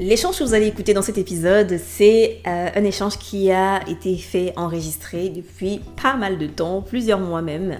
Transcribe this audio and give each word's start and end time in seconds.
L'échange 0.00 0.38
que 0.38 0.44
vous 0.44 0.54
allez 0.54 0.66
écouter 0.66 0.94
dans 0.94 1.02
cet 1.02 1.18
épisode, 1.18 1.76
c'est 1.76 2.38
euh, 2.46 2.70
un 2.74 2.84
échange 2.84 3.18
qui 3.18 3.52
a 3.52 3.86
été 3.86 4.16
fait, 4.16 4.54
enregistré 4.56 5.28
depuis 5.28 5.82
pas 6.02 6.16
mal 6.16 6.38
de 6.38 6.46
temps, 6.46 6.80
plusieurs 6.80 7.20
mois 7.20 7.42
même, 7.42 7.78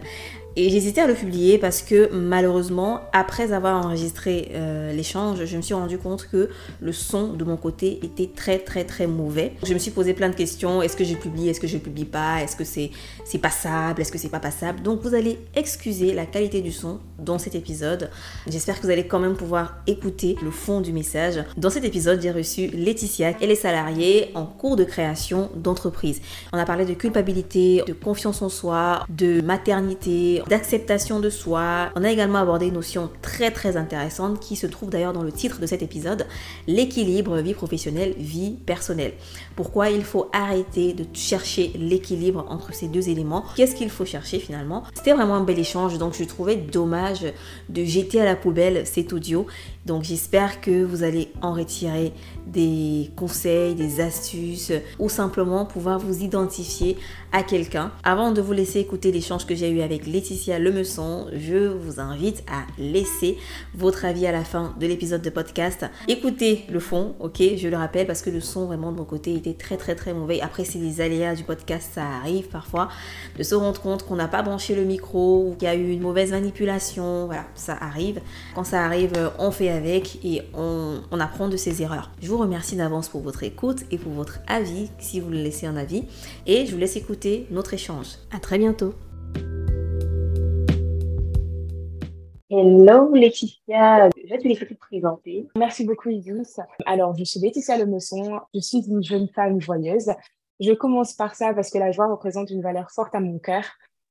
et 0.57 0.69
j'hésitais 0.69 1.01
à 1.01 1.07
le 1.07 1.15
publier 1.15 1.59
parce 1.59 1.83
que 1.83 2.13
malheureusement, 2.13 3.01
après 3.13 3.53
avoir 3.53 3.85
enregistré 3.85 4.51
euh, 4.55 4.93
l'échange, 4.93 5.45
je 5.45 5.57
me 5.57 5.63
suis 5.63 5.75
rendu 5.75 5.99
compte 5.99 6.29
que 6.31 6.51
le 6.81 6.93
son 6.93 7.35
de 7.35 7.45
mon 7.45 7.57
côté 7.57 8.01
était 8.03 8.29
très 8.35 8.59
très 8.59 8.85
très 8.85 9.07
mauvais. 9.07 9.53
Je 9.63 9.73
me 9.75 9.79
suis 9.79 9.91
posé 9.91 10.13
plein 10.13 10.29
de 10.29 10.35
questions. 10.35 10.83
Est-ce 10.83 10.97
que 10.97 11.05
je 11.05 11.15
publie? 11.15 11.49
Est-ce 11.49 11.61
que 11.61 11.67
je 11.67 11.79
publie 11.79 12.05
pas? 12.05 12.43
Est-ce 12.43 12.57
que 12.57 12.65
c'est 12.65 12.91
c'est 13.25 13.39
passable? 13.39 14.01
Est-ce 14.01 14.11
que 14.11 14.19
c'est 14.19 14.29
pas 14.29 14.41
passable? 14.41 14.83
Donc 14.83 15.03
vous 15.03 15.15
allez 15.15 15.39
excuser 15.55 16.13
la 16.13 16.27
qualité 16.27 16.63
du 16.63 16.73
son 16.73 16.99
dans 17.19 17.39
cet 17.39 17.55
épisode. 17.55 18.11
J'espère 18.49 18.81
que 18.81 18.87
vous 18.87 18.93
allez 18.93 19.07
quand 19.07 19.21
même 19.21 19.37
pouvoir 19.37 19.77
écouter 19.87 20.37
le 20.43 20.51
fond 20.51 20.81
du 20.81 20.93
message. 20.93 21.45
Dans 21.57 21.71
cet 21.71 21.85
épisode, 21.85 22.21
j'ai 22.21 22.33
reçu 22.33 22.69
Laetitia 22.69 23.35
et 23.41 23.47
les 23.47 23.55
salariés 23.55 24.31
en 24.35 24.47
cours 24.47 24.77
de 24.77 24.85
création 24.85 25.51
d'entreprise. 25.55 26.21
On 26.53 26.59
a 26.59 26.65
parlé 26.65 26.85
de 26.85 26.95
culpabilité, 26.95 27.83
de 27.87 27.93
confiance 27.93 28.43
en 28.43 28.49
soi, 28.49 29.07
de 29.09 29.41
maternité, 29.43 30.43
d'acceptation 30.51 31.21
de 31.21 31.31
soi. 31.31 31.91
On 31.95 32.03
a 32.03 32.11
également 32.11 32.41
abordé 32.41 32.67
une 32.67 32.75
notion 32.75 33.09
très 33.23 33.53
très 33.53 33.77
intéressante 33.77 34.41
qui 34.41 34.57
se 34.57 34.67
trouve 34.67 34.91
d'ailleurs 34.91 35.13
dans 35.13 35.23
le 35.23 35.31
titre 35.31 35.61
de 35.61 35.67
cet 35.67 35.81
épisode, 35.81 36.27
l'équilibre 36.67 37.39
vie 37.39 37.55
professionnelle, 37.55 38.15
vie 38.19 38.57
personnelle. 38.67 39.13
Pourquoi 39.61 39.91
il 39.91 40.05
faut 40.05 40.31
arrêter 40.33 40.95
de 40.95 41.05
chercher 41.13 41.71
l'équilibre 41.79 42.47
entre 42.49 42.73
ces 42.73 42.89
deux 42.89 43.11
éléments 43.11 43.45
Qu'est-ce 43.57 43.75
qu'il 43.75 43.91
faut 43.91 44.07
chercher 44.07 44.39
finalement? 44.39 44.85
C'était 44.95 45.13
vraiment 45.13 45.35
un 45.35 45.45
bel 45.45 45.59
échange, 45.59 45.99
donc 45.99 46.15
je 46.19 46.25
trouvais 46.25 46.57
dommage 46.57 47.27
de 47.69 47.85
jeter 47.85 48.23
à 48.23 48.25
la 48.25 48.37
poubelle 48.37 48.87
cet 48.87 49.13
audio. 49.13 49.47
Donc 49.85 50.03
j'espère 50.03 50.63
que 50.63 50.83
vous 50.83 51.03
allez 51.03 51.31
en 51.43 51.53
retirer 51.53 52.13
des 52.47 53.11
conseils, 53.17 53.75
des 53.75 54.01
astuces 54.01 54.73
ou 54.99 55.11
simplement 55.11 55.67
pouvoir 55.67 55.99
vous 55.99 56.23
identifier 56.23 56.97
à 57.33 57.43
quelqu'un. 57.43 57.93
Avant 58.03 58.33
de 58.33 58.41
vous 58.41 58.53
laisser 58.53 58.81
écouter 58.81 59.13
l'échange 59.13 59.47
que 59.47 59.55
j'ai 59.55 59.71
eu 59.71 59.83
avec 59.83 60.07
Laetitia 60.07 60.59
Lemeçon, 60.59 61.27
je 61.35 61.69
vous 61.69 62.01
invite 62.01 62.43
à 62.51 62.67
laisser 62.79 63.39
votre 63.75 64.05
avis 64.05 64.27
à 64.27 64.33
la 64.33 64.45
fin 64.45 64.75
de 64.81 64.87
l'épisode 64.87 65.23
de 65.23 65.31
podcast. 65.31 65.87
Écoutez 66.09 66.65
le 66.71 66.81
fond, 66.81 67.15
ok, 67.21 67.43
je 67.57 67.69
le 67.69 67.77
rappelle 67.77 68.07
parce 68.07 68.23
que 68.23 68.31
le 68.31 68.41
son 68.41 68.67
vraiment 68.67 68.93
de 68.93 68.99
mon 68.99 69.05
côté 69.05 69.35
était 69.35 69.50
très 69.55 69.77
très 69.77 69.95
très 69.95 70.13
mauvais. 70.15 70.41
Après 70.41 70.65
c'est 70.65 70.79
des 70.79 71.01
aléas 71.01 71.35
du 71.35 71.45
podcast, 71.45 71.91
ça 71.95 72.05
arrive 72.05 72.49
parfois 72.49 72.89
de 73.37 73.43
se 73.43 73.55
rendre 73.55 73.81
compte 73.81 74.05
qu'on 74.05 74.17
n'a 74.17 74.29
pas 74.29 74.43
branché 74.43 74.75
le 74.75 74.85
micro 74.85 75.47
ou 75.49 75.55
qu'il 75.55 75.69
y 75.69 75.71
a 75.71 75.75
eu 75.75 75.91
une 75.91 76.01
mauvaise 76.01 76.31
manipulation. 76.33 77.27
Voilà, 77.27 77.45
ça 77.55 77.77
arrive. 77.81 78.21
Quand 78.55 78.65
ça 78.65 78.85
arrive, 78.85 79.13
on 79.39 79.51
fait 79.51 79.71
avec 79.71 80.25
et 80.25 80.43
on, 80.55 81.01
on 81.11 81.21
apprend 81.21 81.49
de 81.49 81.57
ses 81.57 81.83
erreurs. 81.83 82.11
Je 82.23 82.29
vous 82.29 82.39
remercie 82.39 82.77
d'avance 82.77 83.09
pour 83.09 83.21
votre 83.21 83.43
écoute 83.43 83.85
et 83.91 83.99
pour 83.99 84.13
votre 84.13 84.41
avis 84.47 84.91
si 84.99 85.21
vous 85.21 85.31
le 85.31 85.39
laissez 85.39 85.67
un 85.67 85.77
avis 85.77 86.05
et 86.47 86.67
je 86.67 86.73
vous 86.73 86.79
laisse 86.79 86.97
écouter 86.97 87.47
notre 87.51 87.75
échange. 87.75 88.07
À 88.33 88.39
très 88.39 88.59
bientôt. 88.59 88.95
Hello 92.53 93.15
Laetitia, 93.15 94.11
je 94.17 94.29
vais 94.29 94.39
te 94.39 94.49
laisser 94.49 94.67
te 94.67 94.75
présenter. 94.75 95.47
Merci 95.57 95.85
beaucoup 95.85 96.09
Idous. 96.09 96.57
Alors, 96.85 97.17
je 97.17 97.23
suis 97.23 97.39
Laetitia 97.39 97.79
Lemeçon, 97.79 98.41
je 98.53 98.59
suis 98.59 98.81
une 98.89 99.05
jeune 99.05 99.29
femme 99.29 99.61
joyeuse. 99.61 100.11
Je 100.59 100.73
commence 100.73 101.13
par 101.13 101.37
ça 101.37 101.55
parce 101.55 101.71
que 101.71 101.79
la 101.79 101.93
joie 101.93 102.09
représente 102.09 102.51
une 102.51 102.61
valeur 102.61 102.91
forte 102.91 103.15
à 103.15 103.21
mon 103.21 103.39
cœur 103.39 103.63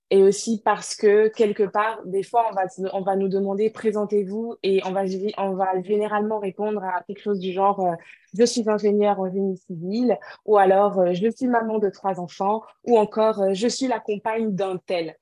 et 0.09 0.23
aussi 0.23 0.61
parce 0.63 0.95
que 0.95 1.27
quelque 1.27 1.63
part, 1.63 1.99
des 2.05 2.23
fois, 2.23 2.45
on 2.49 2.55
va, 2.55 2.63
on 2.93 3.01
va 3.01 3.17
nous 3.17 3.27
demander 3.27 3.69
présentez-vous 3.71 4.55
et 4.63 4.79
on 4.85 4.91
va, 4.91 5.03
on 5.37 5.55
va 5.55 5.81
généralement 5.81 6.39
répondre 6.39 6.81
à 6.81 7.03
quelque 7.03 7.21
chose 7.21 7.39
du 7.39 7.51
genre 7.51 7.85
euh, 7.85 7.95
je 8.37 8.45
suis 8.45 8.69
ingénieur 8.69 9.19
en 9.19 9.29
génie 9.29 9.57
civil 9.57 10.17
ou 10.45 10.57
alors 10.57 10.99
euh, 10.99 11.13
je 11.13 11.29
suis 11.29 11.47
maman 11.47 11.77
de 11.77 11.89
trois 11.89 12.21
enfants 12.21 12.63
ou 12.85 12.97
encore 12.97 13.41
euh, 13.41 13.49
je 13.53 13.67
suis 13.67 13.87
la 13.87 13.99
compagne 13.99 14.55
d'un 14.55 14.77
tel. 14.77 15.17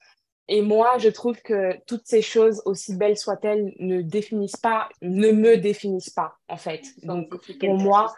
Et 0.49 0.61
moi, 0.61 0.97
je 0.97 1.09
trouve 1.09 1.41
que 1.41 1.77
toutes 1.85 2.05
ces 2.05 2.21
choses, 2.21 2.61
aussi 2.65 2.95
belles 2.95 3.17
soient-elles, 3.17 3.73
ne 3.79 4.01
définissent 4.01 4.55
pas, 4.55 4.87
ne 5.01 5.31
me 5.31 5.57
définissent 5.57 6.09
pas, 6.09 6.37
en 6.47 6.55
fait. 6.55 6.83
Donc, 7.03 7.29
pour 7.59 7.75
moi, 7.75 8.13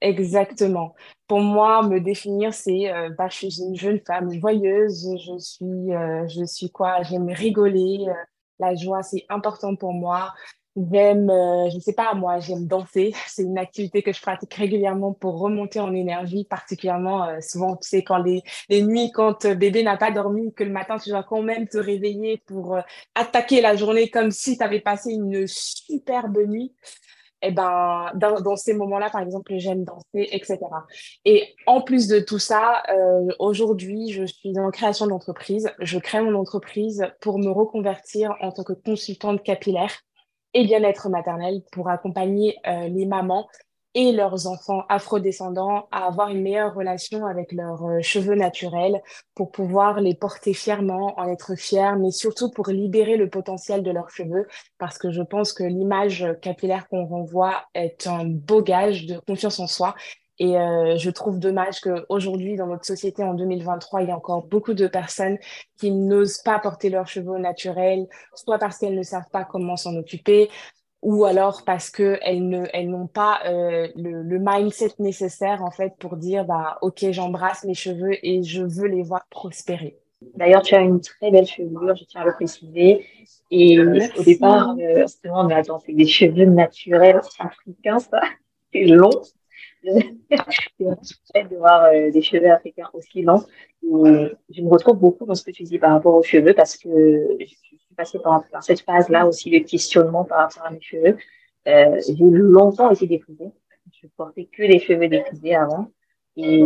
exactement. 0.00 0.94
Pour 1.28 1.40
moi, 1.40 1.86
me 1.86 2.00
définir, 2.00 2.52
c'est, 2.52 2.92
euh, 2.92 3.10
bah, 3.16 3.28
je 3.28 3.36
suis 3.36 3.62
une 3.62 3.76
jeune 3.76 4.00
femme 4.00 4.32
joyeuse, 4.32 5.08
je 5.24 5.38
suis, 5.38 5.94
euh, 5.94 6.26
je 6.26 6.44
suis 6.44 6.70
quoi, 6.70 7.02
j'aime 7.02 7.28
rigoler, 7.28 8.06
euh, 8.08 8.12
la 8.58 8.74
joie, 8.74 9.02
c'est 9.02 9.24
important 9.28 9.76
pour 9.76 9.92
moi. 9.92 10.32
J'aime, 10.76 11.30
euh, 11.30 11.70
je 11.70 11.76
ne 11.76 11.80
sais 11.80 11.94
pas, 11.94 12.12
moi, 12.14 12.38
j'aime 12.38 12.66
danser. 12.66 13.14
C'est 13.28 13.42
une 13.42 13.56
activité 13.56 14.02
que 14.02 14.12
je 14.12 14.20
pratique 14.20 14.52
régulièrement 14.52 15.14
pour 15.14 15.38
remonter 15.38 15.80
en 15.80 15.94
énergie, 15.94 16.44
particulièrement 16.44 17.24
euh, 17.24 17.40
souvent, 17.40 17.76
tu 17.76 17.88
sais, 17.88 18.02
quand 18.04 18.18
les, 18.18 18.42
les 18.68 18.82
nuits, 18.82 19.10
quand 19.10 19.46
euh, 19.46 19.54
bébé 19.54 19.82
n'a 19.82 19.96
pas 19.96 20.10
dormi, 20.10 20.52
que 20.52 20.64
le 20.64 20.70
matin, 20.70 20.98
tu 20.98 21.08
dois 21.08 21.22
quand 21.22 21.40
même 21.40 21.66
te 21.66 21.78
réveiller 21.78 22.42
pour 22.46 22.78
attaquer 23.14 23.62
la 23.62 23.74
journée 23.74 24.10
comme 24.10 24.30
si 24.30 24.58
tu 24.58 24.64
avais 24.64 24.80
passé 24.80 25.12
une 25.12 25.46
superbe 25.46 26.38
nuit. 26.46 26.74
Et 27.42 27.48
eh 27.48 27.52
ben, 27.52 28.10
dans, 28.14 28.40
dans 28.40 28.56
ces 28.56 28.72
moments-là, 28.72 29.10
par 29.10 29.20
exemple, 29.20 29.52
j'aime 29.56 29.84
danser, 29.84 30.28
etc. 30.32 30.58
Et 31.26 31.54
en 31.66 31.82
plus 31.82 32.08
de 32.08 32.18
tout 32.18 32.38
ça, 32.38 32.82
aujourd'hui, 33.38 34.10
je 34.10 34.24
suis 34.24 34.58
en 34.58 34.70
création 34.70 35.06
d'entreprise. 35.06 35.70
Je 35.78 35.98
crée 35.98 36.22
mon 36.22 36.34
entreprise 36.34 37.06
pour 37.20 37.38
me 37.38 37.50
reconvertir 37.50 38.34
en 38.40 38.52
tant 38.52 38.64
que 38.64 38.72
consultante 38.72 39.42
capillaire 39.42 39.92
et 40.56 40.64
bien-être 40.64 41.10
maternel 41.10 41.60
pour 41.70 41.90
accompagner 41.90 42.56
euh, 42.66 42.88
les 42.88 43.04
mamans 43.04 43.46
et 43.92 44.10
leurs 44.12 44.46
enfants 44.46 44.84
afrodescendants 44.88 45.86
à 45.92 46.06
avoir 46.06 46.30
une 46.30 46.40
meilleure 46.40 46.74
relation 46.74 47.26
avec 47.26 47.52
leurs 47.52 47.84
euh, 47.84 48.00
cheveux 48.00 48.34
naturels 48.34 49.02
pour 49.34 49.50
pouvoir 49.50 50.00
les 50.00 50.14
porter 50.14 50.54
fièrement, 50.54 51.12
en 51.20 51.28
être 51.28 51.56
fiers, 51.56 51.96
mais 52.00 52.10
surtout 52.10 52.50
pour 52.50 52.68
libérer 52.68 53.18
le 53.18 53.28
potentiel 53.28 53.82
de 53.82 53.90
leurs 53.90 54.08
cheveux. 54.08 54.46
Parce 54.78 54.96
que 54.96 55.10
je 55.10 55.20
pense 55.20 55.52
que 55.52 55.62
l'image 55.62 56.26
capillaire 56.40 56.88
qu'on 56.88 57.04
renvoie 57.04 57.66
est 57.74 58.06
un 58.06 58.24
beau 58.24 58.62
gage 58.62 59.04
de 59.04 59.18
confiance 59.18 59.60
en 59.60 59.66
soi 59.66 59.94
et 60.38 60.58
euh, 60.58 60.96
je 60.98 61.10
trouve 61.10 61.38
dommage 61.38 61.80
qu'aujourd'hui, 61.80 62.56
dans 62.56 62.66
notre 62.66 62.84
société, 62.84 63.22
en 63.22 63.34
2023, 63.34 64.02
il 64.02 64.08
y 64.08 64.10
a 64.10 64.16
encore 64.16 64.44
beaucoup 64.44 64.74
de 64.74 64.86
personnes 64.86 65.38
qui 65.78 65.90
n'osent 65.90 66.42
pas 66.42 66.58
porter 66.58 66.90
leurs 66.90 67.08
cheveux 67.08 67.38
naturels, 67.38 68.06
soit 68.34 68.58
parce 68.58 68.78
qu'elles 68.78 68.96
ne 68.96 69.02
savent 69.02 69.30
pas 69.32 69.44
comment 69.44 69.76
s'en 69.76 69.96
occuper, 69.96 70.50
ou 71.00 71.24
alors 71.24 71.62
parce 71.64 71.90
qu'elles 71.90 72.46
ne, 72.48 72.66
elles 72.74 72.90
n'ont 72.90 73.06
pas 73.06 73.40
euh, 73.46 73.88
le, 73.96 74.22
le, 74.22 74.38
mindset 74.38 74.92
nécessaire, 74.98 75.62
en 75.62 75.70
fait, 75.70 75.94
pour 75.98 76.16
dire, 76.16 76.44
bah, 76.44 76.78
OK, 76.82 77.06
j'embrasse 77.10 77.64
mes 77.64 77.74
cheveux 77.74 78.14
et 78.22 78.42
je 78.42 78.62
veux 78.62 78.88
les 78.88 79.02
voir 79.02 79.24
prospérer. 79.30 79.98
D'ailleurs, 80.34 80.62
tu 80.62 80.74
as 80.74 80.80
une 80.80 81.00
très 81.00 81.30
belle 81.30 81.46
chevelure, 81.46 81.94
je 81.96 82.04
tiens 82.04 82.22
à 82.22 82.24
le 82.24 82.32
préciser. 82.32 83.06
Et 83.50 83.78
au 83.78 84.22
départ, 84.22 84.74
euh, 84.78 85.06
on 85.24 85.48
a 85.48 85.62
c'est 85.62 85.92
des 85.92 86.06
cheveux 86.06 86.46
naturels 86.46 87.20
africains, 87.38 88.00
ça. 88.00 88.20
C'est 88.72 88.84
long 88.84 89.10
de 89.84 91.56
voir 91.56 91.84
euh, 91.84 92.10
des 92.10 92.22
cheveux 92.22 92.50
africains 92.50 92.88
aussi 92.92 93.22
longs. 93.22 93.44
je 93.82 94.62
me 94.62 94.68
retrouve 94.68 94.98
beaucoup 94.98 95.26
dans 95.26 95.34
ce 95.34 95.44
que 95.44 95.50
tu 95.50 95.62
dis 95.62 95.78
par 95.78 95.92
rapport 95.92 96.14
aux 96.14 96.22
cheveux 96.22 96.54
parce 96.54 96.76
que 96.76 96.88
je 97.40 97.46
suis 97.46 97.94
passée 97.96 98.18
par, 98.18 98.42
cette 98.62 98.80
phase-là 98.80 99.26
aussi 99.26 99.50
de 99.50 99.58
questionnement 99.58 100.24
par 100.24 100.38
rapport 100.38 100.66
à 100.66 100.70
mes 100.70 100.80
cheveux. 100.80 101.16
Euh, 101.68 102.00
j'ai 102.06 102.16
longtemps 102.18 102.90
été 102.90 103.06
défrisée. 103.06 103.50
Je 103.92 104.06
portais 104.16 104.46
que 104.46 104.62
des 104.62 104.78
cheveux 104.78 105.08
défrisés 105.08 105.54
avant. 105.54 105.90
Et, 106.36 106.62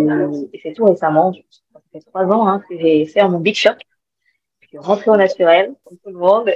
c'est 0.62 0.72
tout 0.72 0.84
récemment, 0.84 1.32
ça 1.32 1.80
fait 1.92 2.00
trois 2.00 2.24
ans 2.24 2.48
hein, 2.48 2.62
que 2.68 2.76
j'ai 2.76 3.06
fait 3.06 3.26
mon 3.28 3.38
big 3.38 3.54
shop. 3.54 3.70
Je 4.60 4.68
suis 4.68 4.78
rentrée 4.78 5.10
au 5.10 5.16
naturel, 5.16 5.74
comme 5.84 5.98
tout 5.98 6.10
le 6.10 6.18
monde. 6.18 6.50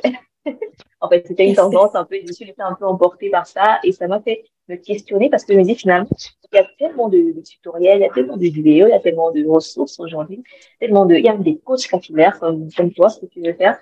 en 1.01 1.09
fait, 1.09 1.27
c'était 1.27 1.47
une 1.47 1.55
tendance 1.55 1.95
un 1.95 2.05
peu, 2.05 2.17
je 2.27 2.33
suis 2.33 2.53
un 2.59 2.75
peu 2.75 2.87
emportée 2.87 3.31
par 3.31 3.47
ça 3.47 3.79
et 3.85 3.93
ça 3.93 4.09
m'a 4.09 4.21
fait 4.21 4.45
me 4.69 4.77
questionner 4.77 5.31
parce 5.31 5.45
que 5.45 5.53
je 5.53 5.59
me 5.59 5.65
dis 5.65 5.75
finalement, 5.75 6.09
il 6.53 6.57
y 6.57 6.59
a 6.59 6.67
tellement 6.79 7.09
de, 7.09 7.41
tutoriels, 7.43 7.99
il 7.99 8.03
y 8.03 8.07
a 8.07 8.11
tellement 8.11 8.37
de 8.37 8.47
vidéos, 8.47 8.87
il 8.87 8.91
y 8.91 8.95
a 8.95 9.01
tellement 9.01 9.31
de 9.31 9.45
ressources 9.47 9.99
aujourd'hui, 10.01 10.43
tellement 10.81 11.07
de, 11.07 11.17
il 11.17 11.25
y 11.25 11.29
a 11.29 11.37
des 11.37 11.59
coachs 11.59 11.87
capillaires 11.87 12.39
comme, 12.39 12.71
comme 12.73 12.93
toi, 12.93 13.09
ce 13.09 13.21
que 13.21 13.27
tu 13.27 13.41
veux 13.43 13.53
faire. 13.55 13.79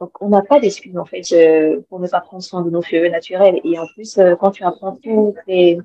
Donc, 0.00 0.20
on 0.20 0.30
n'a 0.30 0.42
pas 0.42 0.58
d'excuses, 0.58 0.96
en 0.98 1.04
fait, 1.04 1.22
euh, 1.32 1.80
pour 1.88 2.00
ne 2.00 2.08
pas 2.08 2.20
prendre 2.20 2.42
soin 2.42 2.62
de 2.62 2.70
nos 2.70 2.82
cheveux 2.82 3.08
naturels. 3.08 3.60
Et 3.64 3.78
en 3.78 3.86
plus, 3.94 4.18
euh, 4.18 4.34
quand 4.34 4.50
tu 4.50 4.64
apprends 4.64 4.96
tous 4.96 5.34
les, 5.46 5.78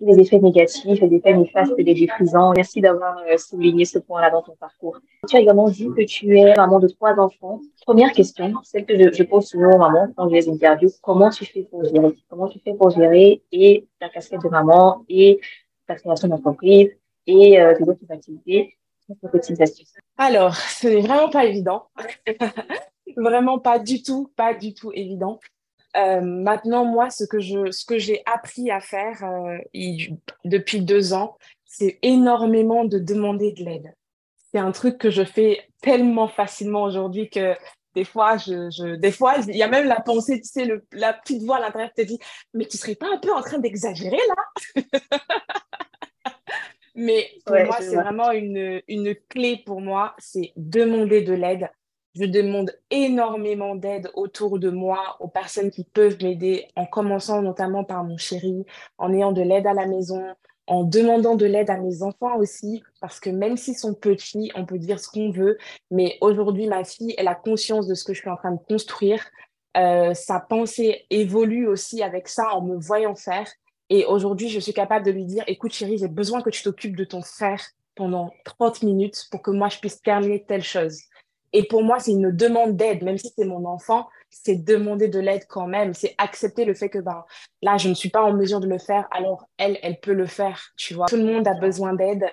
les 0.00 0.18
effets 0.20 0.38
négatifs, 0.38 1.00
les 1.00 1.14
effets 1.14 1.34
néfastes 1.34 1.76
des 1.76 1.94
défrisants. 1.94 2.52
Merci 2.54 2.80
d'avoir 2.80 3.18
euh, 3.18 3.36
souligné 3.36 3.84
ce 3.84 3.98
point-là 3.98 4.30
dans 4.30 4.42
ton 4.42 4.54
parcours. 4.56 4.98
Tu 5.28 5.36
as 5.36 5.40
également 5.40 5.68
dit 5.68 5.88
que 5.96 6.04
tu 6.04 6.38
es 6.38 6.54
maman 6.56 6.78
de 6.78 6.88
trois 6.88 7.18
enfants. 7.18 7.60
Première 7.84 8.12
question, 8.12 8.52
celle 8.62 8.86
que 8.86 9.12
je, 9.12 9.22
pose 9.24 9.46
souvent 9.46 9.72
aux 9.72 9.78
mamans 9.78 10.08
quand 10.16 10.28
je 10.28 10.34
les 10.34 10.48
interviews, 10.48 10.90
comment 11.02 11.30
tu 11.30 11.44
fais 11.44 11.62
pour 11.62 11.84
gérer 11.84 12.14
Comment 12.28 12.48
tu 12.48 12.60
fais 12.60 12.74
pour 12.74 12.90
gérer 12.90 13.42
et 13.50 13.86
ta 13.98 14.08
casquette 14.08 14.42
de 14.42 14.48
maman 14.48 15.04
et 15.08 15.40
ta 15.86 15.96
création 15.96 16.28
d'entreprise 16.28 16.90
et 17.26 17.60
euh, 17.60 17.74
tes 17.76 17.82
autres 17.84 18.00
activités? 18.10 18.74
Alors, 20.18 20.54
ce 20.54 20.86
n'est 20.86 21.00
vraiment 21.00 21.30
pas 21.30 21.46
évident. 21.46 21.84
vraiment 23.16 23.58
pas 23.58 23.78
du 23.78 24.02
tout, 24.02 24.30
pas 24.36 24.54
du 24.54 24.74
tout 24.74 24.92
évident. 24.92 25.40
Euh, 25.98 26.20
maintenant, 26.20 26.84
moi, 26.84 27.10
ce 27.10 27.24
que 27.24 27.40
je, 27.40 27.70
ce 27.70 27.84
que 27.84 27.98
j'ai 27.98 28.22
appris 28.26 28.70
à 28.70 28.80
faire 28.80 29.24
euh, 29.24 29.58
depuis 30.44 30.80
deux 30.80 31.12
ans, 31.12 31.36
c'est 31.64 31.98
énormément 32.02 32.84
de 32.84 32.98
demander 32.98 33.52
de 33.52 33.64
l'aide. 33.64 33.94
C'est 34.52 34.58
un 34.58 34.72
truc 34.72 34.98
que 34.98 35.10
je 35.10 35.24
fais 35.24 35.68
tellement 35.82 36.28
facilement 36.28 36.84
aujourd'hui 36.84 37.28
que 37.28 37.54
des 37.94 38.04
fois, 38.04 38.36
je, 38.36 38.70
je, 38.70 38.96
des 38.96 39.10
fois, 39.10 39.36
il 39.48 39.56
y 39.56 39.62
a 39.62 39.68
même 39.68 39.88
la 39.88 40.00
pensée, 40.00 40.40
tu 40.40 40.48
sais, 40.48 40.64
le, 40.64 40.86
la 40.92 41.12
petite 41.12 41.42
voix 41.42 41.56
à 41.56 41.60
l'intérieur 41.60 41.90
qui 41.90 42.02
te 42.02 42.06
dit, 42.06 42.18
mais 42.54 42.66
tu 42.66 42.76
serais 42.76 42.94
pas 42.94 43.08
un 43.12 43.18
peu 43.18 43.32
en 43.32 43.42
train 43.42 43.58
d'exagérer 43.58 44.20
là? 44.28 44.82
Mais 46.94 47.30
pour 47.46 47.54
moi, 47.54 47.76
c'est 47.78 47.94
vraiment 47.94 48.32
une, 48.32 48.82
une 48.88 49.14
clé 49.28 49.62
pour 49.64 49.80
moi, 49.80 50.16
c'est 50.18 50.52
demander 50.56 51.22
de 51.22 51.32
l'aide. 51.32 51.70
Je 52.14 52.24
demande 52.24 52.72
énormément 52.90 53.74
d'aide 53.74 54.10
autour 54.14 54.58
de 54.58 54.70
moi, 54.70 55.16
aux 55.20 55.28
personnes 55.28 55.70
qui 55.70 55.84
peuvent 55.84 56.16
m'aider, 56.22 56.66
en 56.74 56.86
commençant 56.86 57.42
notamment 57.42 57.84
par 57.84 58.02
mon 58.04 58.16
chéri, 58.16 58.64
en 58.96 59.12
ayant 59.12 59.32
de 59.32 59.42
l'aide 59.42 59.66
à 59.66 59.74
la 59.74 59.86
maison, 59.86 60.24
en 60.66 60.84
demandant 60.84 61.34
de 61.34 61.46
l'aide 61.46 61.70
à 61.70 61.78
mes 61.78 62.02
enfants 62.02 62.36
aussi, 62.36 62.82
parce 63.00 63.20
que 63.20 63.30
même 63.30 63.56
s'ils 63.56 63.76
sont 63.76 63.94
petits, 63.94 64.52
on 64.54 64.66
peut 64.66 64.78
dire 64.78 65.00
ce 65.00 65.08
qu'on 65.08 65.30
veut, 65.30 65.58
mais 65.90 66.18
aujourd'hui, 66.20 66.66
ma 66.66 66.84
fille, 66.84 67.14
elle 67.18 67.28
a 67.28 67.34
conscience 67.34 67.86
de 67.86 67.94
ce 67.94 68.04
que 68.04 68.12
je 68.12 68.20
suis 68.20 68.30
en 68.30 68.36
train 68.36 68.52
de 68.52 68.60
construire. 68.68 69.24
Euh, 69.76 70.12
sa 70.14 70.40
pensée 70.40 71.06
évolue 71.10 71.66
aussi 71.68 72.02
avec 72.02 72.28
ça 72.28 72.54
en 72.54 72.62
me 72.62 72.76
voyant 72.76 73.14
faire. 73.14 73.46
Et 73.90 74.04
aujourd'hui, 74.04 74.48
je 74.48 74.60
suis 74.60 74.74
capable 74.74 75.06
de 75.06 75.10
lui 75.10 75.24
dire, 75.24 75.44
écoute 75.46 75.72
chérie, 75.72 75.98
j'ai 75.98 76.08
besoin 76.08 76.42
que 76.42 76.50
tu 76.50 76.62
t'occupes 76.62 76.96
de 76.96 77.04
ton 77.04 77.22
frère 77.22 77.62
pendant 77.94 78.30
30 78.44 78.82
minutes 78.82 79.26
pour 79.30 79.40
que 79.42 79.50
moi, 79.50 79.68
je 79.68 79.78
puisse 79.78 80.02
terminer 80.02 80.44
telle 80.44 80.62
chose. 80.62 81.00
Et 81.52 81.66
pour 81.66 81.82
moi, 81.82 81.98
c'est 81.98 82.12
une 82.12 82.30
demande 82.30 82.76
d'aide, 82.76 83.02
même 83.02 83.18
si 83.18 83.32
c'est 83.36 83.44
mon 83.44 83.64
enfant, 83.64 84.08
c'est 84.30 84.56
demander 84.56 85.08
de 85.08 85.18
l'aide 85.18 85.46
quand 85.48 85.66
même, 85.66 85.94
c'est 85.94 86.14
accepter 86.18 86.64
le 86.64 86.74
fait 86.74 86.90
que 86.90 86.98
ben, 86.98 87.24
là, 87.62 87.76
je 87.78 87.88
ne 87.88 87.94
suis 87.94 88.10
pas 88.10 88.22
en 88.22 88.32
mesure 88.32 88.60
de 88.60 88.68
le 88.68 88.78
faire, 88.78 89.08
alors 89.10 89.48
elle, 89.56 89.78
elle 89.82 90.00
peut 90.00 90.12
le 90.12 90.26
faire, 90.26 90.72
tu 90.76 90.94
vois. 90.94 91.06
Tout 91.06 91.16
le 91.16 91.24
monde 91.24 91.48
a 91.48 91.54
besoin 91.54 91.94
d'aide. 91.94 92.24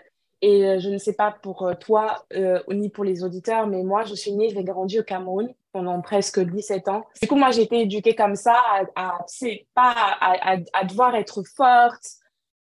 Et 0.41 0.65
euh, 0.65 0.79
je 0.79 0.89
ne 0.89 0.97
sais 0.97 1.13
pas 1.13 1.31
pour 1.31 1.63
euh, 1.63 1.73
toi 1.73 2.25
euh, 2.33 2.61
ni 2.69 2.89
pour 2.89 3.03
les 3.03 3.23
auditeurs, 3.23 3.67
mais 3.67 3.83
moi, 3.83 4.03
je 4.03 4.13
suis 4.13 4.33
née, 4.33 4.49
j'ai 4.49 4.63
grandi 4.63 4.99
au 4.99 5.03
Cameroun 5.03 5.53
pendant 5.71 6.01
presque 6.01 6.39
17 6.39 6.87
ans. 6.87 7.03
Du 7.21 7.27
coup, 7.27 7.35
moi, 7.35 7.51
j'ai 7.51 7.63
été 7.63 7.81
éduquée 7.81 8.15
comme 8.15 8.35
ça, 8.35 8.61
à, 8.95 9.17
c'est 9.27 9.65
pas 9.73 9.93
à, 10.21 10.57
à, 10.73 10.83
devoir 10.83 11.15
être 11.15 11.41
forte, 11.55 12.05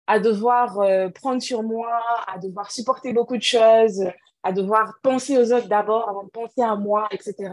à 0.06 0.18
devoir 0.18 0.78
prendre 1.14 1.42
sur 1.42 1.62
moi, 1.62 1.90
à 2.26 2.38
devoir 2.38 2.70
supporter 2.70 3.12
beaucoup 3.12 3.36
de 3.36 3.42
choses, 3.42 4.04
à 4.42 4.52
devoir 4.52 4.94
penser 5.02 5.38
aux 5.38 5.52
autres 5.52 5.68
d'abord 5.68 6.08
avant 6.08 6.24
de 6.24 6.30
penser 6.30 6.62
à 6.62 6.76
moi, 6.76 7.08
etc. 7.12 7.52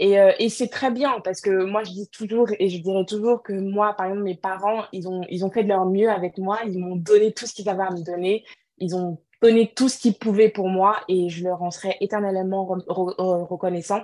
Et, 0.00 0.18
euh, 0.18 0.32
et 0.38 0.48
c'est 0.48 0.68
très 0.68 0.90
bien 0.90 1.20
parce 1.22 1.40
que 1.40 1.64
moi, 1.64 1.84
je 1.84 1.90
dis 1.90 2.08
toujours 2.08 2.48
et 2.58 2.68
je 2.68 2.80
dirais 2.82 3.04
toujours 3.04 3.42
que 3.42 3.52
moi, 3.52 3.94
par 3.94 4.06
exemple, 4.06 4.24
mes 4.24 4.36
parents, 4.36 4.84
ils 4.92 5.08
ont, 5.08 5.22
ils 5.28 5.44
ont 5.44 5.50
fait 5.50 5.62
de 5.62 5.68
leur 5.68 5.86
mieux 5.86 6.10
avec 6.10 6.38
moi. 6.38 6.58
Ils 6.66 6.78
m'ont 6.78 6.96
donné 6.96 7.32
tout 7.32 7.46
ce 7.46 7.54
qu'ils 7.54 7.68
avaient 7.68 7.84
à 7.84 7.90
me 7.90 8.02
donner. 8.02 8.44
Ils 8.78 8.96
ont 8.96 9.18
donné 9.40 9.72
tout 9.74 9.88
ce 9.88 9.98
qu'ils 9.98 10.18
pouvaient 10.18 10.48
pour 10.48 10.68
moi 10.68 10.96
et 11.08 11.28
je 11.28 11.44
leur 11.44 11.62
en 11.62 11.70
serai 11.70 11.96
éternellement 12.00 12.64
reconnaissant. 12.64 14.00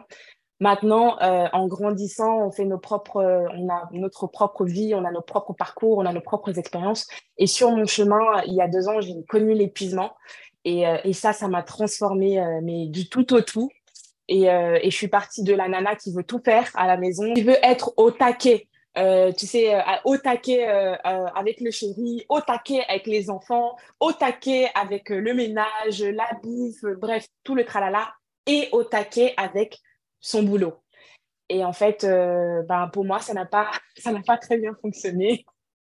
Maintenant, 0.60 1.18
euh, 1.22 1.48
en 1.54 1.66
grandissant, 1.66 2.46
on 2.46 2.50
fait 2.50 2.66
nos 2.66 2.78
propres, 2.78 3.48
on 3.56 3.68
a 3.70 3.88
notre 3.92 4.26
propre 4.26 4.66
vie, 4.66 4.94
on 4.94 5.06
a 5.06 5.10
nos 5.10 5.22
propres 5.22 5.54
parcours, 5.54 5.96
on 5.96 6.04
a 6.04 6.12
nos 6.12 6.20
propres 6.20 6.58
expériences. 6.58 7.08
Et 7.38 7.46
sur 7.46 7.70
mon 7.70 7.86
chemin, 7.86 8.42
il 8.46 8.54
y 8.54 8.60
a 8.60 8.68
deux 8.68 8.86
ans, 8.86 9.00
j'ai 9.00 9.24
connu 9.26 9.54
l'épuisement. 9.54 10.12
Et, 10.64 10.86
euh, 10.86 10.98
et, 11.04 11.12
ça, 11.12 11.32
ça 11.32 11.48
m'a 11.48 11.62
transformée, 11.62 12.42
mais 12.62 12.86
du 12.86 13.08
tout 13.08 13.32
au 13.32 13.40
tout. 13.40 13.70
Euh, 14.30 14.78
et, 14.82 14.90
je 14.90 14.96
suis 14.96 15.08
partie 15.08 15.42
de 15.42 15.54
la 15.54 15.68
nana 15.68 15.96
qui 15.96 16.12
veut 16.12 16.22
tout 16.22 16.40
faire 16.44 16.70
à 16.74 16.86
la 16.86 16.96
maison, 16.96 17.32
qui 17.34 17.42
veut 17.42 17.58
être 17.62 17.92
au 17.96 18.10
taquet. 18.10 18.68
Euh, 18.98 19.32
tu 19.32 19.46
sais, 19.46 19.74
euh, 19.74 19.80
au 20.04 20.16
taquet 20.16 20.64
avec 20.64 21.60
le 21.60 21.70
chéri, 21.70 22.24
au 22.28 22.40
taquet 22.40 22.82
avec 22.88 23.06
les 23.06 23.30
enfants, 23.30 23.76
au 23.98 24.12
taquet 24.12 24.68
avec 24.74 25.08
le 25.10 25.34
ménage, 25.34 26.02
la 26.02 26.28
bouffe, 26.42 26.84
bref, 26.98 27.26
tout 27.44 27.54
le 27.54 27.64
tralala, 27.64 28.12
et 28.46 28.68
au 28.72 28.84
taquet 28.84 29.34
avec 29.36 29.78
son 30.20 30.42
boulot. 30.42 30.74
Et 31.48 31.64
en 31.64 31.72
fait, 31.72 32.04
ben, 32.04 32.88
pour 32.92 33.04
moi, 33.04 33.18
ça 33.20 33.34
n'a 33.34 33.46
pas, 33.46 33.70
ça 33.96 34.12
n'a 34.12 34.22
pas 34.22 34.38
très 34.38 34.58
bien 34.58 34.74
fonctionné 34.80 35.44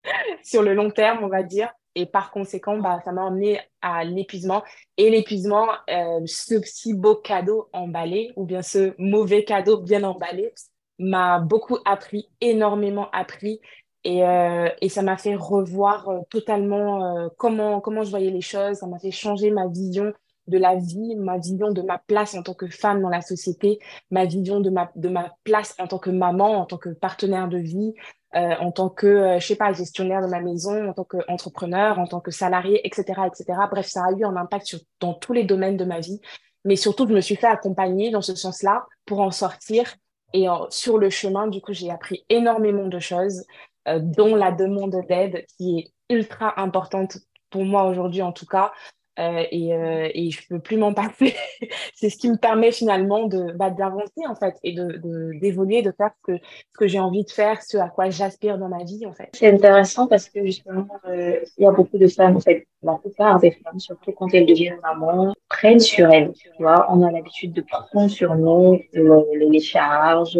sur 0.42 0.62
le 0.62 0.74
long 0.74 0.90
terme, 0.90 1.24
on 1.24 1.28
va 1.28 1.42
dire. 1.42 1.72
Et 1.96 2.04
par 2.04 2.30
conséquent, 2.30 2.76
bah, 2.78 3.00
ça 3.06 3.10
m'a 3.10 3.24
emmené 3.24 3.58
à 3.80 4.04
l'épuisement. 4.04 4.62
Et 4.98 5.08
l'épuisement, 5.08 5.66
euh, 5.88 6.20
ce 6.26 6.60
si 6.62 6.92
beau 6.92 7.14
cadeau 7.16 7.70
emballé, 7.72 8.32
ou 8.36 8.44
bien 8.44 8.60
ce 8.60 8.94
mauvais 8.98 9.44
cadeau 9.44 9.78
bien 9.78 10.04
emballé, 10.04 10.52
m'a 10.98 11.40
beaucoup 11.40 11.78
appris, 11.86 12.28
énormément 12.42 13.10
appris. 13.12 13.60
Et, 14.04 14.24
euh, 14.24 14.68
et 14.82 14.90
ça 14.90 15.00
m'a 15.00 15.16
fait 15.16 15.36
revoir 15.36 16.08
euh, 16.10 16.20
totalement 16.28 17.30
comment, 17.38 17.80
comment 17.80 18.04
je 18.04 18.10
voyais 18.10 18.30
les 18.30 18.42
choses. 18.42 18.76
Ça 18.76 18.86
m'a 18.86 18.98
fait 18.98 19.10
changer 19.10 19.50
ma 19.50 19.66
vision 19.66 20.12
de 20.48 20.58
la 20.58 20.76
vie, 20.76 21.16
ma 21.16 21.38
vision 21.38 21.72
de 21.72 21.80
ma 21.80 21.98
place 21.98 22.34
en 22.34 22.42
tant 22.42 22.54
que 22.54 22.68
femme 22.68 23.00
dans 23.00 23.08
la 23.08 23.22
société, 23.22 23.78
ma 24.10 24.26
vision 24.26 24.60
de 24.60 24.68
ma, 24.68 24.92
de 24.96 25.08
ma 25.08 25.34
place 25.44 25.74
en 25.78 25.86
tant 25.86 25.98
que 25.98 26.10
maman, 26.10 26.58
en 26.60 26.66
tant 26.66 26.76
que 26.76 26.90
partenaire 26.90 27.48
de 27.48 27.58
vie, 27.58 27.94
euh, 28.36 28.54
en 28.60 28.70
tant 28.70 28.88
que, 28.88 29.06
euh, 29.06 29.38
je 29.38 29.46
sais 29.46 29.56
pas, 29.56 29.72
gestionnaire 29.72 30.20
de 30.20 30.26
ma 30.26 30.40
maison, 30.40 30.88
en 30.88 30.92
tant 30.92 31.04
qu'entrepreneur, 31.04 31.98
en 31.98 32.06
tant 32.06 32.20
que 32.20 32.30
salarié, 32.30 32.86
etc., 32.86 33.22
etc. 33.26 33.58
Bref, 33.70 33.86
ça 33.86 34.04
a 34.04 34.12
eu 34.12 34.24
un 34.24 34.36
impact 34.36 34.66
sur, 34.66 34.78
dans 35.00 35.14
tous 35.14 35.32
les 35.32 35.44
domaines 35.44 35.76
de 35.76 35.84
ma 35.84 36.00
vie. 36.00 36.20
Mais 36.64 36.76
surtout, 36.76 37.06
je 37.08 37.14
me 37.14 37.20
suis 37.20 37.36
fait 37.36 37.46
accompagner 37.46 38.10
dans 38.10 38.22
ce 38.22 38.34
sens-là 38.34 38.86
pour 39.04 39.20
en 39.20 39.30
sortir. 39.30 39.94
Et 40.32 40.46
sur 40.70 40.98
le 40.98 41.08
chemin, 41.08 41.46
du 41.46 41.60
coup, 41.60 41.72
j'ai 41.72 41.90
appris 41.90 42.26
énormément 42.28 42.88
de 42.88 42.98
choses, 42.98 43.44
euh, 43.88 44.00
dont 44.00 44.34
la 44.34 44.50
demande 44.50 44.96
d'aide 45.08 45.46
qui 45.56 45.78
est 45.78 46.14
ultra 46.14 46.60
importante 46.60 47.18
pour 47.50 47.64
moi 47.64 47.84
aujourd'hui 47.84 48.22
en 48.22 48.32
tout 48.32 48.46
cas, 48.46 48.72
euh, 49.18 49.44
et, 49.50 49.72
euh, 49.72 50.08
et 50.12 50.30
je 50.30 50.46
peux 50.46 50.58
plus 50.58 50.76
m'en 50.76 50.92
passer. 50.92 51.34
c'est 51.94 52.10
ce 52.10 52.18
qui 52.18 52.28
me 52.30 52.36
permet 52.36 52.70
finalement 52.70 53.26
de 53.26 53.52
bah, 53.52 53.70
d'avancer 53.70 54.26
en 54.28 54.34
fait 54.34 54.56
et 54.62 54.72
de 54.72 55.32
d'évoluer, 55.40 55.82
de, 55.82 55.92
faire 55.92 56.10
ce 56.18 56.32
que 56.32 56.38
ce 56.38 56.78
que 56.78 56.86
j'ai 56.86 56.98
envie 56.98 57.24
de 57.24 57.30
faire, 57.30 57.62
ce 57.62 57.78
à 57.78 57.88
quoi 57.88 58.10
j'aspire 58.10 58.58
dans 58.58 58.68
ma 58.68 58.84
vie 58.84 59.06
en 59.06 59.12
fait. 59.12 59.30
C'est 59.32 59.50
intéressant 59.50 60.06
parce 60.06 60.28
que 60.28 60.44
justement 60.44 60.86
euh, 61.08 61.40
il 61.56 61.64
y 61.64 61.66
a 61.66 61.70
beaucoup 61.70 61.96
de 61.96 62.06
femmes 62.08 62.36
en 62.36 62.40
fait, 62.40 62.66
la 62.82 62.94
plupart 62.94 63.40
des 63.40 63.52
femmes 63.52 63.80
surtout 63.80 64.12
quand 64.12 64.32
elles 64.34 64.46
deviennent 64.46 64.80
maman 64.82 65.34
prennent 65.48 65.80
sur 65.80 66.10
elles. 66.10 66.32
Tu 66.32 66.50
vois, 66.58 66.86
on 66.90 67.02
a 67.02 67.10
l'habitude 67.10 67.54
de 67.54 67.62
prendre 67.62 68.10
sur 68.10 68.34
nous 68.34 68.80
les, 68.92 69.48
les 69.48 69.60
charges, 69.60 70.38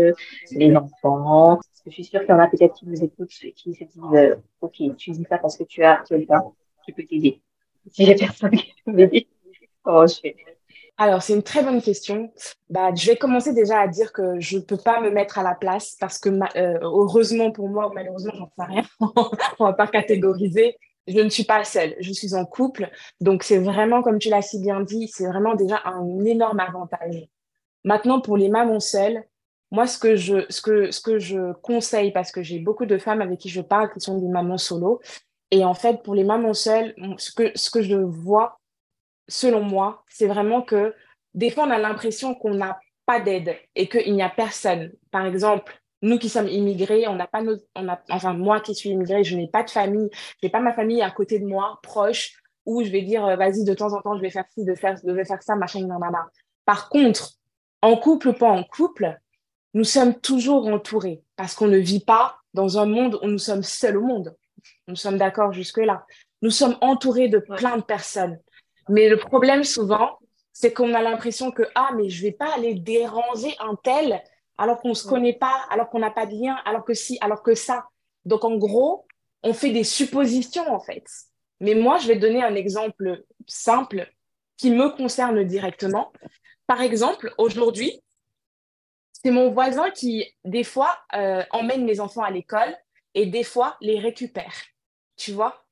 les 0.50 0.76
enfants. 0.76 1.60
Je 1.86 1.92
suis 1.92 2.04
sûre 2.04 2.20
qu'il 2.20 2.30
y 2.30 2.32
en 2.32 2.40
a 2.40 2.48
peut-être 2.48 2.74
qui 2.74 2.86
nous 2.86 3.02
écoutent 3.02 3.28
qui 3.28 3.72
se 3.72 3.84
disent 3.84 4.36
ok 4.60 4.96
tu 4.98 5.12
dis 5.12 5.24
ça 5.30 5.38
parce 5.38 5.56
que 5.56 5.64
tu 5.64 5.82
as 5.82 6.02
quelqu'un 6.06 6.42
qui 6.84 6.92
peut 6.92 7.04
t'aider 7.08 7.40
alors, 10.98 11.22
c'est 11.22 11.34
une 11.34 11.42
très 11.42 11.62
bonne 11.62 11.82
question. 11.82 12.32
Bah, 12.70 12.94
je 12.94 13.06
vais 13.06 13.16
commencer 13.16 13.52
déjà 13.52 13.80
à 13.80 13.86
dire 13.86 14.12
que 14.12 14.40
je 14.40 14.56
ne 14.56 14.62
peux 14.62 14.78
pas 14.78 15.00
me 15.00 15.10
mettre 15.10 15.38
à 15.38 15.42
la 15.42 15.54
place 15.54 15.94
parce 16.00 16.18
que, 16.18 16.30
euh, 16.30 16.78
heureusement 16.80 17.50
pour 17.50 17.68
moi, 17.68 17.88
ou 17.88 17.92
malheureusement, 17.92 18.32
j'en 18.34 18.50
sais 18.56 18.64
rien, 18.64 18.84
on 19.58 19.64
va 19.64 19.74
pas 19.74 19.86
catégoriser. 19.86 20.76
Je 21.06 21.20
ne 21.20 21.28
suis 21.28 21.44
pas 21.44 21.62
seule, 21.64 21.94
je 22.00 22.12
suis 22.12 22.34
en 22.34 22.46
couple. 22.46 22.90
Donc, 23.20 23.42
c'est 23.42 23.58
vraiment, 23.58 24.02
comme 24.02 24.18
tu 24.18 24.30
l'as 24.30 24.42
si 24.42 24.58
bien 24.58 24.80
dit, 24.80 25.08
c'est 25.08 25.26
vraiment 25.26 25.54
déjà 25.54 25.80
un 25.84 26.24
énorme 26.24 26.60
avantage. 26.60 27.28
Maintenant, 27.84 28.20
pour 28.20 28.36
les 28.36 28.48
mamans 28.48 28.80
seules, 28.80 29.22
moi, 29.70 29.86
ce 29.86 29.98
que 29.98 30.16
je, 30.16 30.46
ce 30.48 31.00
que 31.00 31.18
je 31.18 31.52
conseille, 31.60 32.10
parce 32.12 32.32
que 32.32 32.42
j'ai 32.42 32.58
beaucoup 32.58 32.86
de 32.86 32.98
femmes 32.98 33.20
avec 33.20 33.38
qui 33.38 33.48
je 33.48 33.60
parle 33.60 33.92
qui 33.92 34.00
sont 34.00 34.18
des 34.18 34.28
mamans 34.28 34.58
solo, 34.58 35.00
et 35.50 35.64
en 35.64 35.74
fait, 35.74 36.02
pour 36.02 36.14
les 36.14 36.24
mamans 36.24 36.54
seules, 36.54 36.94
ce 37.18 37.30
que, 37.32 37.52
ce 37.54 37.70
que 37.70 37.82
je 37.82 37.96
vois, 37.96 38.60
selon 39.28 39.62
moi, 39.62 40.04
c'est 40.08 40.26
vraiment 40.26 40.62
que 40.62 40.94
des 41.34 41.50
fois, 41.50 41.64
on 41.64 41.70
a 41.70 41.78
l'impression 41.78 42.34
qu'on 42.34 42.54
n'a 42.54 42.78
pas 43.04 43.20
d'aide 43.20 43.56
et 43.74 43.88
qu'il 43.88 44.14
n'y 44.14 44.22
a 44.22 44.30
personne. 44.30 44.92
Par 45.10 45.26
exemple, 45.26 45.80
nous 46.02 46.18
qui 46.18 46.28
sommes 46.28 46.48
immigrés, 46.48 47.06
on 47.08 47.14
n'a 47.14 47.26
pas 47.26 47.42
nos, 47.42 47.56
on 47.74 47.88
a, 47.88 48.00
enfin, 48.10 48.32
moi 48.32 48.60
qui 48.60 48.74
suis 48.74 48.90
immigrée, 48.90 49.24
je 49.24 49.36
n'ai 49.36 49.48
pas 49.48 49.62
de 49.62 49.70
famille, 49.70 50.08
je 50.12 50.46
n'ai 50.46 50.50
pas 50.50 50.60
ma 50.60 50.72
famille 50.72 51.02
à 51.02 51.10
côté 51.10 51.38
de 51.38 51.46
moi, 51.46 51.78
proche, 51.82 52.32
où 52.64 52.82
je 52.82 52.90
vais 52.90 53.02
dire, 53.02 53.24
euh, 53.24 53.36
vas-y, 53.36 53.64
de 53.64 53.74
temps 53.74 53.92
en 53.92 54.00
temps, 54.00 54.16
je 54.16 54.22
vais 54.22 54.30
faire 54.30 54.44
ci, 54.52 54.64
de 54.64 54.74
faire, 54.74 54.96
je 54.96 55.10
vais 55.10 55.24
faire 55.24 55.42
ça, 55.42 55.54
machin, 55.54 55.86
nanana. 55.86 56.26
Par 56.64 56.88
contre, 56.88 57.34
en 57.82 57.96
couple 57.96 58.28
ou 58.28 58.32
pas 58.32 58.50
en 58.50 58.64
couple, 58.64 59.16
nous 59.74 59.84
sommes 59.84 60.18
toujours 60.18 60.66
entourés 60.66 61.22
parce 61.36 61.54
qu'on 61.54 61.68
ne 61.68 61.78
vit 61.78 62.04
pas 62.04 62.38
dans 62.54 62.78
un 62.78 62.86
monde 62.86 63.18
où 63.22 63.26
nous 63.26 63.38
sommes 63.38 63.62
seuls 63.62 63.98
au 63.98 64.02
monde. 64.02 64.34
Nous 64.88 64.96
sommes 64.96 65.18
d'accord 65.18 65.52
jusque-là. 65.52 66.06
Nous 66.42 66.50
sommes 66.50 66.76
entourés 66.80 67.28
de 67.28 67.38
plein 67.38 67.76
de 67.76 67.82
personnes. 67.82 68.38
Mais 68.88 69.08
le 69.08 69.16
problème 69.16 69.64
souvent, 69.64 70.18
c'est 70.52 70.72
qu'on 70.72 70.94
a 70.94 71.02
l'impression 71.02 71.50
que, 71.50 71.64
ah, 71.74 71.90
mais 71.96 72.08
je 72.08 72.22
vais 72.22 72.32
pas 72.32 72.54
aller 72.54 72.74
déranger 72.74 73.54
un 73.58 73.74
tel 73.82 74.22
alors 74.58 74.80
qu'on 74.80 74.90
ne 74.90 74.94
se 74.94 75.06
connaît 75.06 75.34
pas, 75.34 75.66
alors 75.70 75.90
qu'on 75.90 75.98
n'a 75.98 76.10
pas 76.10 76.26
de 76.26 76.34
lien, 76.34 76.56
alors 76.64 76.84
que 76.84 76.94
si, 76.94 77.18
alors 77.20 77.42
que 77.42 77.54
ça. 77.54 77.88
Donc, 78.24 78.44
en 78.44 78.56
gros, 78.56 79.06
on 79.42 79.52
fait 79.52 79.70
des 79.70 79.84
suppositions, 79.84 80.72
en 80.72 80.80
fait. 80.80 81.04
Mais 81.60 81.74
moi, 81.74 81.98
je 81.98 82.08
vais 82.08 82.16
donner 82.16 82.42
un 82.42 82.54
exemple 82.54 83.24
simple 83.46 84.10
qui 84.56 84.70
me 84.70 84.88
concerne 84.96 85.44
directement. 85.44 86.12
Par 86.66 86.80
exemple, 86.80 87.34
aujourd'hui, 87.38 88.02
C'est 89.22 89.32
mon 89.32 89.50
voisin 89.50 89.90
qui, 89.90 90.24
des 90.44 90.62
fois, 90.62 90.96
euh, 91.14 91.42
emmène 91.50 91.84
mes 91.84 91.98
enfants 91.98 92.22
à 92.22 92.30
l'école 92.30 92.76
et 93.14 93.26
des 93.26 93.42
fois 93.42 93.76
les 93.80 93.98
récupère. 93.98 94.54
Tu 95.16 95.32
vois? 95.32 95.64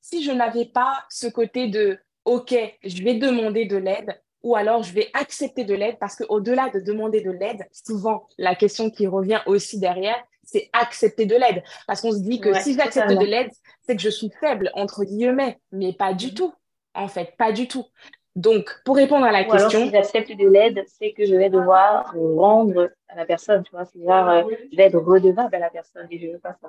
Si 0.00 0.22
je 0.22 0.32
n'avais 0.32 0.66
pas 0.66 1.04
ce 1.08 1.26
côté 1.26 1.68
de 1.68 1.98
OK, 2.24 2.54
je 2.84 3.02
vais 3.02 3.14
demander 3.14 3.66
de 3.66 3.76
l'aide 3.76 4.20
ou 4.42 4.56
alors 4.56 4.82
je 4.82 4.92
vais 4.92 5.08
accepter 5.14 5.64
de 5.64 5.74
l'aide 5.74 5.98
parce 5.98 6.16
qu'au-delà 6.16 6.68
de 6.70 6.80
demander 6.80 7.20
de 7.20 7.30
l'aide, 7.30 7.66
souvent 7.72 8.26
la 8.38 8.54
question 8.54 8.90
qui 8.90 9.06
revient 9.06 9.40
aussi 9.46 9.78
derrière, 9.78 10.22
c'est 10.44 10.68
accepter 10.72 11.26
de 11.26 11.36
l'aide. 11.36 11.62
Parce 11.86 12.00
qu'on 12.00 12.12
se 12.12 12.18
dit 12.18 12.40
que 12.40 12.52
si 12.60 12.74
j'accepte 12.74 13.10
de 13.10 13.24
l'aide, 13.24 13.50
c'est 13.86 13.96
que 13.96 14.02
je 14.02 14.10
suis 14.10 14.30
faible, 14.40 14.70
entre 14.74 15.04
guillemets, 15.04 15.60
mais 15.70 15.92
pas 15.92 16.14
du 16.14 16.28
mm-hmm. 16.28 16.34
tout. 16.34 16.54
En 16.94 17.08
fait, 17.08 17.34
pas 17.38 17.52
du 17.52 17.68
tout. 17.68 17.86
Donc, 18.34 18.80
pour 18.84 18.96
répondre 18.96 19.26
à 19.26 19.32
la 19.32 19.44
question. 19.44 19.80
Alors, 19.80 19.88
si 19.88 19.90
j'accepte 19.90 20.30
de 20.30 20.48
l'aide, 20.48 20.84
c'est 20.86 21.12
que 21.12 21.26
je 21.26 21.34
vais 21.34 21.50
devoir 21.50 22.14
rendre 22.14 22.90
à 23.08 23.16
la 23.16 23.26
personne, 23.26 23.62
tu 23.62 23.70
vois. 23.72 23.84
C'est 23.84 24.02
genre, 24.02 24.28
euh, 24.28 24.42
je 24.70 24.76
vais 24.76 24.84
être 24.84 24.98
redevable 24.98 25.54
à 25.54 25.58
la 25.58 25.70
personne 25.70 26.06
et 26.10 26.18
je 26.18 26.28
veux 26.28 26.38
pas 26.38 26.56
ça. 26.60 26.68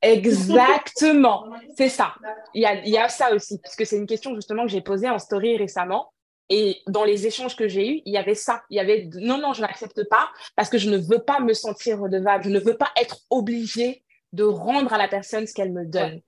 Exactement. 0.00 1.46
c'est 1.76 1.90
ça. 1.90 2.14
Il 2.54 2.62
y 2.62 2.66
a, 2.66 2.74
il 2.76 2.88
y 2.88 2.96
a 2.96 3.08
ça 3.08 3.34
aussi, 3.34 3.58
parce 3.60 3.76
que 3.76 3.84
c'est 3.84 3.96
une 3.96 4.06
question 4.06 4.34
justement 4.34 4.62
que 4.62 4.70
j'ai 4.70 4.80
posée 4.80 5.10
en 5.10 5.18
story 5.18 5.56
récemment. 5.56 6.12
Et 6.48 6.78
dans 6.86 7.04
les 7.04 7.26
échanges 7.26 7.56
que 7.56 7.66
j'ai 7.66 7.88
eus, 7.88 8.02
il 8.06 8.12
y 8.14 8.18
avait 8.18 8.36
ça. 8.36 8.62
Il 8.70 8.76
y 8.76 8.80
avait 8.80 9.10
non, 9.16 9.38
non, 9.38 9.52
je 9.52 9.60
n'accepte 9.60 10.08
pas 10.08 10.28
parce 10.54 10.70
que 10.70 10.78
je 10.78 10.88
ne 10.88 10.96
veux 10.96 11.18
pas 11.18 11.40
me 11.40 11.52
sentir 11.52 12.00
redevable. 12.00 12.44
Je 12.44 12.50
ne 12.50 12.60
veux 12.60 12.76
pas 12.76 12.90
être 13.00 13.18
obligée 13.30 14.04
de 14.32 14.44
rendre 14.44 14.92
à 14.92 14.98
la 14.98 15.08
personne 15.08 15.46
ce 15.46 15.52
qu'elle 15.52 15.72
me 15.72 15.84
donne. 15.84 16.20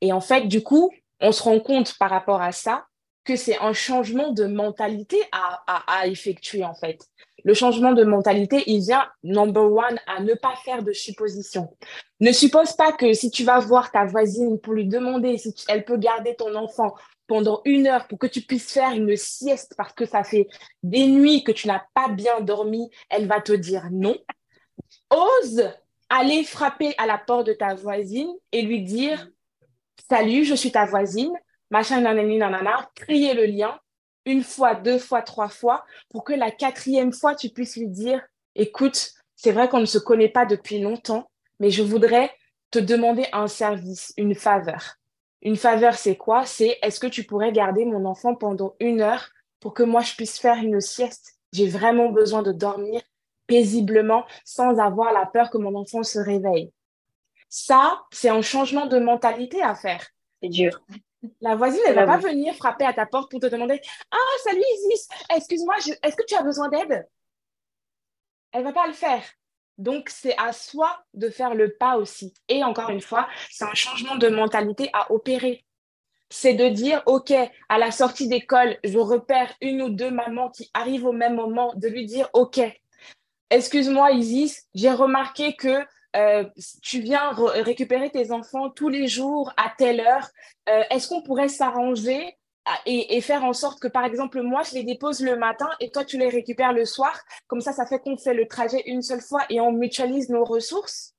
Et 0.00 0.12
en 0.12 0.20
fait, 0.20 0.46
du 0.48 0.62
coup, 0.62 0.90
on 1.20 1.30
se 1.30 1.42
rend 1.42 1.60
compte 1.60 1.96
par 1.98 2.10
rapport 2.10 2.40
à 2.40 2.52
ça 2.52 2.86
que 3.30 3.36
c'est 3.36 3.58
un 3.58 3.72
changement 3.72 4.32
de 4.32 4.44
mentalité 4.44 5.16
à, 5.30 6.08
effectuer, 6.08 6.64
en 6.64 6.74
fait. 6.74 6.98
Le 7.44 7.54
changement 7.54 7.92
de 7.92 8.02
mentalité, 8.02 8.64
il 8.66 8.80
vient, 8.80 9.06
number 9.22 9.62
one, 9.62 10.00
à 10.08 10.20
ne 10.20 10.34
pas 10.34 10.56
faire 10.64 10.82
de 10.82 10.92
suppositions. 10.92 11.68
Ne 12.18 12.32
suppose 12.32 12.72
pas 12.72 12.90
que 12.90 13.12
si 13.12 13.30
tu 13.30 13.44
vas 13.44 13.60
voir 13.60 13.92
ta 13.92 14.04
voisine 14.04 14.58
pour 14.60 14.72
lui 14.72 14.86
demander 14.86 15.38
si 15.38 15.54
elle 15.68 15.84
peut 15.84 15.96
garder 15.96 16.34
ton 16.34 16.56
enfant 16.56 16.92
pendant 17.28 17.62
une 17.64 17.86
heure 17.86 18.08
pour 18.08 18.18
que 18.18 18.26
tu 18.26 18.40
puisses 18.40 18.72
faire 18.72 18.90
une 18.90 19.16
sieste 19.16 19.74
parce 19.76 19.92
que 19.92 20.06
ça 20.06 20.24
fait 20.24 20.48
des 20.82 21.06
nuits 21.06 21.44
que 21.44 21.52
tu 21.52 21.68
n'as 21.68 21.84
pas 21.94 22.08
bien 22.08 22.40
dormi, 22.40 22.90
elle 23.10 23.28
va 23.28 23.40
te 23.40 23.52
dire 23.52 23.86
non. 23.92 24.16
Ose 25.10 25.70
aller 26.08 26.42
frapper 26.42 26.94
à 26.98 27.06
la 27.06 27.16
porte 27.16 27.46
de 27.46 27.52
ta 27.52 27.74
voisine 27.76 28.32
et 28.50 28.62
lui 28.62 28.82
dire 28.82 29.28
Salut, 30.10 30.44
je 30.44 30.56
suis 30.56 30.72
ta 30.72 30.86
voisine, 30.86 31.32
machin, 31.70 32.00
nanani, 32.00 32.38
nanana, 32.38 32.90
crier 32.94 33.34
le 33.34 33.46
lien 33.46 33.78
une 34.26 34.42
fois, 34.42 34.74
deux 34.74 34.98
fois, 34.98 35.22
trois 35.22 35.48
fois 35.48 35.84
pour 36.10 36.24
que 36.24 36.32
la 36.32 36.50
quatrième 36.50 37.12
fois, 37.12 37.34
tu 37.34 37.48
puisses 37.48 37.76
lui 37.76 37.88
dire 37.88 38.22
Écoute, 38.54 39.12
c'est 39.36 39.52
vrai 39.52 39.68
qu'on 39.68 39.80
ne 39.80 39.86
se 39.86 39.98
connaît 39.98 40.28
pas 40.28 40.44
depuis 40.44 40.80
longtemps, 40.80 41.30
mais 41.60 41.70
je 41.70 41.82
voudrais 41.82 42.30
te 42.70 42.78
demander 42.78 43.26
un 43.32 43.48
service, 43.48 44.12
une 44.16 44.34
faveur. 44.34 44.96
Une 45.42 45.56
faveur, 45.56 45.94
c'est 45.94 46.16
quoi? 46.16 46.44
C'est 46.44 46.78
est-ce 46.82 47.00
que 47.00 47.06
tu 47.06 47.24
pourrais 47.24 47.52
garder 47.52 47.84
mon 47.84 48.04
enfant 48.04 48.34
pendant 48.34 48.74
une 48.80 49.00
heure 49.00 49.30
pour 49.60 49.72
que 49.72 49.82
moi, 49.82 50.02
je 50.02 50.14
puisse 50.14 50.38
faire 50.38 50.56
une 50.56 50.80
sieste? 50.80 51.38
J'ai 51.52 51.68
vraiment 51.68 52.10
besoin 52.10 52.42
de 52.42 52.52
dormir 52.52 53.00
paisiblement 53.46 54.24
sans 54.44 54.78
avoir 54.78 55.12
la 55.12 55.26
peur 55.26 55.50
que 55.50 55.58
mon 55.58 55.74
enfant 55.74 56.02
se 56.02 56.18
réveille. 56.18 56.70
Ça, 57.48 58.02
c'est 58.12 58.28
un 58.28 58.42
changement 58.42 58.86
de 58.86 58.98
mentalité 58.98 59.60
à 59.62 59.74
faire. 59.74 60.06
C'est 60.40 60.50
dur. 60.50 60.80
La 61.40 61.54
voisine, 61.54 61.80
elle 61.86 61.96
ne 61.96 62.00
va 62.00 62.06
pas 62.06 62.16
venir 62.16 62.54
frapper 62.54 62.84
à 62.86 62.92
ta 62.92 63.06
porte 63.06 63.30
pour 63.30 63.40
te 63.40 63.46
demander 63.46 63.80
Ah, 64.10 64.16
salut 64.42 64.62
Isis, 64.74 65.08
excuse-moi, 65.34 65.76
est-ce 66.02 66.16
que 66.16 66.24
tu 66.26 66.34
as 66.34 66.42
besoin 66.42 66.68
d'aide? 66.68 67.06
Elle 68.52 68.60
ne 68.60 68.66
va 68.66 68.72
pas 68.72 68.86
le 68.86 68.92
faire. 68.92 69.22
Donc, 69.76 70.08
c'est 70.10 70.36
à 70.38 70.52
soi 70.52 71.04
de 71.14 71.30
faire 71.30 71.54
le 71.54 71.72
pas 71.72 71.96
aussi. 71.96 72.34
Et 72.48 72.64
encore 72.64 72.90
une 72.90 73.00
fois, 73.00 73.28
c'est 73.50 73.64
un 73.64 73.74
changement 73.74 74.16
de 74.16 74.28
mentalité 74.28 74.90
à 74.92 75.12
opérer. 75.12 75.64
C'est 76.28 76.54
de 76.54 76.68
dire, 76.68 77.02
OK, 77.06 77.32
à 77.68 77.78
la 77.78 77.90
sortie 77.90 78.28
d'école, 78.28 78.78
je 78.84 78.98
repère 78.98 79.52
une 79.60 79.82
ou 79.82 79.88
deux 79.88 80.10
mamans 80.10 80.50
qui 80.50 80.70
arrivent 80.74 81.06
au 81.06 81.12
même 81.12 81.34
moment, 81.34 81.72
de 81.74 81.88
lui 81.88 82.06
dire, 82.06 82.28
OK, 82.34 82.60
excuse-moi 83.50 84.12
Isis, 84.12 84.68
j'ai 84.74 84.92
remarqué 84.92 85.54
que 85.54 85.84
euh, 86.16 86.44
tu 86.82 87.00
viens 87.00 87.30
récupérer 87.32 88.10
tes 88.10 88.32
enfants 88.32 88.70
tous 88.70 88.88
les 88.88 89.06
jours 89.06 89.52
à 89.56 89.72
telle 89.76 90.00
heure. 90.00 90.28
Euh, 90.68 90.82
est-ce 90.90 91.08
qu'on 91.08 91.22
pourrait 91.22 91.48
s'arranger 91.48 92.36
et, 92.86 93.20
faire 93.20 93.44
en 93.44 93.52
sorte 93.52 93.80
que, 93.80 93.88
par 93.88 94.04
exemple, 94.04 94.42
moi, 94.42 94.62
je 94.62 94.74
les 94.74 94.84
dépose 94.84 95.20
le 95.20 95.36
matin 95.36 95.68
et 95.80 95.90
toi, 95.90 96.04
tu 96.04 96.18
les 96.18 96.28
récupères 96.28 96.72
le 96.72 96.84
soir? 96.84 97.18
Comme 97.46 97.60
ça, 97.60 97.72
ça 97.72 97.86
fait 97.86 97.98
qu'on 97.98 98.16
fait 98.16 98.34
le 98.34 98.46
trajet 98.46 98.82
une 98.86 99.02
seule 99.02 99.20
fois 99.20 99.42
et 99.48 99.60
on 99.60 99.72
mutualise 99.72 100.28
nos 100.28 100.44
ressources? 100.44 101.14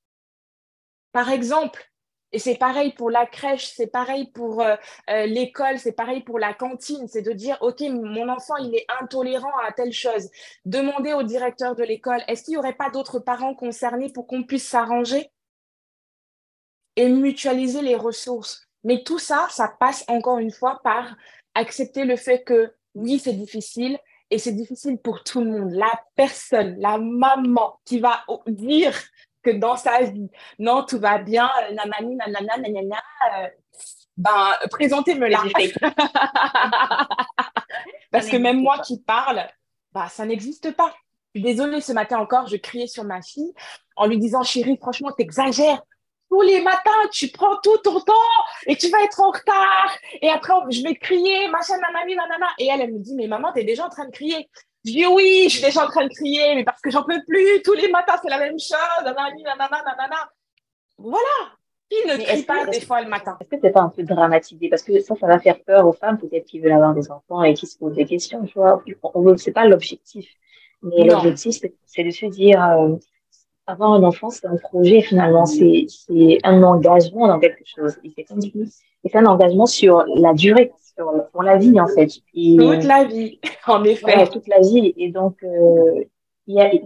Par 1.12 1.30
exemple, 1.30 1.91
et 2.34 2.40
c'est 2.40 2.56
pareil 2.56 2.94
pour 2.94 3.10
la 3.10 3.26
crèche, 3.26 3.74
c'est 3.76 3.88
pareil 3.88 4.32
pour 4.32 4.62
euh, 4.62 4.76
euh, 5.10 5.26
l'école, 5.26 5.80
c'est 5.80 5.92
pareil 5.92 6.22
pour 6.22 6.40
la 6.40 6.54
cantine. 6.54 7.08
C'est 7.08 7.22
de 7.22 7.34
dire, 7.34 7.58
OK, 7.62 7.82
mon 7.82 8.30
enfant, 8.30 8.56
il 8.58 8.74
est 8.74 8.86
intolérant 9.02 9.52
à 9.68 9.74
telle 9.74 9.92
chose. 9.92 10.30
Demander 10.66 11.14
au 11.14 11.24
directeur 11.24 11.76
de 11.76 11.84
l'école, 11.84 12.24
est-ce 12.28 12.44
qu'il 12.44 12.54
n'y 12.54 12.58
aurait 12.58 12.76
pas 12.76 12.90
d'autres 12.90 13.20
parents 13.20 13.54
concernés 13.54 14.12
pour 14.12 14.28
qu'on 14.28 14.44
puisse 14.44 14.68
s'arranger 14.68 15.30
et 16.96 17.10
mutualiser 17.10 17.82
les 17.82 17.96
ressources? 17.96 18.66
Mais 18.84 19.04
tout 19.04 19.20
ça, 19.20 19.48
ça 19.50 19.68
passe 19.80 20.06
encore 20.08 20.40
une 20.40 20.52
fois 20.52 20.80
par 20.84 21.16
accepter 21.54 22.06
le 22.06 22.16
fait 22.16 22.44
que 22.44 22.74
oui, 22.96 23.20
c'est 23.20 23.34
difficile 23.34 24.00
et 24.30 24.38
c'est 24.38 24.54
difficile 24.54 24.98
pour 24.98 25.24
tout 25.24 25.42
le 25.42 25.52
monde. 25.52 25.72
La 25.72 25.92
personne, 26.16 26.80
la 26.80 26.98
maman 26.98 27.80
qui 27.84 28.00
va 28.00 28.24
dire 28.48 28.98
que 29.44 29.52
dans 29.52 29.76
sa 29.76 30.02
vie, 30.04 30.30
non, 30.60 30.84
tout 30.84 31.00
va 31.00 31.18
bien, 31.18 31.50
nanani, 31.72 32.16
nanana, 32.16 32.58
nanana, 32.58 33.04
euh, 33.38 33.48
ben, 34.18 34.52
présentez-me 34.70 35.28
la. 35.28 35.44
Parce 38.12 38.28
que 38.28 38.38
même 38.38 38.62
moi 38.62 38.80
qui 38.80 39.02
parle, 39.02 39.48
bah, 39.94 40.08
ça 40.10 40.26
n'existe 40.26 40.76
pas. 40.76 40.94
Désolée, 41.34 41.82
ce 41.82 41.94
matin 41.94 42.20
encore, 42.20 42.48
je 42.48 42.58
criais 42.58 42.88
sur 42.88 43.04
ma 43.04 43.22
fille 43.22 43.54
en 43.96 44.06
lui 44.06 44.18
disant, 44.18 44.44
chérie, 44.44 44.78
franchement, 44.78 45.12
t'exagères 45.12 45.82
tous 46.30 46.42
les 46.42 46.62
matins, 46.62 46.92
tu 47.12 47.28
prends 47.30 47.58
tout 47.58 47.78
ton 47.80 48.00
temps 48.00 48.14
et 48.66 48.78
tu 48.78 48.90
vas 48.90 49.04
être 49.04 49.20
en 49.20 49.32
retard. 49.32 49.92
Et 50.22 50.30
après, 50.30 50.54
je 50.70 50.82
vais 50.82 50.96
crier, 50.96 51.50
machin, 51.50 51.78
nanani, 51.78 52.16
nanana. 52.16 52.48
Et 52.58 52.68
elle, 52.68 52.82
elle 52.82 52.94
me 52.94 53.00
dit, 53.00 53.16
mais 53.16 53.28
maman, 53.28 53.52
t'es 53.52 53.64
déjà 53.64 53.86
en 53.86 53.90
train 53.90 54.06
de 54.06 54.12
crier. 54.12 54.50
Je 54.84 54.92
dis, 54.92 55.06
oui, 55.06 55.44
je 55.46 55.58
suis 55.58 55.62
déjà 55.62 55.86
en 55.86 55.88
train 55.88 56.04
de 56.04 56.10
crier, 56.10 56.56
mais 56.56 56.64
parce 56.64 56.82
que 56.82 56.90
j'en 56.90 57.04
peux 57.04 57.22
plus. 57.28 57.62
Tous 57.64 57.74
les 57.74 57.90
matins, 57.90 58.16
c'est 58.22 58.30
la 58.30 58.40
même 58.40 58.60
chose. 58.60 59.04
Nanani, 59.04 59.44
nanana, 59.44 59.84
nanana. 59.86 60.32
Voilà. 60.98 61.56
Qui 61.90 62.08
ne 62.08 62.18
crie 62.18 62.44
pas 62.44 62.66
des 62.66 62.82
fois 62.82 63.02
le 63.02 63.10
matin? 63.10 63.38
Est-ce 63.42 63.50
que 63.50 63.58
c'est 63.62 63.72
pas 63.72 63.82
un 63.82 63.90
peu 63.90 64.04
dramatisé? 64.04 64.70
Parce 64.70 64.82
que 64.82 65.00
ça, 65.02 65.16
ça 65.20 65.28
va 65.28 65.40
faire 65.40 65.62
peur 65.62 65.86
aux 65.86 65.94
femmes, 65.94 66.18
peut-être 66.18 66.46
qui 66.46 66.60
veulent 66.60 66.72
avoir 66.72 66.94
des 66.94 67.12
enfants 67.12 67.44
et 67.44 67.54
qui 67.54 67.68
se 67.68 67.78
posent 67.78 67.96
des 67.96 68.06
questions, 68.06 68.44
tu 68.46 68.58
vois. 68.58 68.82
C'est 69.38 69.52
pas 69.52 69.66
l'objectif. 69.66 70.28
Mais 70.82 71.04
l'objectif, 71.04 71.58
c'est 71.86 72.04
de 72.04 72.12
se 72.12 72.26
dire, 72.28 72.64
euh, 72.64 72.96
avoir 73.68 73.94
un 73.94 74.04
enfant, 74.04 74.30
c'est 74.30 74.48
un 74.48 74.58
projet 74.58 75.02
finalement, 75.02 75.46
c'est 75.46 75.86
un 76.44 76.64
engagement 76.64 77.28
dans 77.28 77.40
quelque 77.40 77.64
chose. 77.66 77.98
Et 78.04 78.14
c'est 78.16 79.16
un 79.16 79.26
engagement 79.26 79.66
sur 79.66 80.06
la 80.16 80.34
durée, 80.34 80.72
sur, 80.96 81.12
pour 81.32 81.44
la 81.44 81.58
vie 81.58 81.80
en 81.80 81.88
fait. 81.88 82.08
toute 82.08 82.84
la 82.84 83.04
vie, 83.06 83.40
en 83.68 83.84
effet. 83.84 84.28
toute 84.28 84.48
la 84.48 84.60
vie. 84.60 84.94
Et 84.98 85.12
donc, 85.12 85.38
euh, 85.44 86.04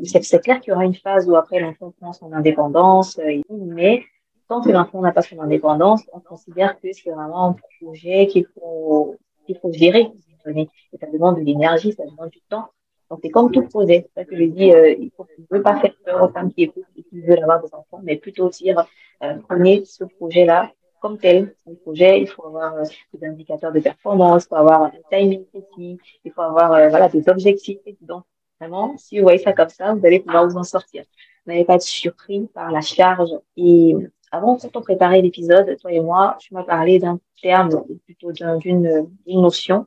c'est 0.03 0.41
clair 0.41 0.59
qu'il 0.61 0.71
y 0.71 0.75
aura 0.75 0.85
une 0.85 0.95
phase 0.95 1.27
où 1.29 1.35
après 1.35 1.59
l'enfant 1.59 1.93
prend 1.99 2.13
son 2.13 2.33
indépendance, 2.33 3.19
euh, 3.19 3.41
mais 3.49 4.03
tant 4.47 4.61
que 4.61 4.69
l'enfant 4.69 5.01
n'a 5.01 5.11
pas 5.11 5.21
son 5.21 5.39
indépendance, 5.39 6.03
on 6.13 6.19
considère 6.19 6.79
que 6.79 6.91
c'est 6.91 7.11
vraiment 7.11 7.49
un 7.49 7.55
projet 7.81 8.27
qu'il 8.27 8.45
faut, 8.45 9.15
qu'il 9.45 9.57
faut 9.57 9.71
gérer. 9.71 10.11
Et 10.47 10.69
ça 10.99 11.07
demande 11.11 11.37
de 11.37 11.41
l'énergie, 11.41 11.93
ça 11.93 12.05
demande 12.05 12.29
du 12.29 12.41
temps. 12.41 12.67
Donc, 13.09 13.19
c'est 13.23 13.29
comme 13.29 13.51
tout 13.51 13.63
projet. 13.63 14.07
C'est 14.07 14.21
ça 14.21 14.25
que 14.25 14.35
je 14.35 14.43
dis, 14.43 14.71
euh, 14.71 14.91
il 14.91 15.11
ne 15.17 15.57
veut 15.57 15.63
pas 15.63 15.79
faire 15.79 15.93
peur 16.03 16.23
aux 16.23 16.29
femmes 16.29 16.51
qui 16.51 16.63
écoutent 16.63 16.83
et 16.95 17.03
qui 17.03 17.21
veulent 17.21 17.41
avoir 17.41 17.61
des 17.61 17.73
enfants, 17.73 17.99
mais 18.03 18.17
plutôt 18.17 18.49
dire, 18.49 18.85
euh, 19.23 19.35
prenez 19.47 19.85
ce 19.85 20.03
projet-là 20.03 20.71
comme 21.05 21.19
tel. 21.19 21.53
Un 21.69 21.75
projet, 21.75 22.19
il 22.19 22.27
faut 22.27 22.47
avoir 22.47 22.73
euh, 22.77 22.83
des 23.13 23.27
indicateurs 23.27 23.71
de 23.71 23.79
performance, 23.79 24.45
il 24.45 24.47
faut 24.47 24.55
avoir 24.55 24.81
un 24.85 24.91
timing 25.11 25.45
précis, 25.45 25.99
il 26.23 26.31
faut 26.31 26.41
avoir 26.41 26.73
euh, 26.73 26.89
voilà, 26.89 27.09
des 27.09 27.29
objectifs. 27.29 27.77
Donc, 28.01 28.23
vraiment, 28.59 28.97
si 28.97 29.17
vous 29.17 29.23
voyez 29.23 29.37
ça 29.37 29.53
comme 29.53 29.69
ça, 29.69 29.93
vous 29.93 30.03
allez 30.03 30.19
pouvoir 30.19 30.47
vous 30.47 30.57
en 30.57 30.63
sortir. 30.63 31.03
Vous 31.45 31.51
n'allez 31.51 31.63
pas 31.63 31.75
être 31.75 31.83
surpris 31.83 32.47
par 32.55 32.71
la 32.71 32.81
charge. 32.81 33.29
Et 33.55 33.95
avant, 34.31 34.57
quand 34.57 34.75
on 34.75 34.81
préparait 34.81 35.21
l'épisode, 35.21 35.77
toi 35.79 35.91
et 35.91 35.99
moi, 35.99 36.37
tu 36.39 36.55
m'as 36.55 36.63
parlé 36.63 36.97
d'un 36.97 37.19
terme, 37.39 37.83
plutôt 38.05 38.31
d'une 38.31 39.07
notion 39.27 39.85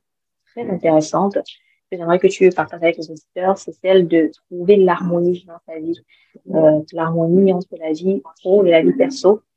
très 0.53 0.71
intéressante 0.71 1.37
que 1.91 1.97
j'aimerais 1.97 2.19
que 2.19 2.29
tu 2.29 2.49
partages 2.51 2.83
avec 2.83 2.99
les 2.99 3.11
auditeurs, 3.11 3.59
c'est 3.59 3.73
celle 3.73 4.07
de 4.07 4.31
trouver 4.47 4.77
l'harmonie 4.77 5.45
dans 5.49 5.59
sa 5.67 5.81
vie, 5.81 5.99
euh, 6.55 6.81
l'harmonie 6.93 7.53
entre 7.53 7.75
la 7.81 7.93
vie 7.93 8.23
pro 8.41 8.65
et 8.65 8.71
la 8.71 8.83
vie 8.83 8.93
perso 8.93 9.31
euh, 9.31 9.48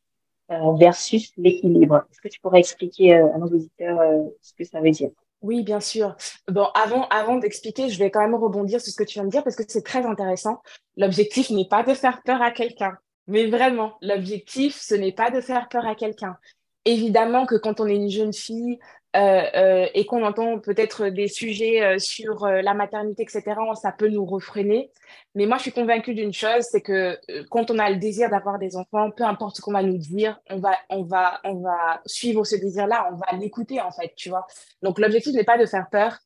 versus 0.77 1.31
l'équilibre. 1.37 2.03
Est-ce 2.11 2.21
que 2.21 2.27
tu 2.27 2.39
pourrais 2.39 2.59
expliquer 2.59 3.15
euh, 3.15 3.33
à 3.33 3.37
nos 3.37 3.47
auditeurs 3.47 3.99
euh, 3.99 4.23
ce 4.41 4.53
que 4.53 4.63
ça 4.63 4.81
veut 4.81 4.91
dire? 4.91 5.09
Oui, 5.41 5.63
bien 5.63 5.79
sûr. 5.79 6.15
Bon, 6.47 6.67
avant, 6.75 7.07
avant 7.07 7.37
d'expliquer, 7.37 7.89
je 7.89 7.97
vais 7.97 8.11
quand 8.11 8.21
même 8.21 8.35
rebondir 8.35 8.79
sur 8.79 8.91
ce 8.91 8.97
que 8.97 9.03
tu 9.03 9.15
viens 9.15 9.25
de 9.25 9.29
dire 9.29 9.43
parce 9.43 9.55
que 9.55 9.63
c'est 9.67 9.83
très 9.83 10.05
intéressant. 10.05 10.61
L'objectif 10.97 11.49
n'est 11.49 11.67
pas 11.67 11.83
de 11.83 11.93
faire 11.93 12.21
peur 12.23 12.41
à 12.41 12.51
quelqu'un. 12.51 12.97
Mais 13.27 13.47
vraiment, 13.47 13.97
l'objectif, 14.01 14.79
ce 14.79 14.93
n'est 14.93 15.13
pas 15.13 15.31
de 15.31 15.41
faire 15.41 15.67
peur 15.69 15.85
à 15.87 15.95
quelqu'un. 15.95 16.37
Évidemment 16.85 17.45
que 17.45 17.55
quand 17.55 17.79
on 17.79 17.87
est 17.87 17.95
une 17.95 18.09
jeune 18.09 18.33
fille 18.33 18.77
euh, 18.77 18.77
euh, 18.77 19.00
et 19.13 20.05
qu'on 20.05 20.23
entend 20.23 20.59
peut-être 20.59 21.07
des 21.07 21.27
sujets 21.27 21.83
euh, 21.83 21.99
sur 21.99 22.45
la 22.45 22.73
maternité, 22.73 23.23
etc., 23.23 23.43
ça 23.75 23.91
peut 23.91 24.07
nous 24.07 24.25
refréner. 24.25 24.91
Mais 25.35 25.45
moi, 25.45 25.57
je 25.57 25.63
suis 25.63 25.71
convaincue 25.71 26.13
d'une 26.13 26.33
chose, 26.33 26.63
c'est 26.71 26.81
que 26.81 27.19
quand 27.49 27.71
on 27.71 27.79
a 27.79 27.89
le 27.89 27.97
désir 27.97 28.29
d'avoir 28.29 28.57
des 28.59 28.75
enfants, 28.75 29.11
peu 29.11 29.23
importe 29.23 29.57
ce 29.57 29.61
qu'on 29.61 29.73
va 29.73 29.83
nous 29.83 29.97
dire, 29.97 30.39
on 30.49 30.59
va, 30.59 30.77
on 30.89 31.03
va, 31.03 31.41
on 31.43 31.55
va 31.55 32.01
suivre 32.05 32.43
ce 32.45 32.55
désir-là, 32.55 33.09
on 33.11 33.15
va 33.15 33.37
l'écouter 33.37 33.81
en 33.81 33.91
fait, 33.91 34.13
tu 34.15 34.29
vois. 34.29 34.47
Donc 34.81 34.99
l'objectif 34.99 35.33
n'est 35.33 35.43
pas 35.43 35.57
de 35.57 35.65
faire 35.65 35.87
peur. 35.91 36.17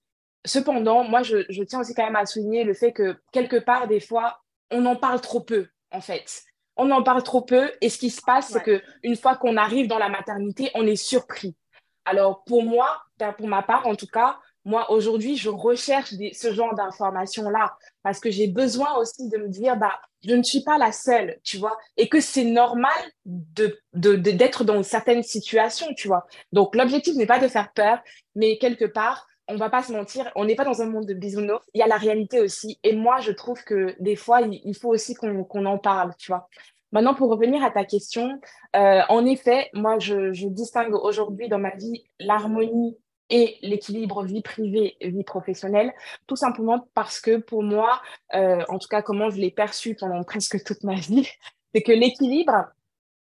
Cependant, 0.45 1.03
moi, 1.03 1.23
je, 1.23 1.45
je 1.49 1.63
tiens 1.63 1.79
aussi 1.79 1.95
quand 1.95 2.05
même 2.05 2.15
à 2.15 2.25
souligner 2.25 2.63
le 2.63 2.75
fait 2.75 2.93
que 2.93 3.15
quelque 3.31 3.57
part, 3.57 3.87
des 3.87 3.99
fois, 3.99 4.41
on 4.69 4.85
en 4.85 4.95
parle 4.95 5.21
trop 5.21 5.41
peu, 5.41 5.67
en 5.91 6.01
fait 6.01 6.45
on 6.77 6.91
en 6.91 7.03
parle 7.03 7.23
trop 7.23 7.41
peu 7.41 7.71
et 7.81 7.89
ce 7.89 7.97
qui 7.97 8.09
se 8.09 8.21
passe, 8.21 8.49
c'est 8.49 8.63
que 8.63 8.81
une 9.03 9.15
fois 9.15 9.35
qu'on 9.35 9.57
arrive 9.57 9.87
dans 9.87 9.97
la 9.97 10.09
maternité, 10.09 10.71
on 10.75 10.85
est 10.85 10.95
surpris. 10.95 11.55
Alors 12.05 12.43
pour 12.45 12.63
moi, 12.63 13.01
ben, 13.19 13.33
pour 13.33 13.47
ma 13.47 13.63
part 13.63 13.87
en 13.87 13.95
tout 13.95 14.07
cas, 14.07 14.37
moi 14.65 14.91
aujourd'hui, 14.91 15.37
je 15.37 15.49
recherche 15.49 16.13
ce 16.33 16.53
genre 16.53 16.73
d'informations-là 16.73 17.77
parce 18.01 18.19
que 18.19 18.31
j'ai 18.31 18.47
besoin 18.47 18.95
aussi 18.97 19.29
de 19.29 19.37
me 19.37 19.47
dire, 19.47 19.77
bah, 19.77 19.99
je 20.27 20.33
ne 20.33 20.41
suis 20.41 20.61
pas 20.61 20.79
la 20.79 20.91
seule, 20.91 21.39
tu 21.43 21.57
vois, 21.57 21.77
et 21.97 22.09
que 22.09 22.19
c'est 22.19 22.43
normal 22.43 22.91
de, 23.25 23.79
d'être 23.93 24.63
dans 24.63 24.81
certaines 24.81 25.21
situations, 25.21 25.93
tu 25.95 26.07
vois. 26.07 26.25
Donc 26.51 26.75
l'objectif 26.75 27.15
n'est 27.15 27.27
pas 27.27 27.39
de 27.39 27.47
faire 27.47 27.71
peur, 27.73 27.99
mais 28.35 28.57
quelque 28.57 28.85
part, 28.85 29.27
on 29.47 29.55
va 29.57 29.69
pas 29.69 29.83
se 29.83 29.91
mentir, 29.91 30.31
on 30.35 30.45
n'est 30.45 30.55
pas 30.55 30.65
dans 30.65 30.81
un 30.81 30.87
monde 30.87 31.05
de 31.05 31.13
bisounours, 31.13 31.63
il 31.75 31.79
y 31.79 31.83
a 31.83 31.87
la 31.87 31.97
réalité 31.97 32.41
aussi. 32.41 32.79
Et 32.83 32.95
moi, 32.95 33.19
je 33.19 33.31
trouve 33.31 33.63
que 33.63 33.95
des 33.99 34.15
fois, 34.15 34.41
il, 34.41 34.75
faut 34.75 34.89
aussi 34.89 35.13
qu'on 35.13 35.65
en 35.65 35.77
parle, 35.77 36.13
tu 36.17 36.31
vois. 36.31 36.49
Maintenant, 36.91 37.13
pour 37.13 37.29
revenir 37.29 37.63
à 37.63 37.71
ta 37.71 37.83
question, 37.83 38.39
euh, 38.75 39.01
en 39.09 39.25
effet, 39.25 39.69
moi, 39.73 39.99
je, 39.99 40.47
distingue 40.47 40.93
aujourd'hui 40.93 41.49
dans 41.49 41.59
ma 41.59 41.75
vie 41.75 42.05
l'harmonie 42.19 42.97
et 43.29 43.57
l'équilibre 43.61 44.23
vie 44.23 44.43
privée 44.43 44.97
vie 45.01 45.23
professionnelle, 45.23 45.93
tout 46.27 46.35
simplement 46.35 46.87
parce 46.93 47.19
que 47.19 47.37
pour 47.37 47.63
moi, 47.63 48.01
euh, 48.35 48.63
en 48.69 48.77
tout 48.77 48.87
cas, 48.87 49.01
comment 49.01 49.29
je 49.29 49.37
l'ai 49.37 49.51
perçu 49.51 49.95
pendant 49.95 50.23
presque 50.25 50.63
toute 50.63 50.83
ma 50.83 50.95
vie, 50.95 51.27
c'est 51.73 51.81
que 51.81 51.91
l'équilibre, 51.91 52.67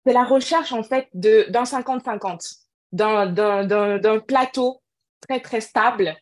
c'est 0.05 0.13
la 0.13 0.23
recherche 0.23 0.71
en 0.71 0.83
fait 0.83 1.07
d'un 1.13 1.63
50-50, 1.63 2.59
d'un 2.91 4.19
plateau 4.19 4.81
très, 5.27 5.39
très 5.39 5.61
stable. 5.61 6.15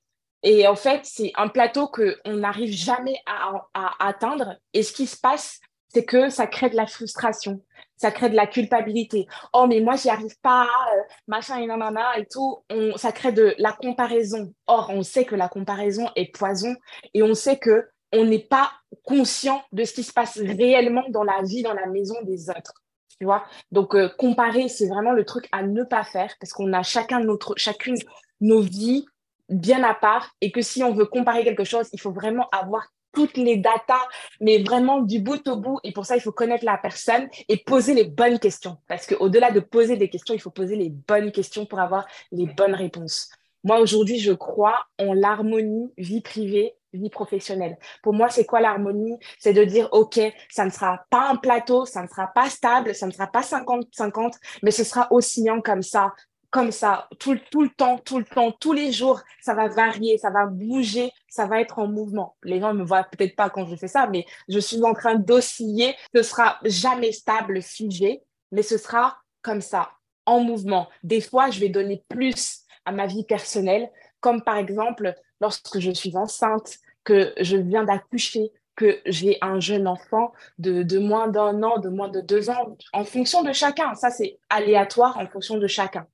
Et 0.44 0.68
en 0.68 0.76
fait, 0.76 1.02
c'est 1.04 1.32
un 1.36 1.48
plateau 1.48 1.88
qu'on 1.88 2.36
n'arrive 2.36 2.72
jamais 2.72 3.20
à, 3.26 3.66
atteindre. 4.00 4.56
Et 4.74 4.84
ce 4.84 4.94
qui 4.94 5.08
se 5.08 5.20
passe, 5.20 5.60
c'est 5.96 6.04
que 6.04 6.30
ça 6.30 6.46
crée 6.46 6.70
de 6.70 6.76
la 6.76 6.88
frustration, 6.88 7.62
ça 7.96 8.12
crée 8.12 8.30
de 8.30 8.36
la 8.36 8.48
culpabilité. 8.48 9.28
Oh, 9.54 9.66
mais 9.66 9.80
moi, 9.80 9.96
j'y 9.96 10.10
arrive 10.10 10.38
pas, 10.42 10.64
euh, 10.64 11.02
machin 11.26 11.58
et 11.58 11.68
nanana 11.68 12.20
et 12.20 12.26
tout. 12.26 12.58
On, 12.70 12.98
ça 12.98 13.14
crée 13.14 13.32
de 13.32 13.56
la 13.60 13.72
comparaison. 13.72 14.54
Or, 14.68 14.90
on 14.90 15.04
sait 15.04 15.24
que 15.24 15.36
la 15.36 15.48
comparaison 15.48 16.10
est 16.18 16.36
poison 16.38 16.76
et 17.14 17.24
on 17.24 17.34
sait 17.34 17.58
que 17.60 17.88
on 18.12 18.26
n'est 18.26 18.44
pas 18.44 18.74
conscient 19.06 19.64
de 19.72 19.86
ce 19.86 19.94
qui 19.94 20.04
se 20.04 20.12
passe 20.12 20.38
réellement 20.38 21.06
dans 21.12 21.24
la 21.24 21.42
vie, 21.44 21.64
dans 21.64 21.74
la 21.74 21.88
maison 21.88 22.16
des 22.24 22.50
autres. 22.50 22.74
Tu 23.18 23.24
vois 23.24 23.46
Donc, 23.72 23.96
euh, 23.96 24.10
comparer, 24.18 24.68
c'est 24.68 24.90
vraiment 24.90 25.14
le 25.14 25.24
truc 25.24 25.48
à 25.54 25.64
ne 25.64 25.84
pas 25.84 26.04
faire 26.04 26.36
parce 26.42 26.52
qu'on 26.52 26.74
a 26.74 26.84
chacun 26.84 27.22
notre, 27.22 27.54
chacune 27.56 27.96
nos 28.42 28.60
vies 28.60 29.06
bien 29.48 29.82
à 29.84 29.94
part 29.94 30.32
et 30.42 30.52
que 30.52 30.62
si 30.62 30.84
on 30.84 30.94
veut 30.94 31.06
comparer 31.06 31.46
quelque 31.46 31.64
chose, 31.64 31.88
il 31.94 32.02
faut 32.02 32.12
vraiment 32.12 32.50
avoir 32.52 32.90
toutes 33.16 33.38
les 33.38 33.58
datas, 33.58 34.08
mais 34.42 34.62
vraiment 34.62 35.02
du 35.02 35.20
bout 35.20 35.48
au 35.48 35.56
bout. 35.56 35.80
Et 35.84 35.92
pour 35.92 36.06
ça, 36.06 36.16
il 36.16 36.22
faut 36.22 36.32
connaître 36.32 36.66
la 36.66 36.78
personne 36.78 37.28
et 37.50 37.58
poser 37.58 37.94
les 37.94 38.06
bonnes 38.06 38.40
questions. 38.40 38.78
Parce 38.88 39.08
qu'au-delà 39.08 39.52
de 39.52 39.60
poser 39.60 39.98
des 39.98 40.10
questions, 40.10 40.34
il 40.34 40.40
faut 40.40 40.52
poser 40.52 40.76
les 40.76 40.90
bonnes 40.90 41.32
questions 41.32 41.66
pour 41.66 41.80
avoir 41.80 42.06
les 42.32 42.46
bonnes 42.46 42.76
réponses. 42.76 43.30
Moi, 43.64 43.80
aujourd'hui, 43.80 44.20
je 44.20 44.34
crois 44.34 44.86
en 45.00 45.14
l'harmonie 45.14 45.92
vie 45.98 46.22
privée, 46.22 46.76
vie 46.94 47.10
professionnelle. 47.10 47.78
Pour 48.04 48.14
moi, 48.14 48.30
c'est 48.30 48.46
quoi 48.46 48.62
l'harmonie? 48.62 49.18
C'est 49.40 49.54
de 49.54 49.64
dire, 49.64 49.90
OK, 49.92 50.20
ça 50.50 50.66
ne 50.66 50.70
sera 50.70 51.06
pas 51.10 51.30
un 51.30 51.36
plateau, 51.36 51.86
ça 51.86 52.04
ne 52.04 52.08
sera 52.08 52.28
pas 52.28 52.50
stable, 52.50 52.94
ça 52.94 53.08
ne 53.08 53.12
sera 53.12 53.28
pas 53.28 53.42
50-50, 53.42 54.34
mais 54.62 54.72
ce 54.72 54.84
sera 54.84 55.08
oscillant 55.12 55.62
comme 55.62 55.82
ça, 55.82 56.14
comme 56.52 56.72
ça, 56.72 57.08
tout, 57.20 57.34
le 57.34 57.70
temps, 57.70 57.98
tout 57.98 58.18
le 58.18 58.26
temps, 58.26 58.52
tous 58.52 58.74
les 58.74 58.92
jours, 58.92 59.22
ça 59.42 59.54
va 59.54 59.68
varier, 59.68 60.18
ça 60.18 60.30
va 60.30 60.46
bouger, 60.46 61.12
ça 61.28 61.46
va 61.46 61.60
être 61.62 61.80
en 61.80 61.88
mouvement. 61.88 62.36
Les 62.44 62.60
gens 62.60 62.74
ne 62.74 62.80
me 62.80 62.86
voient 62.86 63.04
peut-être 63.04 63.36
pas 63.36 63.50
quand 63.50 63.66
je 63.66 63.76
fais 63.76 63.88
ça, 63.88 64.08
mais 64.08 64.26
je 64.48 64.60
suis 64.60 64.84
en 64.84 64.94
train 64.94 65.16
d'osciller. 65.16 65.96
Ce 66.16 66.24
sera 66.24 66.60
jamais 66.64 67.12
stable, 67.12 67.62
figé, 67.62 68.22
mais 68.52 68.64
ce 68.64 68.78
sera 68.78 69.18
comme 69.42 69.62
ça, 69.62 69.92
en 70.26 70.40
mouvement. 70.40 70.90
Des 71.04 71.22
fois, 71.22 71.50
je 71.50 71.60
vais 71.60 71.70
donner 71.70 72.04
plus 72.08 72.62
à 72.86 72.92
ma 72.92 73.08
vie 73.08 73.26
personnelle, 73.26 73.92
comme 74.20 74.42
par 74.44 74.58
exemple 74.58 75.14
lorsque 75.42 75.80
je 75.80 75.92
suis 75.92 76.16
enceinte, 76.16 76.78
que 77.04 77.34
je 77.40 77.58
viens 77.58 77.84
d'accoucher, 77.84 78.52
que 78.76 79.00
j'ai 79.06 79.38
un 79.42 79.60
jeune 79.60 79.88
enfant 79.88 80.34
de, 80.58 80.84
de 80.84 81.00
moins 81.00 81.28
d'un 81.28 81.64
an, 81.64 81.80
de 81.80 81.90
moins 81.90 82.10
de 82.10 82.22
deux 82.22 82.50
ans, 82.50 82.76
en 82.94 83.06
fonction 83.06 83.44
de 83.44 83.54
chacun. 83.54 83.94
Ça, 83.96 84.10
c'est 84.10 84.38
aléatoire 84.50 85.18
en 85.18 85.28
fonction 85.28 85.58
de 85.58 85.68
chacun. 85.68 86.08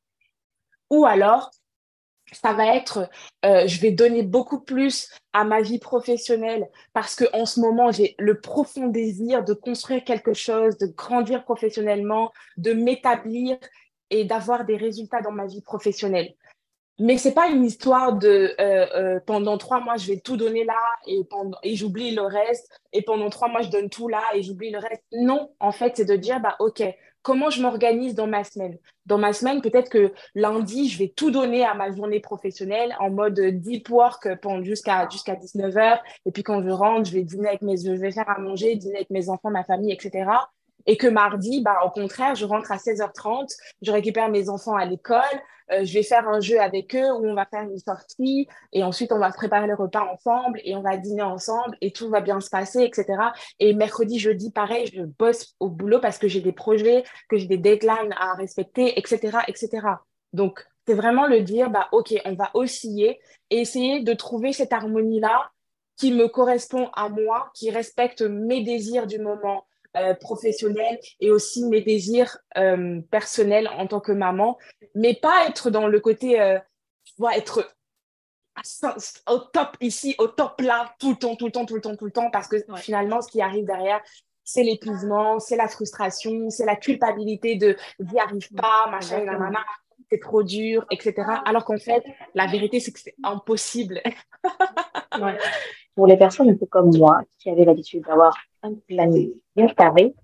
Ou 0.92 1.06
alors, 1.06 1.50
ça 2.32 2.54
va 2.54 2.76
être, 2.76 3.10
euh, 3.46 3.68
je 3.68 3.82
vais 3.82 3.92
donner 3.92 4.24
beaucoup 4.24 4.60
plus 4.60 5.10
à 5.34 5.44
ma 5.44 5.62
vie 5.62 5.80
professionnelle 5.80 6.70
parce 6.94 7.16
que 7.16 7.26
en 7.34 7.46
ce 7.46 7.60
moment, 7.60 7.92
j'ai 7.92 8.16
le 8.20 8.40
profond 8.40 8.88
désir 8.88 9.44
de 9.44 9.54
construire 9.54 10.04
quelque 10.04 10.34
chose, 10.34 10.78
de 10.78 10.88
grandir 10.88 11.44
professionnellement, 11.44 12.32
de 12.58 12.74
m'établir 12.74 13.58
et 14.10 14.26
d'avoir 14.26 14.66
des 14.66 14.78
résultats 14.78 15.22
dans 15.22 15.32
ma 15.32 15.46
vie 15.46 15.62
professionnelle. 15.62 16.36
Mais 17.00 17.18
c'est 17.18 17.34
pas 17.34 17.48
une 17.48 17.64
histoire 17.64 18.14
de 18.14 18.54
euh, 18.60 18.86
euh, 18.96 19.20
pendant 19.26 19.58
trois 19.58 19.80
mois 19.80 19.98
je 19.98 20.08
vais 20.08 20.20
tout 20.20 20.38
donner 20.38 20.66
là 20.66 20.78
et 21.08 21.22
et 21.64 21.76
j'oublie 21.76 22.14
le 22.14 22.22
reste 22.22 22.70
et 22.94 23.02
pendant 23.02 23.30
trois 23.30 23.48
mois 23.48 23.62
je 23.62 23.70
donne 23.70 23.90
tout 23.90 24.08
là 24.08 24.22
et 24.36 24.44
j'oublie 24.44 24.70
le 24.70 24.78
reste. 24.78 25.04
Non, 25.12 25.52
en 25.60 25.72
fait 25.72 25.94
c'est 25.96 26.06
de 26.06 26.16
dire 26.16 26.40
bah 26.42 26.58
ok 26.60 26.84
comment 27.22 27.50
je 27.50 27.62
m'organise 27.62 28.16
dans 28.16 28.28
ma 28.28 28.44
semaine. 28.44 28.78
Dans 29.06 29.18
ma 29.18 29.34
semaine, 29.34 29.62
peut-être 29.62 29.90
que 29.90 30.14
lundi, 30.36 30.90
je 30.90 31.00
vais 31.00 31.12
tout 31.16 31.32
donner 31.32 31.64
à 31.64 31.74
ma 31.74 31.92
journée 31.92 32.20
professionnelle 32.20 32.96
en 33.00 33.10
mode 33.10 33.40
deep 33.40 33.90
work 33.90 34.28
jusqu'à 34.62 35.08
jusqu'à 35.10 35.36
19h. 35.36 36.00
Et 36.26 36.32
puis 36.32 36.44
quand 36.44 36.62
je 36.62 36.70
rentre, 36.70 37.10
je 37.10 37.14
vais 37.14 37.24
dîner 37.24 37.50
avec 37.50 37.62
mes, 37.62 37.78
je 37.78 37.92
vais 37.92 38.12
faire 38.12 38.30
à 38.30 38.40
manger, 38.40 38.76
dîner 38.76 38.98
avec 38.98 39.10
mes 39.10 39.30
enfants, 39.30 39.50
ma 39.50 39.64
famille, 39.64 39.92
etc. 39.92 40.30
Et 40.86 40.98
que 40.98 41.08
mardi, 41.08 41.62
bah, 41.62 41.80
au 41.86 41.90
contraire, 41.90 42.36
je 42.36 42.46
rentre 42.46 42.72
à 42.72 42.78
16h30, 42.78 43.50
je 43.82 43.92
récupère 43.92 44.30
mes 44.30 44.50
enfants 44.50 44.76
à 44.76 44.86
l'école, 44.86 45.22
euh, 45.72 45.86
je 45.86 45.94
vais 45.94 46.04
faire 46.04 46.28
un 46.28 46.40
jeu 46.40 46.60
avec 46.60 46.96
eux 46.96 47.12
où 47.14 47.26
on 47.26 47.34
va 47.34 47.46
faire 47.46 47.64
une 47.64 47.78
sortie 47.78 48.48
et 48.74 48.84
ensuite 48.84 49.12
on 49.12 49.20
va 49.20 49.32
préparer 49.32 49.68
le 49.68 49.76
repas 49.76 50.06
ensemble 50.12 50.60
et 50.64 50.76
on 50.76 50.82
va 50.82 50.98
dîner 50.98 51.22
ensemble 51.22 51.78
et 51.82 51.92
tout 51.92 52.10
va 52.10 52.22
bien 52.22 52.40
se 52.42 52.50
passer, 52.50 52.84
etc. 52.84 53.06
Et 53.60 53.74
mercredi, 53.74 54.20
jeudi, 54.20 54.52
pareil, 54.52 54.90
je 54.94 55.04
bosse 55.04 55.56
au 55.60 55.70
boulot 55.70 56.00
parce 56.00 56.18
que 56.18 56.28
j'ai 56.28 56.42
des 56.42 56.52
projets, 56.52 57.04
que 57.30 57.38
j'ai 57.38 57.48
des 57.48 57.58
deadlines 57.58 58.14
à 58.18 58.34
respecter, 58.34 59.00
etc., 59.00 59.40
etc. 59.48 59.88
Donc, 60.34 60.66
c'est 60.88 60.94
vraiment 60.94 61.28
le 61.28 61.42
dire, 61.42 61.70
bah, 61.70 61.88
OK, 61.92 62.14
on 62.26 62.34
va 62.34 62.50
osciller 62.54 63.20
et 63.50 63.60
essayer 63.60 64.02
de 64.02 64.14
trouver 64.14 64.52
cette 64.52 64.74
harmonie-là 64.74 65.52
qui 65.98 66.12
me 66.12 66.28
correspond 66.28 66.90
à 66.94 67.10
moi, 67.10 67.52
qui 67.54 67.70
respecte 67.70 68.22
mes 68.24 68.64
désirs 68.64 69.06
du 69.06 69.20
moment, 69.20 69.66
euh, 69.98 70.14
professionnelle 70.14 71.00
et 71.20 71.32
aussi 71.32 71.66
mes 71.66 71.82
désirs 71.82 72.38
euh, 72.58 73.02
personnels 73.12 73.68
en 73.68 73.88
tant 73.88 74.00
que 74.00 74.14
maman, 74.14 74.58
mais 74.96 75.16
pas 75.16 75.48
être 75.48 75.70
dans 75.70 75.88
le 75.88 76.00
côté, 76.00 76.40
euh, 76.40 76.58
tu 77.04 77.14
vois, 77.18 77.36
être 77.36 77.76
au 79.28 79.40
top 79.40 79.76
ici, 79.82 80.16
au 80.18 80.28
top 80.28 80.62
là, 80.62 80.94
tout 81.00 81.12
le 81.12 81.16
temps, 81.18 81.36
tout 81.36 81.46
le 81.48 81.52
temps, 81.52 81.66
tout 81.66 81.76
le 81.76 81.82
temps, 81.82 81.96
tout 81.96 82.06
le 82.06 82.12
temps, 82.12 82.30
parce 82.32 82.48
que 82.48 82.58
finalement, 82.78 83.22
ce 83.22 83.30
qui 83.30 83.42
arrive 83.42 83.66
derrière, 83.66 84.02
c'est 84.44 84.64
l'épuisement, 84.64 85.40
c'est 85.40 85.56
la 85.56 85.68
frustration, 85.68 86.50
c'est 86.50 86.66
la 86.66 86.76
culpabilité 86.76 87.56
de 87.56 87.76
n'y 88.00 88.20
arrive 88.20 88.50
pas, 88.54 88.90
machin, 88.90 89.24
maman, 89.26 89.60
c'est 90.12 90.20
trop 90.20 90.44
dur, 90.44 90.86
etc. 90.92 91.16
Alors 91.46 91.66
qu'en 91.66 91.78
fait, 91.78 92.04
la 92.34 92.48
vérité, 92.48 92.80
c'est 92.80 92.92
que 92.92 93.00
c'est 93.00 93.16
impossible. 93.24 94.02
Pour 96.02 96.08
les 96.08 96.18
personnes 96.18 96.50
un 96.50 96.56
peu 96.56 96.66
comme 96.66 96.98
moi, 96.98 97.22
qui 97.38 97.52
avaient 97.52 97.64
l'habitude 97.64 98.04
d'avoir 98.08 98.36
un 98.64 98.74
planning 98.88 99.34
bien 99.56 99.68
carré, 99.68 100.16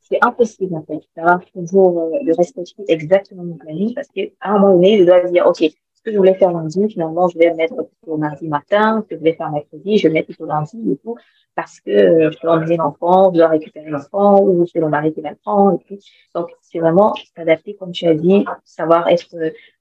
c'est 0.00 0.18
impossible 0.20 0.74
en 0.74 0.82
fait 0.82 0.98
d'avoir 1.16 1.38
toujours 1.52 2.12
euh, 2.12 2.24
de 2.24 2.36
respecter 2.36 2.82
exactement 2.88 3.44
mon 3.44 3.54
planning 3.54 3.94
parce 3.94 4.08
qu'à 4.08 4.24
un 4.40 4.58
moment 4.58 4.74
donné, 4.74 4.98
je 4.98 5.04
dois 5.04 5.22
dire, 5.30 5.46
OK, 5.46 5.58
ce 5.58 6.02
que 6.02 6.10
je 6.10 6.16
voulais 6.16 6.34
faire 6.34 6.50
lundi, 6.50 6.88
finalement, 6.88 7.28
je 7.28 7.38
vais 7.38 7.50
le 7.50 7.54
mettre 7.54 7.76
plutôt 7.76 8.16
mardi 8.16 8.48
matin, 8.48 9.04
ce 9.04 9.14
que 9.14 9.20
je 9.20 9.22
vais 9.22 9.34
faire 9.34 9.52
mercredi, 9.52 9.96
je 9.96 10.02
vais 10.02 10.08
le 10.08 10.14
mettre 10.14 10.26
plutôt 10.26 10.46
lundi 10.46 10.90
et 10.90 10.96
tout, 10.96 11.16
parce 11.54 11.78
que 11.78 11.92
euh, 11.92 12.30
je 12.32 12.40
dois 12.40 12.56
emmener 12.56 12.76
l'enfant, 12.76 13.30
je 13.32 13.38
dois 13.38 13.46
récupérer 13.46 13.90
l'enfant, 13.90 14.42
ou 14.42 14.66
c'est 14.66 14.80
mon 14.80 14.88
mari 14.88 15.14
qui 15.14 15.20
l'apprend, 15.20 15.70
et 15.76 15.78
puis, 15.84 16.00
donc, 16.34 16.48
c'est 16.62 16.80
vraiment 16.80 17.14
s'adapter, 17.36 17.76
comme 17.76 17.92
tu 17.92 18.08
as 18.08 18.14
dit, 18.14 18.44
savoir 18.64 19.06
être, 19.06 19.36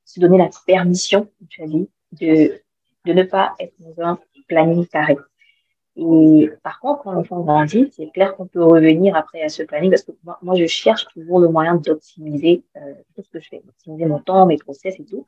se 0.05 0.19
donner 0.19 0.37
la 0.37 0.51
permission, 0.67 1.21
comme 1.21 1.47
tu 1.49 1.63
as 1.63 1.67
dit, 1.67 1.89
de 2.21 2.61
de 3.05 3.13
ne 3.13 3.23
pas 3.23 3.53
être 3.59 3.73
dans 3.79 4.03
un 4.03 4.19
planning 4.47 4.85
carré. 4.87 5.17
Et 5.97 6.49
par 6.63 6.79
contre, 6.79 7.03
quand 7.03 7.11
l'enfant 7.11 7.41
grandit, 7.41 7.91
c'est 7.91 8.09
clair 8.11 8.35
qu'on 8.35 8.47
peut 8.47 8.63
revenir 8.63 9.15
après 9.15 9.41
à 9.41 9.49
ce 9.49 9.63
planning 9.63 9.89
parce 9.89 10.03
que 10.03 10.13
moi, 10.41 10.55
je 10.55 10.65
cherche 10.65 11.05
toujours 11.13 11.39
le 11.39 11.49
moyen 11.49 11.75
d'optimiser 11.75 12.63
euh, 12.77 12.93
tout 13.15 13.23
ce 13.23 13.29
que 13.29 13.39
je 13.39 13.49
fais, 13.49 13.61
d'optimiser 13.65 14.05
mon 14.05 14.19
temps, 14.19 14.45
mes 14.45 14.57
process 14.57 14.97
et 14.99 15.05
tout. 15.05 15.25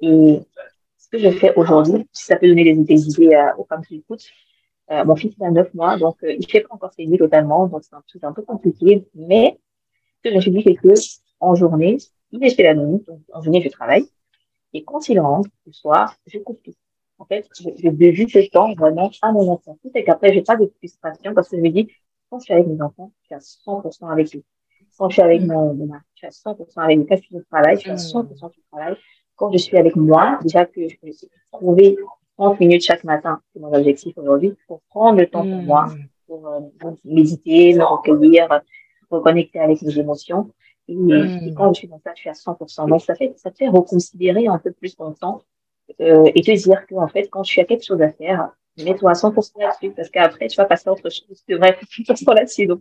Et 0.00 0.40
ce 0.98 1.08
que 1.08 1.18
je 1.18 1.30
fais 1.30 1.54
aujourd'hui, 1.54 2.08
si 2.12 2.24
ça 2.24 2.36
peut 2.36 2.48
donner 2.48 2.64
des, 2.64 2.74
des 2.74 3.08
idées 3.08 3.52
aux 3.58 3.64
femmes 3.64 3.84
qui 3.84 3.96
écoutent, 3.96 4.26
euh, 4.90 5.04
mon 5.04 5.16
fils 5.16 5.34
a 5.40 5.50
9 5.50 5.72
mois, 5.74 5.96
donc 5.96 6.22
euh, 6.22 6.32
il 6.32 6.40
ne 6.40 6.46
fait 6.46 6.60
pas 6.60 6.74
encore 6.74 6.92
ses 6.92 7.06
nuits 7.06 7.18
totalement, 7.18 7.66
donc 7.66 7.82
c'est 7.84 7.94
un, 7.94 8.28
un, 8.28 8.32
peu 8.32 8.42
compliqué. 8.42 9.06
Mais 9.14 9.58
ce 10.16 10.28
que 10.28 10.30
je 10.30 10.34
me 10.36 10.40
suis 10.40 10.50
dit, 10.50 10.62
c'est 10.64 10.74
que 10.74 10.92
en 11.40 11.54
journée, 11.54 11.96
il 12.32 12.44
est 12.44 12.50
chez 12.54 12.62
la 12.62 12.74
nuit, 12.74 13.02
donc 13.06 13.20
en 13.32 13.40
journée, 13.40 13.62
je 13.62 13.68
travaille. 13.68 14.06
Et 14.72 14.84
quand 14.84 15.08
il 15.08 15.20
rentre 15.20 15.48
le 15.66 15.72
soir, 15.72 16.16
je 16.26 16.38
coupe 16.38 16.62
tout. 16.62 16.74
En 17.22 17.24
fait, 17.24 17.48
je, 17.56 17.68
je 17.80 17.88
dédie 17.88 18.28
ce 18.28 18.50
temps 18.50 18.74
vraiment 18.74 19.08
à 19.22 19.30
mon 19.30 19.48
enfant. 19.52 19.78
C'est 19.94 20.02
qu'après, 20.02 20.34
j'ai 20.34 20.42
pas 20.42 20.56
de 20.56 20.66
frustration 20.78 21.32
parce 21.34 21.48
que 21.48 21.56
je 21.56 21.62
me 21.62 21.68
dis, 21.68 21.88
quand 22.28 22.40
je 22.40 22.44
suis 22.46 22.52
avec 22.52 22.66
mes 22.66 22.82
enfants, 22.82 23.12
je 23.20 23.26
suis 23.26 23.34
à 23.36 23.38
100% 23.38 24.10
avec 24.10 24.34
eux. 24.34 24.42
Quand 24.98 25.08
je 25.08 25.14
suis 25.14 25.22
avec 25.22 25.42
mon, 25.42 25.72
mon 25.72 25.86
mari, 25.86 26.02
je 26.14 26.18
suis 26.18 26.26
à 26.26 26.30
100% 26.30 26.82
avec 26.82 26.98
eux. 26.98 27.06
Quand 27.08 27.16
je 27.16 27.22
suis 27.22 27.36
au 27.36 27.42
travail, 27.42 27.76
je 27.76 27.80
suis 27.80 27.90
à 27.90 27.94
100% 27.94 28.50
du 28.50 28.60
travail. 28.72 28.96
Quand 29.36 29.52
je 29.52 29.58
suis 29.58 29.76
avec 29.76 29.94
moi, 29.94 30.40
déjà 30.42 30.66
que 30.66 30.88
je 30.88 30.96
peux 31.00 31.10
trouver 31.52 31.96
30 32.38 32.58
minutes 32.58 32.82
chaque 32.82 33.04
matin, 33.04 33.40
c'est 33.52 33.60
mon 33.60 33.72
objectif 33.72 34.18
aujourd'hui, 34.18 34.56
pour 34.66 34.80
prendre 34.90 35.20
le 35.20 35.28
temps 35.28 35.42
pour 35.42 35.62
moi, 35.62 35.94
pour, 36.26 36.48
euh, 36.48 36.90
méditer, 37.04 37.74
me 37.74 37.84
recueillir, 37.84 38.48
reconnecter 39.10 39.60
avec 39.60 39.80
mes 39.80 39.96
émotions. 39.96 40.50
Et, 40.88 40.94
et, 40.94 41.54
quand 41.54 41.72
je 41.72 41.78
suis 41.78 41.88
dans 41.88 42.00
ça, 42.00 42.10
je 42.16 42.22
suis 42.22 42.30
à 42.30 42.32
100%. 42.32 42.88
Donc, 42.88 43.00
ça 43.00 43.14
fait, 43.14 43.32
ça 43.36 43.52
fait 43.52 43.68
reconsidérer 43.68 44.48
un 44.48 44.58
peu 44.58 44.72
plus 44.72 44.96
ton 44.96 45.12
temps 45.12 45.42
euh, 46.00 46.30
et 46.34 46.42
te 46.42 46.50
dire 46.50 46.86
que, 46.86 46.94
en 46.94 47.08
fait, 47.08 47.28
quand 47.28 47.44
suis 47.44 47.60
à 47.60 47.64
quelque 47.64 47.84
chose 47.84 48.00
à 48.02 48.10
faire, 48.10 48.50
mets-toi 48.78 49.10
à 49.10 49.14
100% 49.14 49.52
là-dessus 49.60 49.90
parce 49.90 50.08
qu'après, 50.10 50.48
tu 50.48 50.56
vas 50.56 50.64
passer 50.64 50.88
à 50.88 50.92
autre 50.92 51.08
chose. 51.10 51.42
Tu 51.46 51.56
vas 51.56 52.34
là-dessus. 52.34 52.66
Donc, 52.66 52.80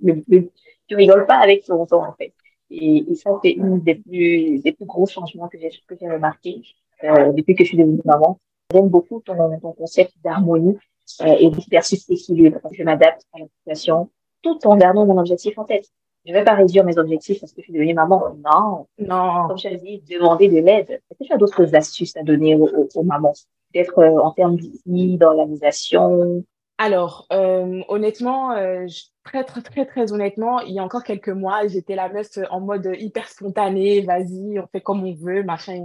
tu 0.87 0.95
rigoles 0.95 1.25
pas 1.25 1.37
avec 1.37 1.65
ton 1.65 1.85
temps, 1.85 2.07
en 2.07 2.13
fait. 2.13 2.33
Et, 2.69 3.05
et 3.09 3.15
ça, 3.15 3.31
c'est 3.43 3.51
une 3.51 3.81
des 3.81 3.95
plus, 3.95 4.59
des 4.59 4.71
plus 4.71 4.85
gros 4.85 5.05
changements 5.05 5.49
que 5.49 5.57
j'ai, 5.59 5.69
que 5.87 5.95
j'ai 5.99 6.09
remarqué 6.09 6.61
euh, 7.03 7.31
depuis 7.33 7.55
que 7.55 7.63
je 7.63 7.69
suis 7.69 7.77
devenue 7.77 8.01
maman. 8.05 8.39
J'aime 8.71 8.87
beaucoup 8.87 9.19
ton, 9.19 9.35
ton 9.59 9.73
concept 9.73 10.13
d'harmonie 10.23 10.77
euh, 11.21 11.35
et 11.39 11.51
versus 11.69 12.09
équilibre. 12.09 12.59
Je 12.71 12.83
m'adapte 12.83 13.25
à 13.33 13.39
la 13.39 13.45
situation 13.47 14.09
tout 14.41 14.57
en 14.65 14.77
gardant 14.77 15.05
mon 15.05 15.17
objectif 15.17 15.57
en 15.57 15.65
tête. 15.65 15.87
Je 16.25 16.31
ne 16.31 16.37
vais 16.37 16.43
pas 16.43 16.53
réduire 16.53 16.83
mes 16.83 16.97
objectifs 16.97 17.39
parce 17.39 17.51
que 17.51 17.61
je 17.61 17.65
suis 17.65 17.73
devenue 17.73 17.93
maman. 17.93 18.35
Non. 18.43 18.87
Non. 18.99 19.47
Comme 19.47 19.57
je 19.57 19.69
dit, 19.69 20.03
demander 20.09 20.49
de 20.49 20.59
l'aide. 20.59 20.89
Est-ce 20.89 21.19
que 21.19 21.23
tu 21.23 21.33
as 21.33 21.37
d'autres 21.37 21.75
astuces 21.75 22.15
à 22.15 22.23
donner 22.23 22.55
aux, 22.55 22.67
aux, 22.67 22.87
aux 22.93 23.03
mamans? 23.03 23.33
Peut-être 23.73 23.99
euh, 23.99 24.19
en 24.19 24.31
termes 24.31 24.57
d'organisation 24.85 26.43
Alors, 26.77 27.25
euh, 27.33 27.81
honnêtement, 27.87 28.51
euh, 28.51 28.85
très, 29.23 29.43
très, 29.43 29.61
très, 29.61 29.85
très 29.85 30.13
honnêtement, 30.13 30.59
il 30.59 30.73
y 30.73 30.79
a 30.79 30.83
encore 30.83 31.03
quelques 31.03 31.29
mois, 31.29 31.67
j'étais 31.67 31.95
la 31.95 32.09
meuf 32.09 32.27
en 32.51 32.59
mode 32.59 32.91
hyper 32.99 33.27
spontané, 33.27 34.01
vas-y, 34.01 34.59
on 34.59 34.67
fait 34.67 34.81
comme 34.81 35.03
on 35.03 35.15
veut, 35.15 35.43
machin, 35.43 35.83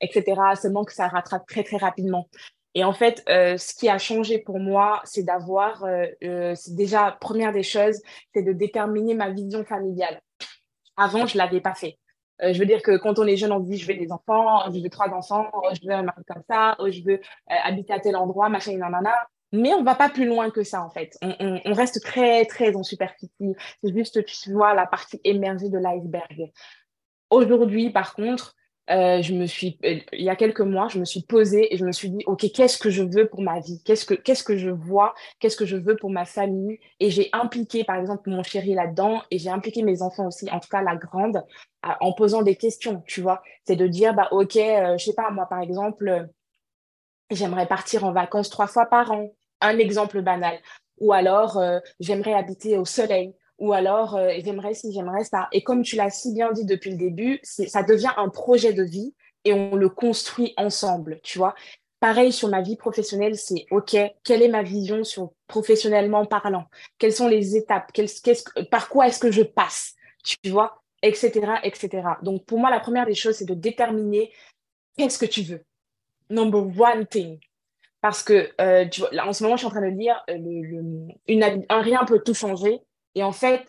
etc. 0.00 0.40
Seulement 0.60 0.84
que 0.84 0.92
ça 0.92 1.06
rattrape 1.08 1.46
très, 1.46 1.62
très 1.62 1.76
rapidement. 1.76 2.26
Et 2.76 2.84
en 2.84 2.92
fait, 2.92 3.24
euh, 3.30 3.56
ce 3.56 3.74
qui 3.74 3.88
a 3.88 3.96
changé 3.96 4.38
pour 4.38 4.60
moi, 4.60 5.00
c'est 5.04 5.22
d'avoir, 5.22 5.82
euh, 5.84 6.04
euh, 6.22 6.54
déjà, 6.68 7.16
première 7.22 7.50
des 7.50 7.62
choses, 7.62 8.02
c'est 8.34 8.42
de 8.42 8.52
déterminer 8.52 9.14
ma 9.14 9.30
vision 9.30 9.64
familiale. 9.64 10.20
Avant, 10.98 11.26
je 11.26 11.38
l'avais 11.38 11.62
pas 11.62 11.74
fait. 11.74 11.96
Euh, 12.42 12.52
je 12.52 12.58
veux 12.58 12.66
dire 12.66 12.82
que 12.82 12.98
quand 12.98 13.18
on 13.18 13.26
est 13.26 13.38
jeune, 13.38 13.50
on 13.50 13.64
se 13.64 13.70
dit, 13.70 13.78
je 13.78 13.86
veux 13.90 13.94
des 13.98 14.12
enfants, 14.12 14.70
je 14.70 14.78
veux 14.78 14.90
trois 14.90 15.08
enfants, 15.08 15.50
je 15.72 15.88
veux 15.88 15.94
un 15.94 16.02
mari 16.02 16.20
comme 16.28 16.42
ça, 16.50 16.76
je 16.86 17.02
veux 17.02 17.18
habiter 17.48 17.94
à 17.94 17.98
tel 17.98 18.14
endroit, 18.14 18.50
machin, 18.50 18.76
nanana. 18.76 19.14
Mais 19.52 19.72
on 19.72 19.82
va 19.82 19.94
pas 19.94 20.10
plus 20.10 20.26
loin 20.26 20.50
que 20.50 20.62
ça, 20.62 20.82
en 20.82 20.90
fait. 20.90 21.16
On, 21.22 21.34
on, 21.40 21.60
on 21.64 21.72
reste 21.72 22.02
très, 22.02 22.44
très 22.44 22.76
en 22.76 22.82
superficie. 22.82 23.54
C'est 23.82 23.94
juste, 23.94 24.22
tu 24.26 24.52
vois, 24.52 24.74
la 24.74 24.84
partie 24.84 25.18
émergée 25.24 25.70
de 25.70 25.78
l'iceberg. 25.78 26.52
Aujourd'hui, 27.30 27.88
par 27.88 28.14
contre, 28.14 28.54
euh, 28.88 29.20
je 29.20 29.34
me 29.34 29.46
suis, 29.46 29.78
il 29.82 30.22
y 30.22 30.28
a 30.28 30.36
quelques 30.36 30.60
mois, 30.60 30.88
je 30.88 30.98
me 30.98 31.04
suis 31.04 31.22
posée 31.22 31.74
et 31.74 31.76
je 31.76 31.84
me 31.84 31.92
suis 31.92 32.10
dit, 32.10 32.22
OK, 32.26 32.46
qu'est-ce 32.52 32.78
que 32.78 32.90
je 32.90 33.02
veux 33.02 33.28
pour 33.28 33.42
ma 33.42 33.58
vie? 33.58 33.82
Qu'est-ce 33.84 34.04
que, 34.44 34.56
je 34.56 34.70
vois? 34.70 35.14
Qu'est-ce 35.40 35.56
que 35.56 35.66
je 35.66 35.76
veux 35.76 35.96
pour 35.96 36.10
ma 36.10 36.24
famille? 36.24 36.78
Et 37.00 37.10
j'ai 37.10 37.28
impliqué, 37.32 37.82
par 37.82 37.96
exemple, 37.96 38.30
mon 38.30 38.42
chéri 38.42 38.74
là-dedans 38.74 39.22
et 39.30 39.38
j'ai 39.38 39.50
impliqué 39.50 39.82
mes 39.82 40.02
enfants 40.02 40.28
aussi, 40.28 40.48
en 40.50 40.60
tout 40.60 40.68
cas 40.68 40.82
la 40.82 40.96
grande, 40.96 41.42
en 41.82 42.12
posant 42.12 42.42
des 42.42 42.56
questions, 42.56 43.02
tu 43.06 43.20
vois? 43.20 43.42
C'est 43.64 43.76
de 43.76 43.86
dire, 43.86 44.14
bah, 44.14 44.28
OK, 44.30 44.56
euh, 44.56 44.96
je 44.98 45.04
sais 45.04 45.14
pas, 45.14 45.30
moi, 45.30 45.46
par 45.46 45.60
exemple, 45.60 46.08
euh, 46.08 46.24
j'aimerais 47.30 47.66
partir 47.66 48.04
en 48.04 48.12
vacances 48.12 48.50
trois 48.50 48.66
fois 48.66 48.86
par 48.86 49.10
an. 49.10 49.30
Un 49.60 49.78
exemple 49.78 50.22
banal. 50.22 50.58
Ou 50.98 51.12
alors, 51.12 51.58
euh, 51.58 51.78
j'aimerais 52.00 52.34
habiter 52.34 52.78
au 52.78 52.84
soleil 52.84 53.34
ou 53.58 53.72
alors 53.72 54.16
euh, 54.16 54.32
j'aimerais 54.44 54.74
si 54.74 54.92
j'aimerais 54.92 55.24
ça. 55.24 55.48
Et 55.52 55.62
comme 55.62 55.82
tu 55.82 55.96
l'as 55.96 56.10
si 56.10 56.32
bien 56.32 56.52
dit 56.52 56.64
depuis 56.64 56.90
le 56.90 56.96
début, 56.96 57.40
ça 57.42 57.82
devient 57.82 58.12
un 58.16 58.28
projet 58.28 58.72
de 58.72 58.82
vie 58.82 59.14
et 59.44 59.52
on 59.52 59.76
le 59.76 59.88
construit 59.88 60.52
ensemble, 60.56 61.20
tu 61.22 61.38
vois. 61.38 61.54
Pareil 62.00 62.32
sur 62.32 62.48
ma 62.48 62.60
vie 62.60 62.76
professionnelle, 62.76 63.36
c'est 63.36 63.66
OK, 63.70 63.96
quelle 64.22 64.42
est 64.42 64.48
ma 64.48 64.62
vision 64.62 65.02
sur 65.02 65.32
professionnellement 65.46 66.26
parlant? 66.26 66.66
Quelles 66.98 67.12
sont 67.12 67.28
les 67.28 67.56
étapes? 67.56 67.90
Par 68.70 68.88
quoi 68.88 69.08
est-ce 69.08 69.18
que 69.18 69.30
je 69.30 69.42
passe? 69.42 69.94
Tu 70.22 70.50
vois? 70.50 70.82
Etc. 71.02 71.30
etc. 71.62 72.02
Donc 72.22 72.44
pour 72.44 72.58
moi, 72.58 72.70
la 72.70 72.80
première 72.80 73.06
des 73.06 73.14
choses, 73.14 73.36
c'est 73.36 73.48
de 73.48 73.54
déterminer 73.54 74.32
qu'est-ce 74.98 75.18
que 75.18 75.26
tu 75.26 75.42
veux. 75.42 75.62
Number 76.28 76.66
one 76.78 77.06
thing. 77.06 77.38
Parce 78.02 78.22
que 78.22 78.50
euh, 78.60 78.86
tu 78.88 79.00
vois, 79.00 79.10
là, 79.12 79.26
en 79.26 79.32
ce 79.32 79.42
moment, 79.42 79.56
je 79.56 79.60
suis 79.60 79.66
en 79.66 79.70
train 79.70 79.80
de 79.80 79.96
lire 79.96 80.22
euh, 80.28 80.36
le, 80.38 81.64
un 81.68 81.80
rien 81.80 82.04
peut 82.04 82.20
tout 82.20 82.34
changer 82.34 82.80
et 83.16 83.24
en 83.24 83.32
fait, 83.32 83.66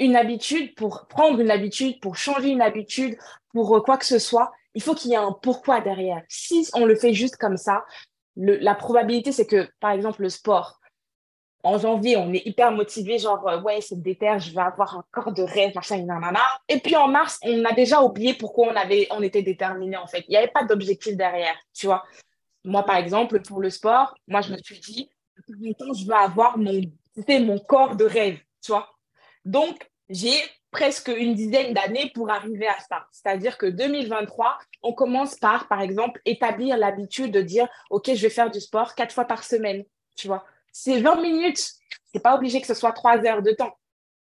une 0.00 0.16
habitude, 0.16 0.74
pour 0.74 1.06
prendre 1.06 1.38
une 1.38 1.50
habitude, 1.50 2.00
pour 2.00 2.16
changer 2.16 2.48
une 2.48 2.62
habitude, 2.62 3.16
pour 3.52 3.84
quoi 3.84 3.96
que 3.96 4.06
ce 4.06 4.18
soit, 4.18 4.52
il 4.74 4.82
faut 4.82 4.94
qu'il 4.94 5.12
y 5.12 5.14
ait 5.14 5.18
un 5.18 5.32
pourquoi 5.32 5.80
derrière. 5.80 6.22
Si 6.28 6.68
on 6.74 6.84
le 6.84 6.96
fait 6.96 7.12
juste 7.12 7.36
comme 7.36 7.56
ça, 7.56 7.84
la 8.36 8.74
probabilité, 8.74 9.30
c'est 9.30 9.46
que, 9.46 9.68
par 9.78 9.92
exemple, 9.92 10.22
le 10.22 10.30
sport, 10.30 10.80
en 11.62 11.78
janvier, 11.78 12.16
on 12.16 12.32
est 12.32 12.46
hyper 12.46 12.72
motivé, 12.72 13.18
genre, 13.18 13.46
euh, 13.48 13.60
ouais, 13.62 13.80
c'est 13.80 14.00
déter, 14.00 14.36
je 14.38 14.52
vais 14.52 14.60
avoir 14.60 14.98
un 14.98 15.04
corps 15.10 15.32
de 15.32 15.42
rêve, 15.42 15.74
machin, 15.74 16.02
nanana. 16.04 16.42
Et 16.68 16.78
puis 16.78 16.94
en 16.94 17.08
mars, 17.08 17.38
on 17.42 17.64
a 17.64 17.72
déjà 17.72 18.02
oublié 18.02 18.34
pourquoi 18.34 18.68
on, 18.68 18.76
avait, 18.76 19.06
on 19.10 19.22
était 19.22 19.42
déterminé, 19.42 19.96
en 19.96 20.06
fait. 20.06 20.24
Il 20.28 20.32
n'y 20.32 20.36
avait 20.36 20.48
pas 20.48 20.64
d'objectif 20.64 21.16
derrière, 21.16 21.56
tu 21.72 21.86
vois. 21.86 22.04
Moi, 22.64 22.82
par 22.82 22.96
exemple, 22.96 23.40
pour 23.40 23.60
le 23.60 23.70
sport, 23.70 24.14
moi, 24.28 24.42
je 24.42 24.52
me 24.52 24.58
suis 24.58 24.78
dit, 24.78 25.08
je 25.48 26.06
vais 26.06 26.14
avoir 26.14 26.58
mon, 26.58 26.82
mon 27.28 27.58
corps 27.60 27.96
de 27.96 28.04
rêve 28.04 28.38
tu. 28.64 28.72
Donc, 29.44 29.90
j'ai 30.08 30.34
presque 30.70 31.08
une 31.08 31.34
dizaine 31.34 31.72
d'années 31.72 32.10
pour 32.14 32.30
arriver 32.30 32.66
à 32.66 32.78
ça. 32.80 33.06
C'est-à-dire 33.12 33.56
que 33.58 33.66
2023, 33.66 34.58
on 34.82 34.92
commence 34.92 35.36
par, 35.36 35.68
par 35.68 35.80
exemple, 35.80 36.20
établir 36.24 36.76
l'habitude 36.76 37.30
de 37.30 37.42
dire, 37.42 37.68
OK, 37.90 38.10
je 38.12 38.22
vais 38.22 38.30
faire 38.30 38.50
du 38.50 38.60
sport 38.60 38.94
quatre 38.94 39.14
fois 39.14 39.24
par 39.24 39.44
semaine, 39.44 39.84
tu 40.16 40.26
vois. 40.26 40.44
C'est 40.72 41.00
20 41.00 41.20
minutes. 41.22 41.74
C'est 42.12 42.20
pas 42.20 42.34
obligé 42.34 42.60
que 42.60 42.66
ce 42.66 42.74
soit 42.74 42.92
trois 42.92 43.18
heures 43.24 43.42
de 43.42 43.52
temps. 43.52 43.76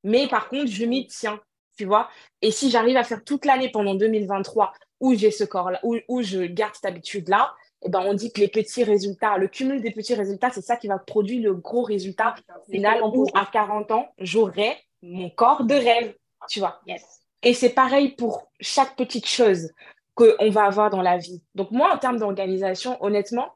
Mais 0.04 0.28
par 0.28 0.50
contre, 0.50 0.68
je 0.68 0.86
m'y 0.86 1.08
tiens, 1.08 1.40
tu 1.78 1.86
vois. 1.86 2.10
Et 2.42 2.52
si 2.52 2.70
j'arrive 2.70 2.98
à 2.98 3.04
faire 3.04 3.24
toute 3.24 3.46
l'année 3.46 3.72
pendant 3.72 3.96
2023 3.96 4.74
où 5.00 5.16
j'ai 5.16 5.32
ce 5.32 5.44
corps-là, 5.44 5.80
où 5.84 6.22
je 6.22 6.46
garde 6.46 6.76
cette 6.76 6.86
habitude-là, 6.86 7.56
eh 7.86 7.90
ben, 7.90 8.02
on 8.04 8.16
dit 8.16 8.32
que 8.32 8.42
les 8.42 8.48
petits 8.48 8.84
résultats, 8.84 9.38
le 9.38 9.48
cumul 9.48 9.80
des 9.80 9.92
petits 9.92 10.16
résultats, 10.16 10.50
c'est 10.50 10.62
ça 10.62 10.76
qui 10.76 10.88
va 10.88 10.98
produire 10.98 11.44
le 11.44 11.54
gros 11.54 11.84
résultat 11.84 12.34
final 12.70 13.04
où 13.04 13.28
à 13.36 13.46
40 13.46 13.92
ans, 13.92 14.10
j'aurai 14.18 14.76
mon 15.04 15.30
corps 15.30 15.64
de 15.64 15.76
rêve, 15.76 16.16
tu 16.50 16.60
vois. 16.60 16.82
Yes. 16.88 17.22
Et 17.44 17.54
c'est 17.54 17.70
pareil 17.70 18.16
pour 18.16 18.50
chaque 18.60 18.96
petite 18.96 19.28
chose 19.28 19.70
qu'on 20.16 20.50
va 20.50 20.64
avoir 20.64 20.90
dans 20.90 21.04
la 21.04 21.18
vie. 21.18 21.44
Donc 21.54 21.70
moi, 21.70 21.94
en 21.94 22.00
termes 22.00 22.18
d'organisation, 22.18 22.98
honnêtement, 23.04 23.54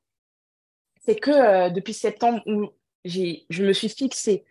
c'est 1.03 1.15
que 1.15 1.31
euh, 1.31 1.69
depuis 1.71 1.93
septembre 1.93 2.43
où 2.45 2.69
je 3.05 3.63
me 3.63 3.73
suis 3.73 3.89
fixée 3.89 4.45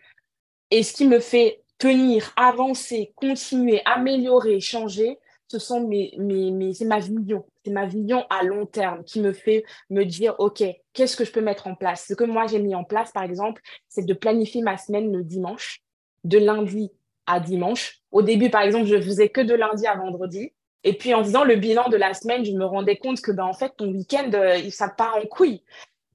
et 0.73 0.83
ce 0.83 0.93
qui 0.93 1.07
me 1.07 1.21
fait 1.21 1.62
tenir, 1.79 2.33
avancer, 2.35 3.12
continuer, 3.14 3.81
améliorer, 3.85 4.59
changer, 4.59 5.21
ce 5.49 5.59
sont 5.59 5.87
mes, 5.87 6.15
mes, 6.19 6.75
c'est 6.75 6.85
ma 6.85 6.99
vision, 6.99 7.45
c'est 7.65 7.73
ma 7.73 7.87
vision 7.87 8.27
à 8.29 8.43
long 8.45 8.67
terme 8.67 9.03
qui 9.05 9.21
me 9.21 9.33
fait 9.33 9.65
me 9.91 10.05
dire, 10.05 10.35
OK, 10.39 10.63
qu'est-ce 10.93 11.17
que 11.17 11.25
je 11.25 11.33
peux 11.33 11.41
mettre 11.41 11.67
en 11.67 11.75
place? 11.75 12.05
Ce 12.07 12.15
que 12.15 12.25
moi 12.25 12.47
j'ai 12.47 12.59
mis 12.59 12.75
en 12.75 12.85
place, 12.85 13.11
par 13.13 13.23
exemple, 13.23 13.63
c'est 13.89 14.05
de 14.05 14.15
planifier 14.15 14.63
ma 14.63 14.77
semaine 14.77 15.11
le 15.11 15.25
dimanche, 15.25 15.81
de 16.25 16.39
lundi 16.39 16.93
à 17.27 17.41
dimanche. 17.41 18.01
Au 18.13 18.23
début, 18.23 18.51
par 18.51 18.63
exemple, 18.63 18.87
je 18.87 19.01
faisais 19.01 19.31
que 19.31 19.41
de 19.41 19.55
lundi 19.55 19.87
à 19.87 19.97
vendredi. 19.97 20.53
Et 20.85 20.93
puis 20.93 21.13
en 21.15 21.25
faisant 21.25 21.45
le 21.45 21.57
bilan 21.57 21.89
de 21.89 21.97
la 21.97 22.15
semaine, 22.15 22.45
je 22.45 22.53
me 22.53 22.65
rendais 22.65 22.97
compte 22.97 23.21
que 23.21 23.33
ben, 23.33 23.45
en 23.45 23.53
fait, 23.53 23.73
ton 23.77 23.89
week-end, 23.89 24.31
euh, 24.35 24.71
ça 24.71 24.89
part 24.89 25.17
en 25.17 25.27
couille. 25.27 25.63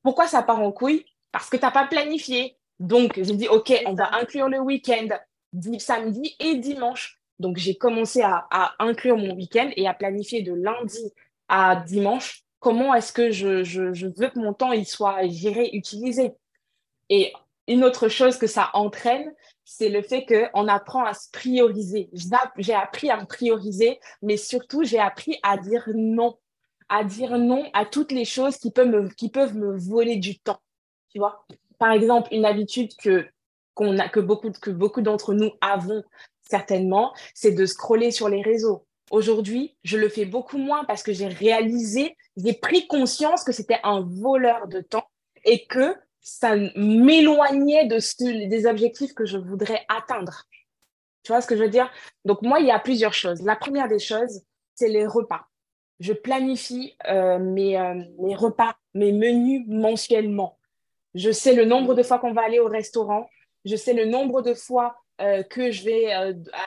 Pourquoi 0.03 0.27
ça 0.27 0.41
part 0.41 0.59
en 0.59 0.71
couille? 0.71 1.05
Parce 1.31 1.49
que 1.49 1.57
tu 1.57 1.63
n'as 1.63 1.71
pas 1.71 1.87
planifié. 1.87 2.57
Donc, 2.79 3.21
je 3.21 3.31
me 3.31 3.37
dis, 3.37 3.47
OK, 3.47 3.73
on 3.85 3.93
va 3.93 4.15
inclure 4.15 4.49
le 4.49 4.59
week-end, 4.59 5.07
samedi 5.79 6.35
et 6.39 6.55
dimanche. 6.55 7.19
Donc, 7.43 7.57
j'ai 7.57 7.75
commencé 7.75 8.21
à, 8.21 8.73
inclure 8.79 9.17
mon 9.17 9.35
week-end 9.35 9.69
et 9.75 9.85
à 9.87 9.93
planifier 9.93 10.41
de 10.41 10.53
lundi 10.53 11.11
à 11.49 11.75
dimanche 11.75 12.43
comment 12.63 12.93
est-ce 12.95 13.11
que 13.11 13.29
je, 13.29 14.07
veux 14.17 14.29
que 14.29 14.39
mon 14.39 14.53
temps 14.53 14.71
il 14.71 14.85
soit 14.85 15.27
géré, 15.27 15.69
utilisé. 15.73 16.31
Et 17.09 17.33
une 17.67 17.83
autre 17.83 18.07
chose 18.07 18.37
que 18.37 18.47
ça 18.47 18.69
entraîne, 18.73 19.33
c'est 19.65 19.89
le 19.89 20.01
fait 20.01 20.25
qu'on 20.25 20.69
apprend 20.69 21.03
à 21.03 21.13
se 21.13 21.29
prioriser. 21.29 22.09
J'ai 22.57 22.73
appris 22.73 23.09
à 23.09 23.17
me 23.17 23.25
prioriser, 23.25 23.99
mais 24.21 24.37
surtout, 24.37 24.83
j'ai 24.83 24.99
appris 24.99 25.37
à 25.43 25.57
dire 25.57 25.89
non. 25.93 26.37
À 26.87 27.03
dire 27.03 27.37
non 27.37 27.69
à 27.73 27.85
toutes 27.85 28.13
les 28.13 28.25
choses 28.25 28.57
qui 28.57 28.71
peuvent 28.71 28.87
me, 28.87 29.09
qui 29.09 29.29
peuvent 29.29 29.55
me 29.55 29.77
voler 29.77 30.15
du 30.15 30.39
temps. 30.39 30.61
Tu 31.09 31.19
vois? 31.19 31.45
Par 31.79 31.91
exemple, 31.91 32.29
une 32.31 32.45
habitude 32.45 32.95
que, 32.95 33.27
a, 33.77 34.09
que 34.09 34.19
beaucoup, 34.21 34.51
que 34.51 34.71
beaucoup 34.71 35.01
d'entre 35.01 35.33
nous 35.33 35.51
avons 35.59 36.01
certainement, 36.49 37.13
c'est 37.33 37.51
de 37.51 37.65
scroller 37.65 38.11
sur 38.11 38.29
les 38.29 38.41
réseaux. 38.41 38.85
Aujourd'hui, 39.11 39.75
je 39.83 39.97
le 39.97 40.09
fais 40.09 40.25
beaucoup 40.25 40.57
moins 40.57 40.85
parce 40.85 41.03
que 41.03 41.13
j'ai 41.13 41.27
réalisé, 41.27 42.15
j'ai 42.37 42.53
pris 42.53 42.87
conscience 42.87 43.43
que 43.43 43.51
c'était 43.51 43.79
un 43.83 44.01
voleur 44.01 44.67
de 44.67 44.81
temps 44.81 45.07
et 45.45 45.65
que 45.65 45.95
ça 46.21 46.55
m'éloignait 46.75 47.85
de 47.85 47.99
des 48.47 48.65
objectifs 48.65 49.13
que 49.13 49.25
je 49.25 49.37
voudrais 49.37 49.85
atteindre. 49.89 50.45
Tu 51.23 51.31
vois 51.31 51.41
ce 51.41 51.47
que 51.47 51.55
je 51.55 51.63
veux 51.63 51.69
dire? 51.69 51.91
Donc 52.25 52.41
moi, 52.41 52.59
il 52.59 52.65
y 52.65 52.71
a 52.71 52.79
plusieurs 52.79 53.13
choses. 53.13 53.41
La 53.41 53.55
première 53.55 53.87
des 53.87 53.99
choses, 53.99 54.41
c'est 54.75 54.89
les 54.89 55.05
repas. 55.05 55.47
Je 55.99 56.13
planifie 56.13 56.97
euh, 57.07 57.39
mes, 57.39 57.77
euh, 57.77 58.01
mes 58.19 58.35
repas, 58.35 58.75
mes 58.93 59.11
menus 59.11 59.63
mensuellement. 59.67 60.57
Je 61.13 61.31
sais 61.31 61.53
le 61.53 61.65
nombre 61.65 61.93
de 61.93 62.03
fois 62.03 62.19
qu'on 62.19 62.33
va 62.33 62.43
aller 62.43 62.59
au 62.59 62.67
restaurant. 62.67 63.29
Je 63.63 63.75
sais 63.75 63.93
le 63.93 64.05
nombre 64.05 64.41
de 64.41 64.53
fois 64.53 65.02
euh, 65.23 65.41
que 65.43 65.71
je 65.71 65.83
vais 65.83 66.11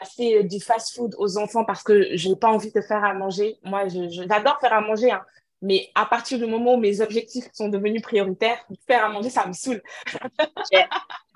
acheter 0.00 0.42
du 0.42 0.60
fast-food 0.60 1.14
aux 1.18 1.38
enfants 1.38 1.64
parce 1.64 1.82
que 1.82 2.16
je 2.16 2.28
n'ai 2.28 2.36
pas 2.36 2.48
envie 2.48 2.72
de 2.72 2.80
faire 2.80 3.04
à 3.04 3.14
manger. 3.14 3.58
Moi, 3.62 3.84
j'adore 3.88 4.58
faire 4.60 4.72
à 4.72 4.80
manger, 4.80 5.10
hein. 5.10 5.22
Mais 5.62 5.90
à 5.94 6.04
partir 6.04 6.38
du 6.38 6.46
moment 6.46 6.74
où 6.74 6.76
mes 6.78 7.00
objectifs 7.00 7.48
sont 7.52 7.68
devenus 7.68 8.02
prioritaires, 8.02 8.64
faire 8.86 9.04
à 9.04 9.08
manger, 9.08 9.30
ça 9.30 9.46
me 9.46 9.52
saoule. 9.52 9.82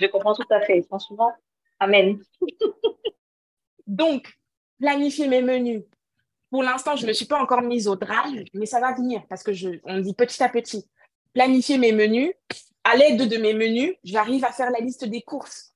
je 0.00 0.06
comprends 0.08 0.34
tout 0.34 0.46
à 0.50 0.60
fait. 0.60 0.82
Franchement, 0.82 1.32
amen. 1.78 2.18
Donc, 3.86 4.32
planifier 4.78 5.26
mes 5.26 5.42
menus. 5.42 5.82
Pour 6.50 6.62
l'instant, 6.62 6.96
je 6.96 7.02
ne 7.02 7.08
me 7.08 7.12
suis 7.12 7.26
pas 7.26 7.40
encore 7.40 7.62
mise 7.62 7.88
au 7.88 7.96
drive, 7.96 8.44
mais 8.54 8.66
ça 8.66 8.80
va 8.80 8.92
venir 8.92 9.22
parce 9.28 9.42
que 9.42 9.52
je, 9.52 9.70
on 9.84 9.98
dit 9.98 10.14
petit 10.14 10.42
à 10.42 10.48
petit. 10.48 10.88
Planifier 11.32 11.78
mes 11.78 11.92
menus. 11.92 12.32
À 12.82 12.96
l'aide 12.96 13.28
de 13.28 13.36
mes 13.36 13.52
menus, 13.52 13.94
j'arrive 14.04 14.44
à 14.44 14.52
faire 14.52 14.70
la 14.70 14.80
liste 14.80 15.04
des 15.04 15.22
courses. 15.22 15.74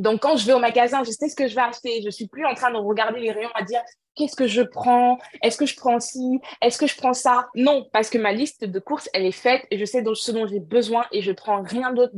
Donc, 0.00 0.22
quand 0.22 0.36
je 0.36 0.46
vais 0.46 0.54
au 0.54 0.58
magasin, 0.58 1.04
je 1.04 1.10
sais 1.10 1.28
ce 1.28 1.36
que 1.36 1.46
je 1.46 1.54
vais 1.54 1.60
acheter. 1.60 2.00
Je 2.00 2.06
ne 2.06 2.10
suis 2.10 2.26
plus 2.26 2.46
en 2.46 2.54
train 2.54 2.70
de 2.70 2.76
regarder 2.76 3.20
les 3.20 3.32
rayons 3.32 3.50
à 3.54 3.62
dire 3.62 3.82
qu'est-ce 4.16 4.34
que 4.34 4.46
je 4.46 4.62
prends? 4.62 5.18
Est-ce 5.42 5.58
que 5.58 5.66
je 5.66 5.76
prends 5.76 6.00
ci? 6.00 6.40
Est-ce 6.62 6.78
que 6.78 6.86
je 6.86 6.96
prends 6.96 7.12
ça? 7.12 7.48
Non, 7.54 7.86
parce 7.92 8.08
que 8.08 8.16
ma 8.16 8.32
liste 8.32 8.64
de 8.64 8.78
courses, 8.78 9.10
elle 9.12 9.26
est 9.26 9.30
faite 9.32 9.66
et 9.70 9.78
je 9.78 9.84
sais 9.84 10.02
ce 10.14 10.32
dont 10.32 10.46
j'ai 10.46 10.60
besoin 10.60 11.04
et 11.12 11.20
je 11.20 11.32
prends 11.32 11.62
rien 11.62 11.92
d'autre 11.92 12.14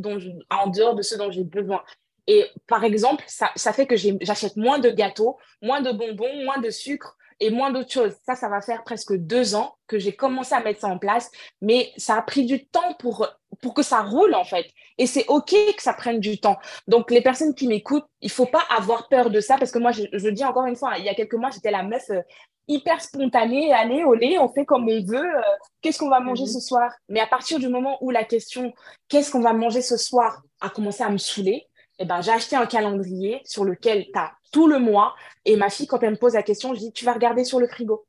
en 0.50 0.68
dehors 0.68 0.94
de 0.94 1.02
ce 1.02 1.16
dont 1.16 1.32
j'ai 1.32 1.44
besoin. 1.44 1.82
Et 2.28 2.46
par 2.68 2.84
exemple, 2.84 3.24
ça, 3.26 3.50
ça 3.56 3.72
fait 3.72 3.88
que 3.88 3.96
j'achète 3.96 4.56
moins 4.56 4.78
de 4.78 4.90
gâteaux, 4.90 5.36
moins 5.60 5.80
de 5.80 5.90
bonbons, 5.90 6.44
moins 6.44 6.58
de 6.58 6.70
sucre, 6.70 7.16
et 7.42 7.50
moins 7.50 7.72
d'autres 7.72 7.90
choses. 7.90 8.14
Ça, 8.24 8.36
ça 8.36 8.48
va 8.48 8.60
faire 8.60 8.84
presque 8.84 9.14
deux 9.14 9.56
ans 9.56 9.74
que 9.88 9.98
j'ai 9.98 10.14
commencé 10.14 10.54
à 10.54 10.60
mettre 10.60 10.80
ça 10.80 10.88
en 10.88 10.98
place, 10.98 11.28
mais 11.60 11.92
ça 11.96 12.14
a 12.14 12.22
pris 12.22 12.44
du 12.44 12.64
temps 12.66 12.94
pour, 13.00 13.26
pour 13.60 13.74
que 13.74 13.82
ça 13.82 14.02
roule, 14.02 14.34
en 14.34 14.44
fait. 14.44 14.66
Et 14.98 15.06
c'est 15.06 15.26
OK 15.28 15.50
que 15.50 15.82
ça 15.82 15.92
prenne 15.92 16.20
du 16.20 16.38
temps. 16.38 16.58
Donc, 16.86 17.10
les 17.10 17.22
personnes 17.22 17.54
qui 17.54 17.66
m'écoutent, 17.66 18.06
il 18.20 18.30
faut 18.30 18.46
pas 18.46 18.62
avoir 18.76 19.08
peur 19.08 19.30
de 19.30 19.40
ça, 19.40 19.56
parce 19.58 19.70
que 19.70 19.78
moi, 19.78 19.92
je, 19.92 20.02
je 20.12 20.28
dis 20.28 20.44
encore 20.44 20.66
une 20.66 20.76
fois, 20.76 20.98
il 20.98 21.04
y 21.04 21.08
a 21.08 21.14
quelques 21.14 21.34
mois, 21.34 21.50
j'étais 21.50 21.70
la 21.70 21.82
meuf 21.82 22.08
euh, 22.10 22.20
hyper 22.68 23.00
spontanée, 23.00 23.72
allez, 23.72 24.04
olé, 24.04 24.38
on 24.38 24.48
fait 24.48 24.64
comme 24.64 24.88
on 24.88 25.04
veut, 25.04 25.36
euh, 25.36 25.42
qu'est-ce 25.80 25.98
qu'on 25.98 26.08
va 26.08 26.20
manger 26.20 26.44
mhm. 26.44 26.50
ce 26.50 26.60
soir? 26.60 26.92
Mais 27.08 27.20
à 27.20 27.26
partir 27.26 27.58
du 27.58 27.68
moment 27.68 27.98
où 28.00 28.10
la 28.10 28.24
question, 28.24 28.72
qu'est-ce 29.08 29.30
qu'on 29.30 29.40
va 29.40 29.52
manger 29.52 29.82
ce 29.82 29.96
soir, 29.96 30.42
a 30.60 30.70
commencé 30.70 31.02
à 31.02 31.10
me 31.10 31.18
saouler, 31.18 31.66
eh 31.98 32.04
ben, 32.04 32.20
j'ai 32.20 32.32
acheté 32.32 32.56
un 32.56 32.66
calendrier 32.66 33.40
sur 33.44 33.64
lequel 33.64 34.06
tu 34.06 34.18
as 34.18 34.32
tout 34.50 34.66
le 34.66 34.78
mois. 34.78 35.14
Et 35.44 35.56
ma 35.56 35.70
fille, 35.70 35.86
quand 35.86 36.02
elle 36.02 36.12
me 36.12 36.16
pose 36.16 36.34
la 36.34 36.42
question, 36.42 36.74
je 36.74 36.80
dis, 36.80 36.92
tu 36.92 37.04
vas 37.04 37.12
regarder 37.12 37.44
sur 37.44 37.60
le 37.60 37.68
frigo. 37.68 38.04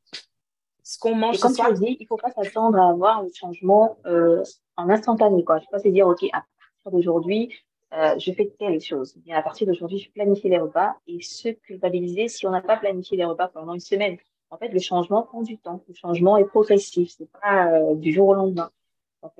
Ce 0.83 0.97
qu'on 0.97 1.15
mange. 1.15 1.35
Et 1.35 1.39
comme 1.39 1.53
tu 1.53 1.73
dis, 1.75 1.97
il 1.99 2.03
ne 2.03 2.07
faut 2.07 2.17
pas 2.17 2.31
s'attendre 2.31 2.77
à 2.77 2.89
avoir 2.89 3.19
un 3.19 3.27
changement 3.33 3.97
euh, 4.05 4.43
en 4.77 4.89
instantané. 4.89 5.43
Quoi. 5.43 5.59
Je 5.59 5.65
ne 5.65 5.71
pas 5.71 5.79
se 5.79 5.87
dire, 5.87 6.07
OK, 6.07 6.23
à 6.33 6.43
d'aujourd'hui, 6.91 7.53
euh, 7.93 8.17
je 8.17 8.31
fais 8.31 8.51
telle 8.57 8.81
chose. 8.81 9.15
Bien, 9.17 9.37
à 9.37 9.41
partir 9.41 9.67
d'aujourd'hui, 9.67 9.99
je 9.99 10.11
planifie 10.11 10.49
les 10.49 10.57
repas 10.57 10.95
et 11.07 11.21
se 11.21 11.49
culpabiliser 11.49 12.27
si 12.27 12.47
on 12.47 12.51
n'a 12.51 12.61
pas 12.61 12.77
planifié 12.77 13.17
les 13.17 13.25
repas 13.25 13.47
pendant 13.47 13.73
une 13.73 13.79
semaine. 13.79 14.17
En 14.49 14.57
fait, 14.57 14.69
le 14.69 14.79
changement 14.79 15.23
prend 15.23 15.41
du 15.41 15.57
temps. 15.57 15.83
Le 15.87 15.93
changement 15.93 16.37
est 16.37 16.45
progressif. 16.45 17.11
Ce 17.11 17.23
n'est 17.23 17.29
pas 17.41 17.71
euh, 17.71 17.95
du 17.95 18.11
jour 18.11 18.29
au 18.29 18.33
lendemain. 18.33 18.69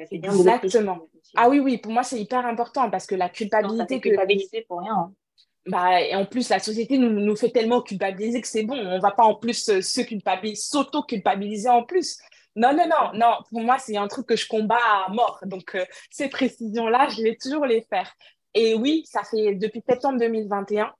Exactement. 0.09 0.99
Ah 1.35 1.49
oui, 1.49 1.59
oui, 1.59 1.77
pour 1.77 1.91
moi, 1.91 2.03
c'est 2.03 2.19
hyper 2.19 2.45
important 2.45 2.89
parce 2.89 3.05
que 3.05 3.15
la 3.15 3.29
culpabilité. 3.29 3.99
que... 3.99 4.09
culpabiliser 4.09 4.61
pour 4.67 4.79
rien. 4.79 4.93
Hein. 4.93 5.13
Bah, 5.65 6.01
et 6.01 6.15
en 6.15 6.25
plus, 6.25 6.49
la 6.49 6.59
société 6.59 6.97
nous, 6.97 7.09
nous 7.09 7.35
fait 7.35 7.49
tellement 7.49 7.81
culpabiliser 7.81 8.41
que 8.41 8.47
c'est 8.47 8.63
bon. 8.63 8.75
On 8.75 8.99
va 8.99 9.11
pas 9.11 9.23
en 9.23 9.35
plus 9.35 9.69
euh, 9.69 9.81
se 9.81 10.01
culpabiliser, 10.01 10.61
s'auto-culpabiliser 10.61 11.69
en 11.69 11.83
plus. 11.83 12.17
Non, 12.55 12.73
non, 12.73 12.87
non, 12.87 13.11
non. 13.13 13.33
Pour 13.49 13.61
moi, 13.61 13.77
c'est 13.79 13.97
un 13.97 14.07
truc 14.07 14.27
que 14.27 14.35
je 14.35 14.47
combats 14.47 15.05
à 15.05 15.09
mort. 15.09 15.39
Donc, 15.43 15.75
euh, 15.75 15.85
ces 16.11 16.29
précisions-là, 16.29 17.07
je 17.09 17.21
vais 17.21 17.35
toujours 17.35 17.65
les 17.65 17.81
faire. 17.89 18.13
Et 18.53 18.75
oui, 18.75 19.03
ça 19.05 19.23
fait 19.23 19.55
depuis 19.55 19.83
septembre 19.87 20.19
2021 20.19 20.93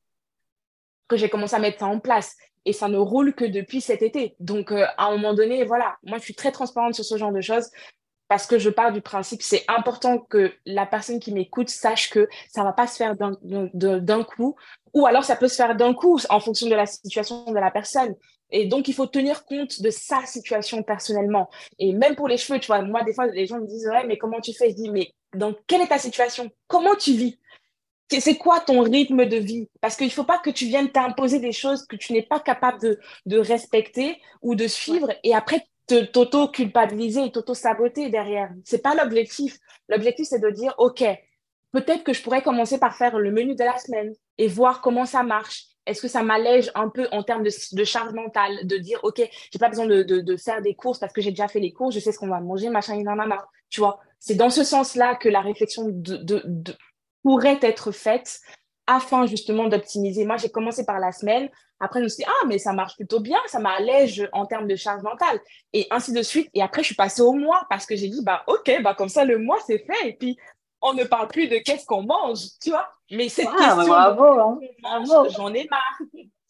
que 1.08 1.18
j'ai 1.18 1.30
commencé 1.30 1.56
à 1.56 1.60
mettre 1.60 1.80
ça 1.80 1.86
en 1.86 2.00
place. 2.00 2.36
Et 2.66 2.74
ça 2.74 2.88
ne 2.88 2.98
roule 2.98 3.36
que 3.36 3.46
depuis 3.46 3.82
cet 3.82 4.02
été. 4.02 4.36
Donc, 4.40 4.72
euh, 4.72 4.86
à 4.98 5.08
un 5.08 5.12
moment 5.12 5.34
donné, 5.34 5.64
voilà, 5.64 5.98
moi, 6.04 6.18
je 6.18 6.24
suis 6.24 6.36
très 6.36 6.52
transparente 6.52 6.96
sur 6.96 7.06
ce 7.06 7.18
genre 7.18 7.32
de 7.32 7.42
choses 7.42 7.70
parce 8.34 8.48
que 8.48 8.58
je 8.58 8.72
pars 8.72 8.92
du 8.92 9.02
principe, 9.02 9.44
c'est 9.44 9.64
important 9.68 10.18
que 10.18 10.52
la 10.66 10.88
personne 10.88 11.20
qui 11.20 11.32
m'écoute 11.32 11.70
sache 11.70 12.10
que 12.10 12.28
ça 12.50 12.64
va 12.64 12.74
pas 12.74 12.88
se 12.88 12.96
faire 12.96 13.16
d'un 13.16 14.24
coup, 14.24 14.56
ou 14.94 15.06
alors 15.06 15.24
ça 15.24 15.36
peut 15.36 15.48
se 15.48 15.56
faire 15.56 15.76
d'un 15.76 15.94
coup 15.94 16.20
en 16.30 16.40
fonction 16.40 16.68
de 16.68 16.74
la 16.74 16.88
situation 16.88 17.46
de 17.46 17.60
la 17.60 17.70
personne. 17.70 18.16
Et 18.54 18.66
donc, 18.66 18.88
il 18.88 18.94
faut 18.94 19.08
tenir 19.08 19.46
compte 19.46 19.82
de 19.82 19.90
sa 19.90 20.26
situation 20.26 20.84
personnellement. 20.84 21.50
Et 21.80 21.92
même 21.92 22.16
pour 22.16 22.28
les 22.28 22.38
cheveux, 22.38 22.60
tu 22.60 22.68
vois, 22.68 22.84
moi, 22.84 23.04
des 23.04 23.14
fois, 23.14 23.26
les 23.26 23.48
gens 23.48 23.60
me 23.60 23.66
disent, 23.66 23.88
ouais, 23.88 24.06
mais 24.06 24.18
comment 24.18 24.40
tu 24.40 24.54
fais? 24.54 24.70
Je 24.70 24.76
dis, 24.76 24.90
mais 24.92 25.12
dans 25.34 25.56
quelle 25.66 25.82
est 25.82 25.88
ta 25.88 25.98
situation? 25.98 26.52
Comment 26.68 26.96
tu 26.96 27.14
vis? 27.14 27.40
C'est 28.12 28.38
quoi 28.38 28.60
ton 28.60 28.82
rythme 28.82 29.26
de 29.26 29.38
vie? 29.38 29.68
Parce 29.82 29.96
qu'il 29.96 30.06
ne 30.06 30.12
faut 30.12 30.24
pas 30.24 30.38
que 30.38 30.52
tu 30.52 30.66
viennes 30.66 30.92
t'imposer 30.92 31.40
des 31.40 31.52
choses 31.52 31.84
que 31.88 31.96
tu 31.96 32.14
n'es 32.14 32.22
pas 32.22 32.40
capable 32.40 32.80
de, 32.80 33.00
de, 33.26 33.40
respecter 33.40 34.22
ou 34.44 34.54
de 34.54 34.68
suivre 34.68 35.12
et 35.24 35.34
après 35.34 35.66
t'auto-culpabiliser 35.88 37.26
et 37.26 37.32
t'auto-saboter 37.32 38.10
derrière. 38.10 38.52
C'est 38.66 38.84
pas 38.84 38.94
l'objectif. 38.94 39.58
L'objectif, 39.90 40.28
c'est 40.30 40.40
de 40.40 40.52
dire, 40.52 40.76
OK, 40.78 41.04
peut-être 41.74 42.04
que 42.04 42.14
je 42.14 42.22
pourrais 42.22 42.42
commencer 42.42 42.80
par 42.80 42.96
faire 42.96 43.20
le 43.20 43.32
menu 43.32 43.56
de 43.56 43.64
la 43.64 43.78
semaine 43.78 44.14
et 44.38 44.48
voir 44.48 44.80
comment 44.80 45.06
ça 45.06 45.24
marche. 45.24 45.66
Est-ce 45.86 46.02
que 46.02 46.08
ça 46.08 46.24
m'allège 46.24 46.72
un 46.76 46.88
peu 46.88 47.10
en 47.12 47.24
termes 47.24 47.44
de, 47.44 47.84
charge 47.84 48.14
mentale, 48.14 48.66
de 48.66 48.78
dire, 48.78 49.00
OK, 49.04 49.22
j'ai 49.52 49.60
pas 49.60 49.68
besoin 49.68 49.86
de, 49.86 50.38
faire 50.38 50.62
des 50.62 50.76
courses 50.76 51.00
parce 51.00 51.12
que 51.12 51.22
j'ai 51.22 51.32
déjà 51.32 51.50
fait 51.50 51.60
les 51.60 51.74
courses, 51.74 51.96
je 51.96 52.00
sais 52.00 52.14
ce 52.14 52.20
qu'on 52.20 52.30
va 52.30 52.40
manger, 52.40 52.70
machin, 52.70 52.96
nanana. 53.04 53.46
Tu 53.70 53.82
vois, 53.82 54.00
c'est 54.20 54.36
dans 54.36 54.50
ce 54.50 54.64
sens-là 54.64 55.16
que 55.16 55.28
la 55.28 55.42
réflexion 55.42 55.92
pourrait 57.24 57.60
être 57.62 57.92
faite 57.92 58.40
afin 58.88 59.26
justement 59.26 59.68
d'optimiser. 59.68 60.26
Moi, 60.26 60.38
j'ai 60.38 60.50
commencé 60.50 60.86
par 60.86 61.00
la 61.00 61.12
semaine. 61.12 61.50
Après, 61.80 62.00
je 62.00 62.04
me 62.06 62.10
suis 62.10 62.24
dit, 62.24 62.30
ah, 62.30 62.46
mais 62.48 62.60
ça 62.60 62.72
marche 62.72 62.96
plutôt 62.96 63.20
bien, 63.20 63.38
ça 63.48 63.60
m'allège 63.60 64.30
en 64.32 64.46
termes 64.46 64.68
de 64.68 64.76
charge 64.76 65.02
mentale. 65.04 65.40
Et 65.74 65.88
ainsi 65.92 66.14
de 66.14 66.22
suite. 66.22 66.50
Et 66.54 66.62
après, 66.62 66.82
je 66.82 66.88
suis 66.88 66.96
passée 66.96 67.22
au 67.22 67.34
mois 67.34 67.66
parce 67.70 67.86
que 67.86 67.96
j'ai 67.96 68.08
dit, 68.08 68.22
bah, 68.24 68.44
OK, 68.48 68.72
bah, 68.82 68.96
comme 68.96 69.10
ça, 69.10 69.26
le 69.26 69.38
mois, 69.38 69.58
c'est 69.66 69.80
fait. 69.80 70.10
Et 70.10 70.14
puis, 70.14 70.38
on 70.84 70.94
ne 70.94 71.04
parle 71.04 71.28
plus 71.28 71.48
de 71.48 71.58
qu'est-ce 71.58 71.86
qu'on 71.86 72.04
mange, 72.04 72.40
tu 72.62 72.70
vois. 72.70 72.88
Mais 73.10 73.30
cette 73.30 73.48
ah, 73.48 73.58
question, 73.58 73.88
bravo, 73.88 74.24
hein. 74.24 74.60
j'en 75.30 75.54
ai 75.54 75.68
marre. 75.70 76.00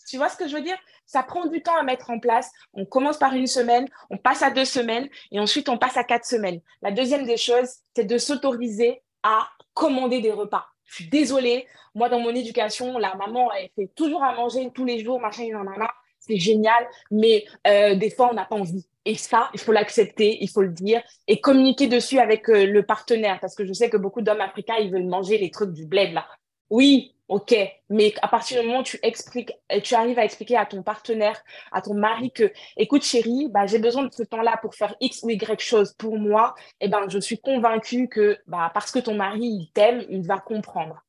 Tu 0.08 0.18
vois 0.18 0.30
ce 0.30 0.36
que 0.36 0.48
je 0.48 0.56
veux 0.56 0.62
dire? 0.62 0.78
Ça 1.06 1.24
prend 1.24 1.46
du 1.46 1.62
temps 1.62 1.76
à 1.78 1.84
mettre 1.84 2.10
en 2.10 2.20
place. 2.20 2.52
On 2.74 2.86
commence 2.86 3.18
par 3.18 3.34
une 3.34 3.48
semaine, 3.48 3.88
on 4.10 4.18
passe 4.18 4.42
à 4.42 4.50
deux 4.50 4.66
semaines 4.66 5.08
et 5.32 5.40
ensuite 5.40 5.70
on 5.70 5.78
passe 5.78 5.98
à 5.98 6.04
quatre 6.04 6.26
semaines. 6.26 6.60
La 6.82 6.92
deuxième 6.92 7.26
des 7.26 7.38
choses, 7.38 7.70
c'est 7.96 8.06
de 8.06 8.18
s'autoriser 8.18 9.02
à 9.22 9.48
commander 9.74 10.20
des 10.20 10.32
repas. 10.32 10.66
Je 10.86 10.96
suis 10.96 11.08
désolée. 11.08 11.68
Moi, 11.96 12.10
dans 12.10 12.20
mon 12.20 12.36
éducation, 12.36 12.98
la 12.98 13.16
maman, 13.16 13.52
elle 13.54 13.70
fait 13.76 13.92
toujours 13.96 14.24
à 14.24 14.36
manger 14.36 14.72
tous 14.74 14.86
les 14.86 15.04
jours, 15.04 15.20
machin, 15.20 15.48
nanana. 15.52 15.92
C'est 16.26 16.38
génial. 16.38 16.88
Mais 17.12 17.46
euh, 17.68 17.96
des 17.96 18.10
fois, 18.10 18.30
on 18.32 18.34
n'a 18.34 18.46
pas 18.46 18.56
envie. 18.56 18.86
Et 19.06 19.16
ça, 19.16 19.50
il 19.54 19.60
faut 19.60 19.74
l'accepter, 19.74 20.38
il 20.42 20.50
faut 20.50 20.62
le 20.62 20.72
dire 20.72 21.02
et 21.28 21.42
communiquer 21.42 21.88
dessus 21.88 22.20
avec 22.20 22.50
euh, 22.50 22.66
le 22.66 22.84
partenaire. 22.84 23.40
Parce 23.42 23.56
que 23.56 23.66
je 23.66 23.74
sais 23.74 23.90
que 23.90 23.98
beaucoup 23.98 24.22
d'hommes 24.22 24.42
africains, 24.42 24.78
ils 24.80 24.92
veulent 24.92 25.08
manger 25.08 25.38
les 25.38 25.52
trucs 25.52 25.74
du 25.74 25.86
bled, 25.86 26.14
là. 26.14 26.26
Oui, 26.70 27.14
ok. 27.28 27.54
Mais 27.90 28.14
à 28.22 28.30
partir 28.30 28.62
du 28.62 28.68
moment 28.68 28.80
où 28.80 28.84
tu 28.84 28.98
expliques, 29.04 29.52
euh, 29.74 29.82
tu 29.82 29.96
arrives 29.96 30.18
à 30.18 30.24
expliquer 30.24 30.56
à 30.56 30.66
ton 30.66 30.82
partenaire, 30.84 31.44
à 31.74 31.82
ton 31.82 31.94
mari 31.94 32.32
que, 32.32 32.54
écoute, 32.78 33.04
chérie, 33.04 33.50
bah, 33.50 33.66
j'ai 33.66 33.80
besoin 33.80 34.04
de 34.06 34.14
ce 34.14 34.24
temps-là 34.24 34.58
pour 34.62 34.74
faire 34.74 34.96
X 35.02 35.22
ou 35.24 35.30
Y 35.30 35.60
chose 35.60 35.94
pour 35.98 36.18
moi. 36.18 36.56
Et 36.80 36.86
eh 36.86 36.88
ben, 36.88 37.10
je 37.10 37.20
suis 37.20 37.40
convaincue 37.40 38.08
que, 38.08 38.38
bah, 38.48 38.72
parce 38.74 38.92
que 38.92 39.00
ton 39.00 39.16
mari, 39.16 39.42
il 39.42 39.72
t'aime, 39.74 40.06
il 40.10 40.26
va 40.26 40.40
comprendre. 40.40 41.04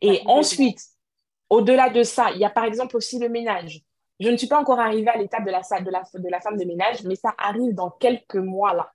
Et 0.00 0.22
ensuite, 0.26 0.80
au-delà 1.48 1.90
de 1.90 2.02
ça, 2.02 2.30
il 2.32 2.40
y 2.40 2.44
a 2.44 2.50
par 2.50 2.64
exemple 2.64 2.96
aussi 2.96 3.18
le 3.18 3.28
ménage. 3.28 3.82
Je 4.20 4.28
ne 4.28 4.36
suis 4.36 4.46
pas 4.46 4.58
encore 4.58 4.80
arrivée 4.80 5.08
à 5.08 5.18
l'étape 5.18 5.44
de 5.44 5.50
la, 5.50 5.60
de, 5.60 6.18
de 6.18 6.28
la 6.30 6.40
femme 6.40 6.56
de 6.56 6.64
ménage, 6.64 7.04
mais 7.04 7.16
ça 7.16 7.34
arrive 7.38 7.74
dans 7.74 7.90
quelques 7.90 8.36
mois 8.36 8.74
là. 8.74 8.92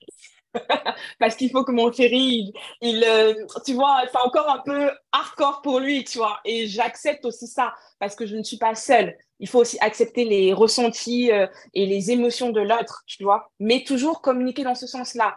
Parce 1.19 1.35
qu'il 1.35 1.49
faut 1.49 1.63
que 1.63 1.71
mon 1.71 1.91
chéri, 1.91 2.53
il, 2.81 3.03
euh, 3.03 3.33
tu 3.65 3.73
vois, 3.73 4.01
c'est 4.11 4.17
encore 4.17 4.49
un 4.49 4.59
peu 4.59 4.91
hardcore 5.11 5.61
pour 5.61 5.79
lui, 5.79 6.03
tu 6.03 6.17
vois. 6.17 6.39
Et 6.45 6.67
j'accepte 6.67 7.25
aussi 7.25 7.47
ça 7.47 7.73
parce 7.99 8.15
que 8.15 8.25
je 8.25 8.35
ne 8.35 8.43
suis 8.43 8.57
pas 8.57 8.75
seule. 8.75 9.15
Il 9.39 9.47
faut 9.47 9.59
aussi 9.59 9.77
accepter 9.79 10.25
les 10.25 10.53
ressentis 10.53 11.31
euh, 11.31 11.47
et 11.73 11.85
les 11.85 12.11
émotions 12.11 12.49
de 12.49 12.61
l'autre, 12.61 13.03
tu 13.07 13.23
vois. 13.23 13.49
Mais 13.59 13.83
toujours 13.83 14.21
communiquer 14.21 14.63
dans 14.63 14.75
ce 14.75 14.87
sens-là. 14.87 15.35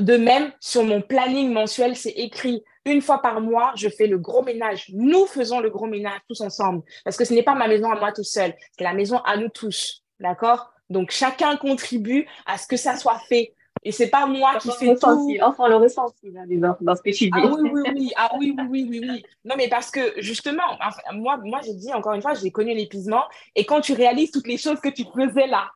De 0.00 0.16
même, 0.16 0.52
sur 0.60 0.82
mon 0.82 1.02
planning 1.02 1.52
mensuel, 1.52 1.96
c'est 1.96 2.10
écrit 2.10 2.64
une 2.84 3.00
fois 3.00 3.20
par 3.22 3.40
mois, 3.40 3.72
je 3.76 3.88
fais 3.88 4.06
le 4.06 4.18
gros 4.18 4.42
ménage. 4.42 4.90
Nous 4.92 5.26
faisons 5.26 5.60
le 5.60 5.70
gros 5.70 5.86
ménage 5.86 6.20
tous 6.28 6.40
ensemble. 6.40 6.82
Parce 7.04 7.16
que 7.16 7.24
ce 7.24 7.32
n'est 7.32 7.42
pas 7.42 7.54
ma 7.54 7.68
maison 7.68 7.90
à 7.90 7.98
moi 7.98 8.12
tout 8.12 8.24
seul, 8.24 8.54
c'est 8.76 8.84
la 8.84 8.94
maison 8.94 9.18
à 9.18 9.36
nous 9.36 9.48
tous. 9.48 10.02
D'accord? 10.20 10.72
Donc, 10.90 11.10
chacun 11.10 11.56
contribue 11.56 12.26
à 12.46 12.58
ce 12.58 12.66
que 12.66 12.76
ça 12.76 12.96
soit 12.96 13.18
fait. 13.28 13.54
Et 13.84 13.90
c'est 13.90 14.08
pas 14.08 14.26
moi 14.26 14.58
qui 14.58 14.70
fais 14.78 14.94
tout. 14.94 15.34
Enfin, 15.42 15.68
le 15.68 15.76
ressenti 15.76 16.30
dans, 16.30 16.94
ce 16.94 17.02
que 17.02 17.10
tu 17.10 17.24
dis. 17.24 17.30
Ah 17.32 17.46
oui, 17.46 17.70
oui, 17.72 17.82
oui. 17.94 18.12
Ah 18.16 18.30
oui, 18.38 18.54
oui, 18.56 18.66
oui, 18.68 18.86
oui, 18.88 19.00
oui. 19.08 19.22
Non, 19.44 19.56
mais 19.56 19.68
parce 19.68 19.90
que 19.90 20.14
justement, 20.18 20.78
moi, 21.14 21.38
moi 21.38 21.60
j'ai 21.64 21.74
dit 21.74 21.92
encore 21.92 22.12
une 22.12 22.22
fois, 22.22 22.34
j'ai 22.34 22.50
connu 22.50 22.74
l'épuisement. 22.74 23.24
Et 23.56 23.64
quand 23.64 23.80
tu 23.80 23.94
réalises 23.94 24.30
toutes 24.30 24.46
les 24.46 24.58
choses 24.58 24.80
que 24.80 24.88
tu 24.88 25.04
faisais 25.04 25.48
là, 25.48 25.68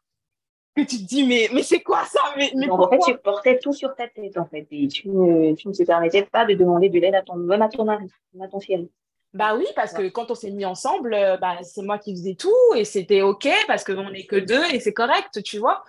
que 0.76 0.82
tu 0.82 0.98
te 0.98 1.04
dis, 1.04 1.24
mais, 1.24 1.48
mais 1.52 1.62
c'est 1.62 1.80
quoi 1.80 2.04
ça? 2.04 2.20
Mais, 2.36 2.52
mais 2.54 2.68
En 2.70 2.88
fait, 2.88 2.98
tu 2.98 3.16
portais 3.18 3.58
tout 3.58 3.72
sur 3.72 3.94
ta 3.94 4.08
tête, 4.08 4.36
en 4.36 4.44
fait. 4.44 4.66
Et 4.70 4.88
tu, 4.88 5.08
ne, 5.08 5.54
tu 5.54 5.68
ne 5.68 5.72
te 5.72 5.82
permettais 5.82 6.22
pas 6.22 6.44
de 6.44 6.54
demander 6.54 6.88
de 6.88 6.98
l'aide 6.98 7.14
à 7.14 7.22
ton, 7.22 7.36
même 7.36 7.62
à 7.62 7.68
ton 7.68 7.84
mari, 7.84 8.06
à 8.40 8.48
ton 8.48 8.60
chéri. 8.60 8.90
Bah 9.34 9.54
oui, 9.54 9.66
parce 9.74 9.92
que 9.92 10.08
quand 10.08 10.30
on 10.30 10.34
s'est 10.34 10.50
mis 10.50 10.64
ensemble, 10.64 11.12
euh, 11.12 11.36
bah, 11.36 11.58
c'est 11.62 11.82
moi 11.82 11.98
qui 11.98 12.12
faisais 12.12 12.36
tout 12.36 12.54
et 12.74 12.84
c'était 12.84 13.20
OK 13.20 13.46
parce 13.66 13.84
qu'on 13.84 14.10
n'est 14.10 14.24
que 14.24 14.36
deux 14.36 14.64
et 14.72 14.80
c'est 14.80 14.94
correct, 14.94 15.42
tu 15.42 15.58
vois. 15.58 15.84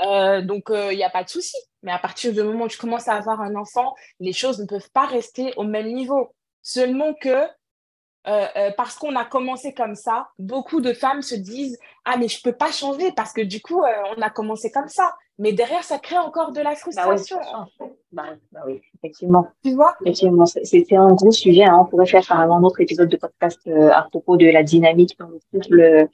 Euh, 0.00 0.40
donc, 0.40 0.64
il 0.68 0.74
euh, 0.74 0.94
n'y 0.94 1.02
a 1.02 1.10
pas 1.10 1.24
de 1.24 1.28
souci. 1.28 1.56
Mais 1.82 1.90
à 1.90 1.98
partir 1.98 2.32
du 2.32 2.42
moment 2.42 2.66
où 2.66 2.68
tu 2.68 2.78
commences 2.78 3.08
à 3.08 3.14
avoir 3.14 3.40
un 3.40 3.56
enfant, 3.56 3.94
les 4.20 4.32
choses 4.32 4.60
ne 4.60 4.66
peuvent 4.66 4.90
pas 4.92 5.06
rester 5.06 5.52
au 5.56 5.64
même 5.64 5.92
niveau. 5.92 6.32
Seulement 6.62 7.12
que 7.14 7.44
euh, 8.28 8.70
parce 8.76 8.96
qu'on 8.96 9.16
a 9.16 9.24
commencé 9.24 9.74
comme 9.74 9.94
ça, 9.94 10.28
beaucoup 10.38 10.80
de 10.80 10.92
femmes 10.92 11.22
se 11.22 11.34
disent 11.34 11.78
Ah, 12.04 12.16
mais 12.16 12.28
je 12.28 12.38
ne 12.38 12.50
peux 12.50 12.56
pas 12.56 12.70
changer 12.70 13.12
parce 13.12 13.32
que 13.32 13.42
du 13.42 13.60
coup, 13.60 13.82
on 14.16 14.22
a 14.22 14.30
commencé 14.30 14.70
comme 14.70 14.88
ça. 14.88 15.12
Mais 15.38 15.52
derrière, 15.52 15.82
ça 15.82 15.98
crée 15.98 16.18
encore 16.18 16.52
de 16.52 16.60
la 16.60 16.76
frustration. 16.76 17.38
Bah 18.12 18.24
oui, 18.30 18.38
bah 18.52 18.60
oui 18.66 18.80
effectivement. 18.98 19.48
Tu 19.64 19.74
vois? 19.74 19.96
Effectivement, 20.02 20.46
c'est 20.46 20.92
un 20.92 21.14
gros 21.14 21.32
sujet. 21.32 21.64
Hein. 21.64 21.78
On 21.80 21.86
pourrait 21.86 22.06
faire 22.06 22.30
un 22.30 22.62
autre 22.62 22.80
épisode 22.80 23.08
de 23.08 23.16
podcast 23.16 23.60
à 23.66 24.02
propos 24.02 24.36
de 24.36 24.46
la 24.46 24.62
dynamique 24.62 25.18
dans 25.18 25.28
le 25.28 25.40
couple 25.50 26.08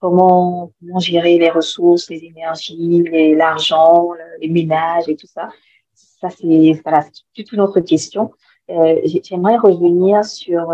comment, 0.00 0.72
comment 0.80 0.98
gérer 0.98 1.38
les 1.38 1.50
ressources, 1.50 2.10
les 2.10 2.24
énergies, 2.24 3.04
l'argent, 3.36 4.10
les 4.40 4.48
ménages 4.48 5.08
et 5.08 5.16
tout 5.16 5.26
ça. 5.26 5.50
Ça, 5.94 6.28
c'est 6.30 6.80
voilà, 6.82 7.04
toute 7.34 7.52
une 7.52 7.60
autre 7.60 7.80
question. 7.80 8.32
Euh, 8.70 9.00
J'aimerais 9.22 9.56
revenir 9.56 10.24
sur 10.24 10.70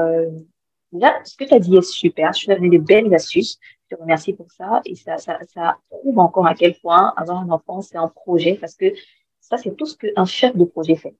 là, 0.92 1.20
ce 1.25 1.37
que 1.37 1.44
tu 1.44 1.55
as 1.55 1.59
dit 1.59 1.77
est 1.77 1.83
super. 1.83 2.33
Je 2.33 2.38
suis 2.38 2.49
donné 2.49 2.70
de 2.70 2.83
belles 2.83 3.12
astuces. 3.14 3.59
Je 3.88 3.94
te 3.94 4.01
remercie 4.01 4.33
pour 4.33 4.51
ça. 4.51 4.81
Et 4.85 4.94
ça, 4.94 5.18
ça, 5.18 5.38
ça 5.53 5.79
prouve 5.88 6.18
encore 6.18 6.46
à 6.46 6.55
quel 6.55 6.75
point 6.79 7.12
avoir 7.16 7.38
un 7.38 7.51
enfant, 7.51 7.81
c'est 7.83 7.99
un 7.99 8.09
projet 8.09 8.55
parce 8.55 8.75
que 8.75 8.92
ça, 9.40 9.57
c'est 9.59 9.77
tout 9.77 9.87
ce 9.87 9.96
qu'un 9.96 10.25
chef 10.25 10.57
de 10.57 10.64
projet 10.64 10.96
fait. 10.96 11.14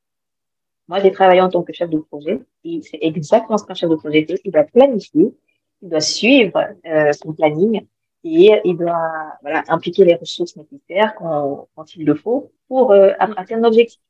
Moi, 0.89 1.01
j'ai 1.01 1.11
travaillé 1.11 1.41
en 1.41 1.49
tant 1.49 1.63
que 1.63 1.73
chef 1.73 1.91
de 1.91 1.99
projet 1.99 2.41
et 2.65 2.81
c'est 2.83 2.99
exactement 3.01 3.59
ce 3.59 3.65
qu'un 3.65 3.75
chef 3.75 3.91
de 3.91 3.97
projet 3.97 4.25
fait. 4.25 4.41
Il 4.45 4.53
doit 4.53 4.65
planifier, 4.65 5.35
il 5.83 5.89
doit 5.89 6.01
suivre 6.01 6.61
euh, 6.87 7.13
son 7.13 7.33
planning, 7.33 7.87
et 8.27 8.61
il 8.65 8.77
doit 8.77 9.39
voilà, 9.43 9.63
impliquer 9.69 10.05
les 10.05 10.17
ressources 10.17 10.57
nécessaires 10.57 11.15
quand, 11.17 11.69
quand 11.75 11.95
il 11.95 12.05
le 12.05 12.15
faut 12.15 12.53
pour 12.69 12.93
euh, 12.93 13.13
atteindre 13.19 13.63
l'objectif. 13.63 14.01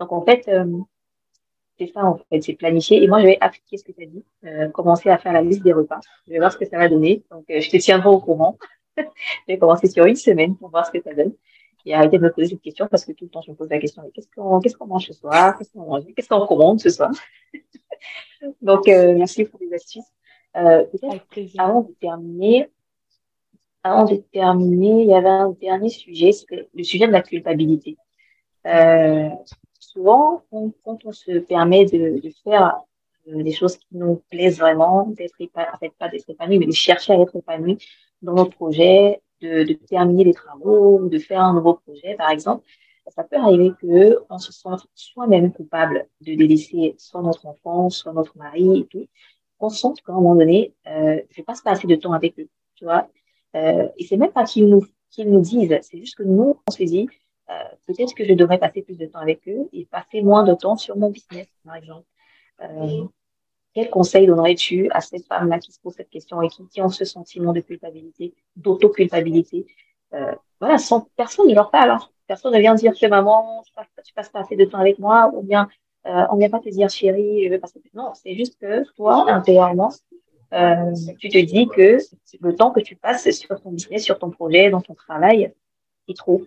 Donc 0.00 0.12
en 0.12 0.24
fait, 0.24 0.48
euh, 0.48 0.64
c'est 1.78 1.86
ça 1.92 2.04
en 2.04 2.16
fait, 2.16 2.40
c'est 2.42 2.54
planifier. 2.54 3.02
Et 3.02 3.08
moi, 3.08 3.20
je 3.20 3.26
vais 3.26 3.38
appliquer 3.40 3.76
ce 3.76 3.84
que 3.84 3.92
tu 3.92 4.02
as 4.02 4.06
dit, 4.06 4.24
euh, 4.44 4.68
commencer 4.68 5.08
à 5.10 5.18
faire 5.18 5.32
la 5.32 5.42
liste 5.42 5.62
des 5.62 5.72
repas. 5.72 6.00
Je 6.26 6.32
vais 6.32 6.38
voir 6.38 6.52
ce 6.52 6.58
que 6.58 6.64
ça 6.64 6.78
va 6.78 6.88
donner. 6.88 7.22
Donc 7.30 7.44
euh, 7.50 7.60
je 7.60 7.70
te 7.70 7.76
tiendrai 7.76 8.08
au 8.08 8.20
courant. 8.20 8.58
je 8.96 9.02
vais 9.48 9.58
commencer 9.58 9.88
sur 9.88 10.04
une 10.04 10.16
semaine 10.16 10.56
pour 10.56 10.70
voir 10.70 10.86
ce 10.86 10.90
que 10.90 11.02
ça 11.02 11.14
donne. 11.14 11.32
Et 11.84 11.94
arrêter 11.94 12.18
de 12.18 12.22
me 12.24 12.32
poser 12.32 12.48
cette 12.48 12.62
question 12.62 12.88
parce 12.90 13.04
que 13.04 13.12
tout 13.12 13.26
le 13.26 13.30
temps, 13.30 13.42
je 13.42 13.52
me 13.52 13.56
pose 13.56 13.68
la 13.70 13.78
question, 13.78 14.02
qu'est-ce 14.12 14.26
qu'on 14.34 14.58
qu'est-ce 14.58 14.76
qu'on 14.76 14.88
mange 14.88 15.06
ce 15.06 15.12
soir? 15.12 15.56
Qu'est-ce 15.56 15.70
qu'on 15.70 15.86
mange? 15.86 16.02
Qu'est-ce 16.16 16.28
qu'on 16.28 16.44
commande 16.44 16.80
ce 16.80 16.90
soir? 16.90 17.12
Donc, 18.60 18.86
merci 18.86 19.44
pour 19.44 19.60
les 19.60 19.72
astuces. 19.72 20.02
Peut-être 20.52 21.24
avant 21.58 21.82
de 21.82 21.92
terminer, 22.00 22.68
avant 23.84 24.04
de 24.04 24.16
terminer, 24.16 25.02
il 25.02 25.08
y 25.08 25.14
avait 25.14 25.28
un 25.28 25.50
dernier 25.50 25.90
sujet, 25.90 26.32
c'est 26.32 26.68
le 26.74 26.82
sujet 26.82 27.06
de 27.06 27.12
la 27.12 27.22
culpabilité. 27.22 27.96
Euh, 28.66 29.30
souvent, 29.96 30.42
quand, 30.84 30.98
on 31.04 31.12
se 31.12 31.38
permet 31.38 31.86
de, 31.86 32.20
faire 32.44 32.80
euh, 33.28 33.42
des 33.42 33.52
choses 33.52 33.76
qui 33.78 33.86
nous 33.92 34.22
plaisent 34.30 34.58
vraiment, 34.58 35.06
d'être 35.08 35.34
en 35.40 35.78
fait 35.78 35.92
pas 35.98 36.08
d'être 36.08 36.28
épanoui, 36.28 36.58
mais 36.58 36.66
de 36.66 36.72
chercher 36.72 37.14
à 37.14 37.20
être 37.20 37.34
épanoui 37.36 37.78
dans 38.22 38.34
nos 38.34 38.46
projets, 38.46 39.22
de, 39.40 39.72
terminer 39.88 40.24
les 40.24 40.34
travaux, 40.34 41.08
de 41.08 41.18
faire 41.18 41.40
un 41.40 41.54
nouveau 41.54 41.74
projet, 41.74 42.14
par 42.14 42.30
exemple, 42.30 42.64
ça 43.08 43.22
peut 43.24 43.36
arriver 43.36 43.72
que 43.80 44.18
on 44.28 44.38
se 44.38 44.52
sente 44.52 44.86
soi-même 44.94 45.52
coupable 45.52 46.08
de 46.20 46.34
délaisser 46.34 46.96
soit 46.98 47.22
notre 47.22 47.46
enfant, 47.46 47.88
soit 47.88 48.12
notre 48.12 48.36
mari 48.36 48.80
et 48.80 48.86
tout. 48.86 49.06
On 49.60 49.68
sent 49.68 49.94
qu'à 50.04 50.12
un 50.12 50.16
moment 50.16 50.34
donné, 50.34 50.74
euh, 50.88 51.20
je 51.30 51.42
passe 51.42 51.62
pas 51.62 51.70
assez 51.70 51.86
de 51.86 51.94
temps 51.94 52.12
avec 52.12 52.38
eux, 52.38 52.48
tu 52.74 52.84
vois. 52.84 53.08
Euh, 53.54 53.88
et 53.96 54.04
c'est 54.04 54.16
même 54.16 54.32
pas 54.32 54.44
qu'ils 54.44 54.68
nous, 54.68 54.84
qu'ils 55.10 55.30
nous 55.30 55.40
disent, 55.40 55.78
c'est 55.82 55.98
juste 55.98 56.16
que 56.16 56.24
nous, 56.24 56.58
on 56.68 56.70
se 56.72 56.82
dit, 56.82 57.08
peut-être 57.86 58.14
que 58.14 58.24
je 58.24 58.34
devrais 58.34 58.58
passer 58.58 58.82
plus 58.82 58.98
de 58.98 59.06
temps 59.06 59.20
avec 59.20 59.46
eux 59.48 59.68
et 59.72 59.84
passer 59.86 60.22
moins 60.22 60.44
de 60.44 60.54
temps 60.54 60.76
sur 60.76 60.96
mon 60.96 61.10
business, 61.10 61.46
par 61.64 61.76
exemple. 61.76 62.06
Euh, 62.62 63.04
quel 63.74 63.90
conseil 63.90 64.26
donnerais-tu 64.26 64.90
à 64.90 65.00
cette 65.00 65.26
femme-là 65.26 65.58
qui 65.58 65.70
se 65.70 65.78
pose 65.80 65.94
cette 65.94 66.08
question 66.08 66.40
et 66.40 66.48
qui, 66.48 66.66
qui 66.68 66.80
ont 66.80 66.88
ce 66.88 67.04
sentiment 67.04 67.52
de 67.52 67.60
culpabilité, 67.60 68.34
d'auto-culpabilité? 68.56 69.66
Euh, 70.14 70.34
Voilà, 70.60 70.78
sans 70.78 71.08
personne 71.16 71.48
ne 71.48 71.54
leur 71.54 71.70
parle. 71.70 71.90
Hein. 71.90 72.00
Personne 72.26 72.54
ne 72.54 72.58
vient 72.58 72.74
dire 72.74 72.94
que 72.98 73.06
maman, 73.06 73.62
tu 73.66 73.72
passes, 73.74 73.86
tu 74.04 74.14
passes 74.14 74.30
pas 74.30 74.40
assez 74.40 74.56
de 74.56 74.64
temps 74.64 74.78
avec 74.78 74.98
moi, 74.98 75.30
ou 75.34 75.42
bien 75.42 75.68
euh, 76.06 76.24
on 76.30 76.36
vient 76.36 76.48
pas 76.48 76.60
te 76.60 76.68
dire 76.70 76.88
chérie, 76.88 77.44
je 77.44 77.50
veux 77.50 77.60
passer. 77.60 77.82
Non, 77.94 78.12
c'est 78.14 78.34
juste 78.34 78.58
que 78.58 78.90
toi, 78.94 79.30
intérieurement, 79.30 79.92
euh, 80.52 80.92
tu 81.18 81.28
te 81.28 81.38
dis 81.38 81.68
que 81.68 81.98
le 82.40 82.54
temps 82.54 82.70
que 82.70 82.80
tu 82.80 82.96
passes 82.96 83.30
sur 83.30 83.60
ton 83.60 83.72
business, 83.72 84.04
sur 84.04 84.18
ton 84.18 84.30
projet, 84.30 84.70
dans 84.70 84.80
ton 84.80 84.94
travail, 84.94 85.52
est 86.08 86.16
trop. 86.16 86.42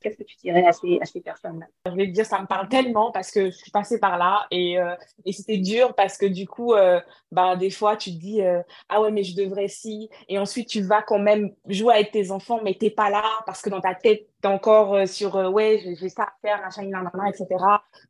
Qu'est-ce 0.00 0.16
que 0.16 0.22
tu 0.22 0.36
dirais 0.36 0.64
à 0.64 0.72
ces, 0.72 1.20
personnes-là? 1.20 1.66
Je 1.86 1.90
vais 1.92 2.06
te 2.06 2.12
dire, 2.12 2.24
ça 2.24 2.40
me 2.40 2.46
parle 2.46 2.68
tellement 2.68 3.10
parce 3.10 3.30
que 3.30 3.46
je 3.46 3.56
suis 3.56 3.70
passée 3.70 3.98
par 3.98 4.16
là 4.16 4.46
et, 4.50 4.78
euh, 4.78 4.94
c'était 5.32 5.58
dur 5.58 5.94
parce 5.94 6.16
que 6.16 6.26
du 6.26 6.46
coup, 6.46 6.74
euh, 6.74 7.00
bah, 7.32 7.56
des 7.56 7.70
fois, 7.70 7.96
tu 7.96 8.10
te 8.12 8.18
dis 8.18 8.42
euh, 8.42 8.62
Ah 8.88 9.00
ouais, 9.00 9.10
mais 9.10 9.24
je 9.24 9.36
devrais 9.36 9.68
si. 9.68 10.08
Et 10.28 10.38
ensuite, 10.38 10.68
tu 10.68 10.82
vas 10.82 11.02
quand 11.02 11.18
même 11.18 11.52
jouer 11.66 11.94
avec 11.94 12.12
tes 12.12 12.30
enfants, 12.30 12.60
mais 12.62 12.74
t'es 12.74 12.90
pas 12.90 13.10
là 13.10 13.24
parce 13.44 13.60
que 13.60 13.70
dans 13.70 13.80
ta 13.80 13.94
tête, 13.94 14.28
t'es 14.40 14.48
encore 14.48 15.06
sur 15.08 15.34
Ouais, 15.34 15.80
j'ai 15.98 16.08
ça 16.08 16.24
à 16.24 16.32
faire, 16.42 16.60
machin, 16.62 16.84
etc. 17.26 17.46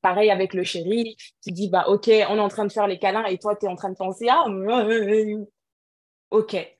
Pareil 0.02 0.30
avec 0.30 0.54
le 0.54 0.64
chéri. 0.64 1.16
Tu 1.42 1.52
dis 1.52 1.70
Bah, 1.70 1.84
ok, 1.88 2.08
on 2.28 2.36
est 2.36 2.40
en 2.40 2.48
train 2.48 2.66
de 2.66 2.72
faire 2.72 2.86
les 2.86 2.98
câlins 2.98 3.24
et 3.24 3.38
toi, 3.38 3.56
tu 3.56 3.66
es 3.66 3.68
en 3.68 3.76
train 3.76 3.90
de 3.90 3.96
penser 3.96 4.28
Ah, 4.30 4.44
ok. 6.30 6.77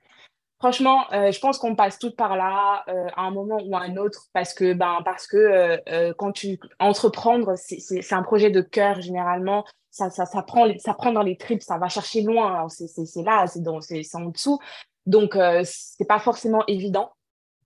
Franchement, 0.60 1.04
euh, 1.12 1.30
je 1.30 1.38
pense 1.38 1.56
qu'on 1.58 1.76
passe 1.76 2.00
toutes 2.00 2.16
par 2.16 2.36
là 2.36 2.82
euh, 2.88 3.06
à 3.14 3.22
un 3.22 3.30
moment 3.30 3.58
ou 3.64 3.76
à 3.76 3.82
un 3.82 3.96
autre 3.96 4.26
parce 4.32 4.52
que 4.52 4.72
ben 4.72 4.98
parce 5.04 5.28
que 5.28 5.36
euh, 5.36 6.12
quand 6.18 6.32
tu 6.32 6.58
entreprendre, 6.80 7.54
c'est 7.56 8.12
un 8.12 8.22
projet 8.24 8.50
de 8.50 8.60
cœur 8.60 9.00
généralement. 9.00 9.64
Ça, 9.90 10.10
ça, 10.10 10.26
ça 10.26 10.42
prend 10.42 10.66
ça 10.78 10.94
prend 10.94 11.12
dans 11.12 11.22
les 11.22 11.36
tripes, 11.36 11.62
ça 11.62 11.78
va 11.78 11.88
chercher 11.88 12.22
loin. 12.22 12.66
C'est 12.68 13.22
là, 13.22 13.46
c'est 13.46 13.62
dans 13.62 13.80
c'est 13.80 14.02
en 14.14 14.26
dessous. 14.26 14.58
Donc 15.06 15.38
c'est 15.64 16.08
pas 16.08 16.18
forcément 16.18 16.64
évident. 16.66 17.12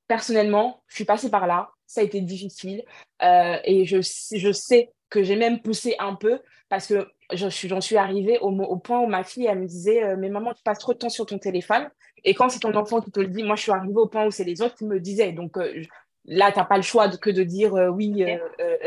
Personnellement, 0.06 0.82
je 0.88 0.96
suis 0.96 1.04
passée 1.06 1.30
par 1.30 1.46
là. 1.46 1.70
Ça 1.86 2.02
a 2.02 2.04
été 2.04 2.20
difficile 2.20 2.84
et 3.22 3.86
je 3.86 4.02
je 4.02 4.52
sais 4.52 4.92
que 5.12 5.22
j'ai 5.22 5.36
même 5.36 5.60
poussé 5.60 5.94
un 5.98 6.14
peu 6.14 6.40
parce 6.68 6.86
que 6.86 7.06
j'en 7.32 7.50
suis, 7.50 7.70
suis 7.82 7.96
arrivée 7.96 8.38
au, 8.40 8.48
au, 8.48 8.76
point 8.78 9.00
où 9.00 9.06
ma 9.06 9.24
fille, 9.24 9.46
elle 9.46 9.60
me 9.60 9.66
disait 9.66 10.16
Mais 10.16 10.28
maman, 10.28 10.54
tu 10.54 10.62
passes 10.62 10.78
trop 10.78 10.94
de 10.94 10.98
temps 10.98 11.10
sur 11.10 11.26
ton 11.26 11.38
téléphone. 11.38 11.88
Et 12.24 12.34
quand 12.34 12.48
c'est 12.48 12.60
ton 12.60 12.74
enfant 12.74 13.00
qui 13.00 13.10
te 13.10 13.20
le 13.20 13.26
dit, 13.26 13.42
moi, 13.42 13.56
je 13.56 13.62
suis 13.62 13.72
arrivée 13.72 13.96
au 13.96 14.06
point 14.06 14.26
où 14.26 14.30
c'est 14.30 14.44
les 14.44 14.62
autres 14.62 14.76
qui 14.76 14.84
me 14.84 15.00
disaient. 15.00 15.32
Donc 15.32 15.58
euh, 15.58 15.82
là, 16.24 16.52
tu 16.52 16.58
n'as 16.58 16.64
pas 16.64 16.76
le 16.76 16.82
choix 16.82 17.08
que 17.08 17.30
de 17.30 17.42
dire 17.42 17.74
euh, 17.74 17.88
oui, 17.88 18.24
euh, 18.24 18.38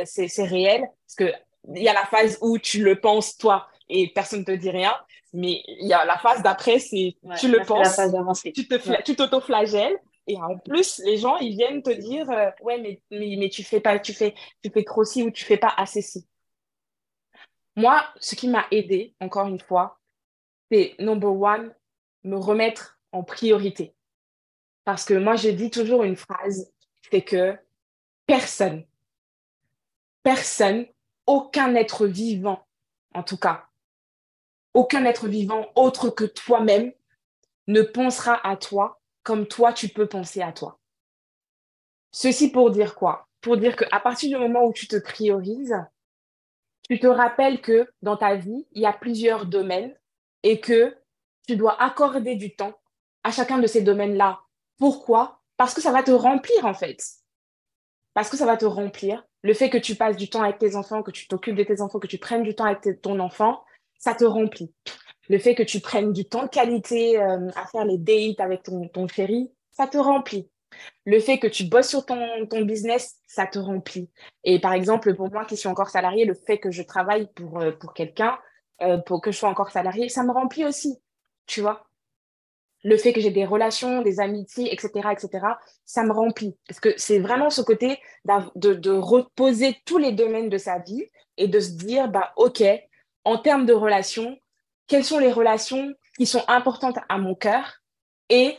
c'est 0.06 0.44
réel. 0.44 0.82
Parce 0.82 1.16
qu'il 1.16 1.84
y 1.84 1.90
a 1.90 1.94
la 1.94 2.06
phase 2.06 2.38
où 2.42 2.58
tu 2.58 2.84
le 2.84 3.00
penses, 3.00 3.38
toi, 3.38 3.68
et 3.90 4.12
personne 4.14 4.40
ne 4.40 4.46
te 4.46 4.52
dit 4.52 4.70
rien. 4.70 4.94
Mais 5.34 5.62
il 5.68 5.88
y 5.88 5.94
a 5.94 6.06
la 6.06 6.18
phase 6.18 6.42
d'après, 6.44 6.80
c'est 6.80 7.16
tu 7.38 7.50
le 7.50 7.66
penses, 7.66 8.00
tu 8.54 8.68
te 8.68 9.02
tu 9.02 9.16
t'auto-flagelles. 9.16 9.98
Et 10.28 10.38
en 10.38 10.58
plus, 10.58 11.00
les 11.06 11.18
gens, 11.18 11.38
ils 11.38 11.56
viennent 11.56 11.84
te 11.84 11.92
dire 11.92 12.28
Ouais, 12.62 12.80
mais, 12.80 13.02
mais, 13.12 13.36
mais, 13.38 13.50
tu 13.50 13.64
fais 13.64 13.80
pas, 13.80 14.00
tu 14.00 14.14
fais, 14.14 14.34
tu 14.64 14.72
fais 14.72 14.84
trop 14.84 15.04
ci 15.04 15.24
ou 15.24 15.32
tu 15.32 15.46
fais 15.46 15.58
pas 15.58 15.74
assez 15.78 16.02
ci. 16.02 16.28
Moi, 17.76 18.04
ce 18.20 18.36
qui 18.36 18.48
m'a 18.48 18.66
aidé, 18.72 19.16
encore 19.20 19.48
une 19.48 19.60
fois, 19.60 20.00
c'est 20.72 20.96
number 21.00 21.32
one, 21.32 21.74
me 22.24 22.38
remettre 22.38 23.00
en 23.12 23.24
priorité. 23.24 23.94
Parce 24.84 25.06
que 25.06 25.14
moi, 25.14 25.36
je 25.36 25.50
dis 25.50 25.70
toujours 25.70 26.04
une 26.04 26.16
phrase, 26.16 26.72
c'est 27.12 27.22
que 27.22 27.58
personne, 28.26 28.86
personne, 30.24 30.88
aucun 31.28 31.76
être 31.76 32.08
vivant, 32.08 32.66
en 33.14 33.24
tout 33.24 33.38
cas, 33.38 33.68
aucun 34.74 35.06
être 35.06 35.28
vivant 35.28 35.68
autre 35.76 36.10
que 36.10 36.26
toi-même 36.26 36.94
ne 37.68 37.82
pensera 37.82 38.46
à 38.48 38.58
toi 38.58 39.02
comme 39.26 39.48
toi, 39.48 39.74
tu 39.74 39.90
peux 39.90 40.08
penser 40.08 40.42
à 40.42 40.54
toi. 40.54 40.80
Ceci 42.12 42.52
pour 42.52 42.72
dire 42.72 42.96
quoi? 42.96 43.28
Pour 43.42 43.58
dire 43.58 43.76
qu'à 43.76 44.00
partir 44.00 44.30
du 44.30 44.38
moment 44.42 44.64
où 44.64 44.72
tu 44.72 44.88
te 44.88 44.96
priorises, 44.96 45.76
tu 46.88 47.00
te 47.00 47.08
rappelles 47.08 47.60
que 47.60 47.90
dans 48.04 48.16
ta 48.16 48.36
vie, 48.36 48.68
il 48.72 48.84
y 48.84 48.86
a 48.86 48.94
plusieurs 48.94 49.48
domaines 49.48 49.94
et 50.44 50.62
que 50.62 50.96
tu 51.48 51.58
dois 51.58 51.82
accorder 51.82 52.36
du 52.36 52.56
temps 52.56 52.80
à 53.24 53.32
chacun 53.32 53.58
de 53.58 53.68
ces 53.68 53.82
domaines-là. 53.82 54.40
Pourquoi? 54.78 55.42
Parce 55.58 55.74
que 55.74 55.82
ça 55.82 55.92
va 55.92 56.04
te 56.04 56.12
remplir 56.12 56.66
en 56.66 56.76
fait. 56.76 57.02
Parce 58.14 58.30
que 58.30 58.38
ça 58.38 58.46
va 58.46 58.58
te 58.58 58.66
remplir. 58.66 59.26
Le 59.42 59.56
fait 59.56 59.72
que 59.72 59.78
tu 59.78 59.96
passes 59.96 60.18
du 60.18 60.30
temps 60.30 60.44
avec 60.44 60.60
tes 60.60 60.76
enfants, 60.76 61.02
que 61.02 61.12
tu 61.12 61.28
t'occupes 61.28 61.56
de 61.56 61.64
tes 61.64 61.82
enfants, 61.82 62.00
que 62.00 62.08
tu 62.08 62.20
prennes 62.20 62.44
du 62.44 62.56
temps 62.56 62.66
avec 62.66 63.02
ton 63.02 63.20
enfant, 63.20 63.64
ça 63.98 64.14
te 64.14 64.24
remplit. 64.24 64.72
Le 65.30 65.40
fait 65.40 65.56
que 65.56 65.64
tu 65.64 65.80
prennes 65.80 66.14
du 66.14 66.26
temps 66.26 66.44
de 66.44 66.50
qualité 66.50 67.20
euh, 67.20 67.50
à 67.56 67.66
faire 67.68 67.86
les 67.86 67.98
dates 67.98 68.40
avec 68.40 68.64
ton, 68.64 68.88
ton 68.88 69.08
chéri, 69.08 69.52
ça 69.72 69.88
te 69.88 69.98
remplit. 69.98 70.50
Le 71.06 71.20
fait 71.20 71.38
que 71.40 71.48
tu 71.48 71.66
bosses 71.66 71.90
sur 71.90 72.06
ton, 72.06 72.18
business, 72.64 73.18
ça 73.28 73.46
te 73.46 73.60
remplit. 73.60 74.10
Et 74.44 74.60
par 74.60 74.74
exemple, 74.74 75.14
pour 75.16 75.32
moi 75.32 75.46
qui 75.46 75.58
suis 75.58 75.68
encore 75.68 75.90
salarié, 75.90 76.26
le 76.26 76.34
fait 76.34 76.58
que 76.58 76.72
je 76.72 76.82
travaille 76.82 77.28
pour, 77.34 77.60
euh, 77.60 77.72
quelqu'un, 77.94 78.38
euh, 78.82 78.98
pour 78.98 79.22
que 79.22 79.32
je 79.32 79.38
sois 79.38 79.50
encore 79.50 79.72
salarié, 79.72 80.10
ça 80.10 80.24
me 80.24 80.32
remplit 80.32 80.66
aussi. 80.66 81.00
Tu 81.46 81.62
vois 81.62 81.88
Le 82.84 82.98
fait 82.98 83.14
que 83.14 83.22
j'ai 83.22 83.32
des 83.32 83.46
relations, 83.46 84.02
des 84.02 84.20
amitiés, 84.20 84.74
etc., 84.74 85.10
etc., 85.12 85.46
ça 85.86 86.04
me 86.04 86.12
remplit. 86.12 86.58
Parce 86.68 86.80
que 86.80 86.94
c'est 86.98 87.20
vraiment 87.20 87.50
ce 87.50 87.62
côté 87.62 88.00
de, 88.56 88.74
de 88.74 88.92
reposer 88.92 89.78
tous 89.86 89.98
les 89.98 90.12
domaines 90.12 90.50
de 90.50 90.58
sa 90.58 90.80
vie 90.80 91.06
et 91.38 91.48
de 91.48 91.60
se 91.60 91.72
dire, 91.72 92.10
bah, 92.10 92.34
OK, 92.38 92.64
en 93.24 93.38
termes 93.38 93.66
de 93.66 93.74
relations, 93.74 94.38
quelles 94.88 95.04
sont 95.04 95.20
les 95.20 95.32
relations 95.32 95.94
qui 96.18 96.26
sont 96.26 96.44
importantes 96.48 96.98
à 97.10 97.18
mon 97.18 97.36
cœur 97.36 97.82
et 98.30 98.58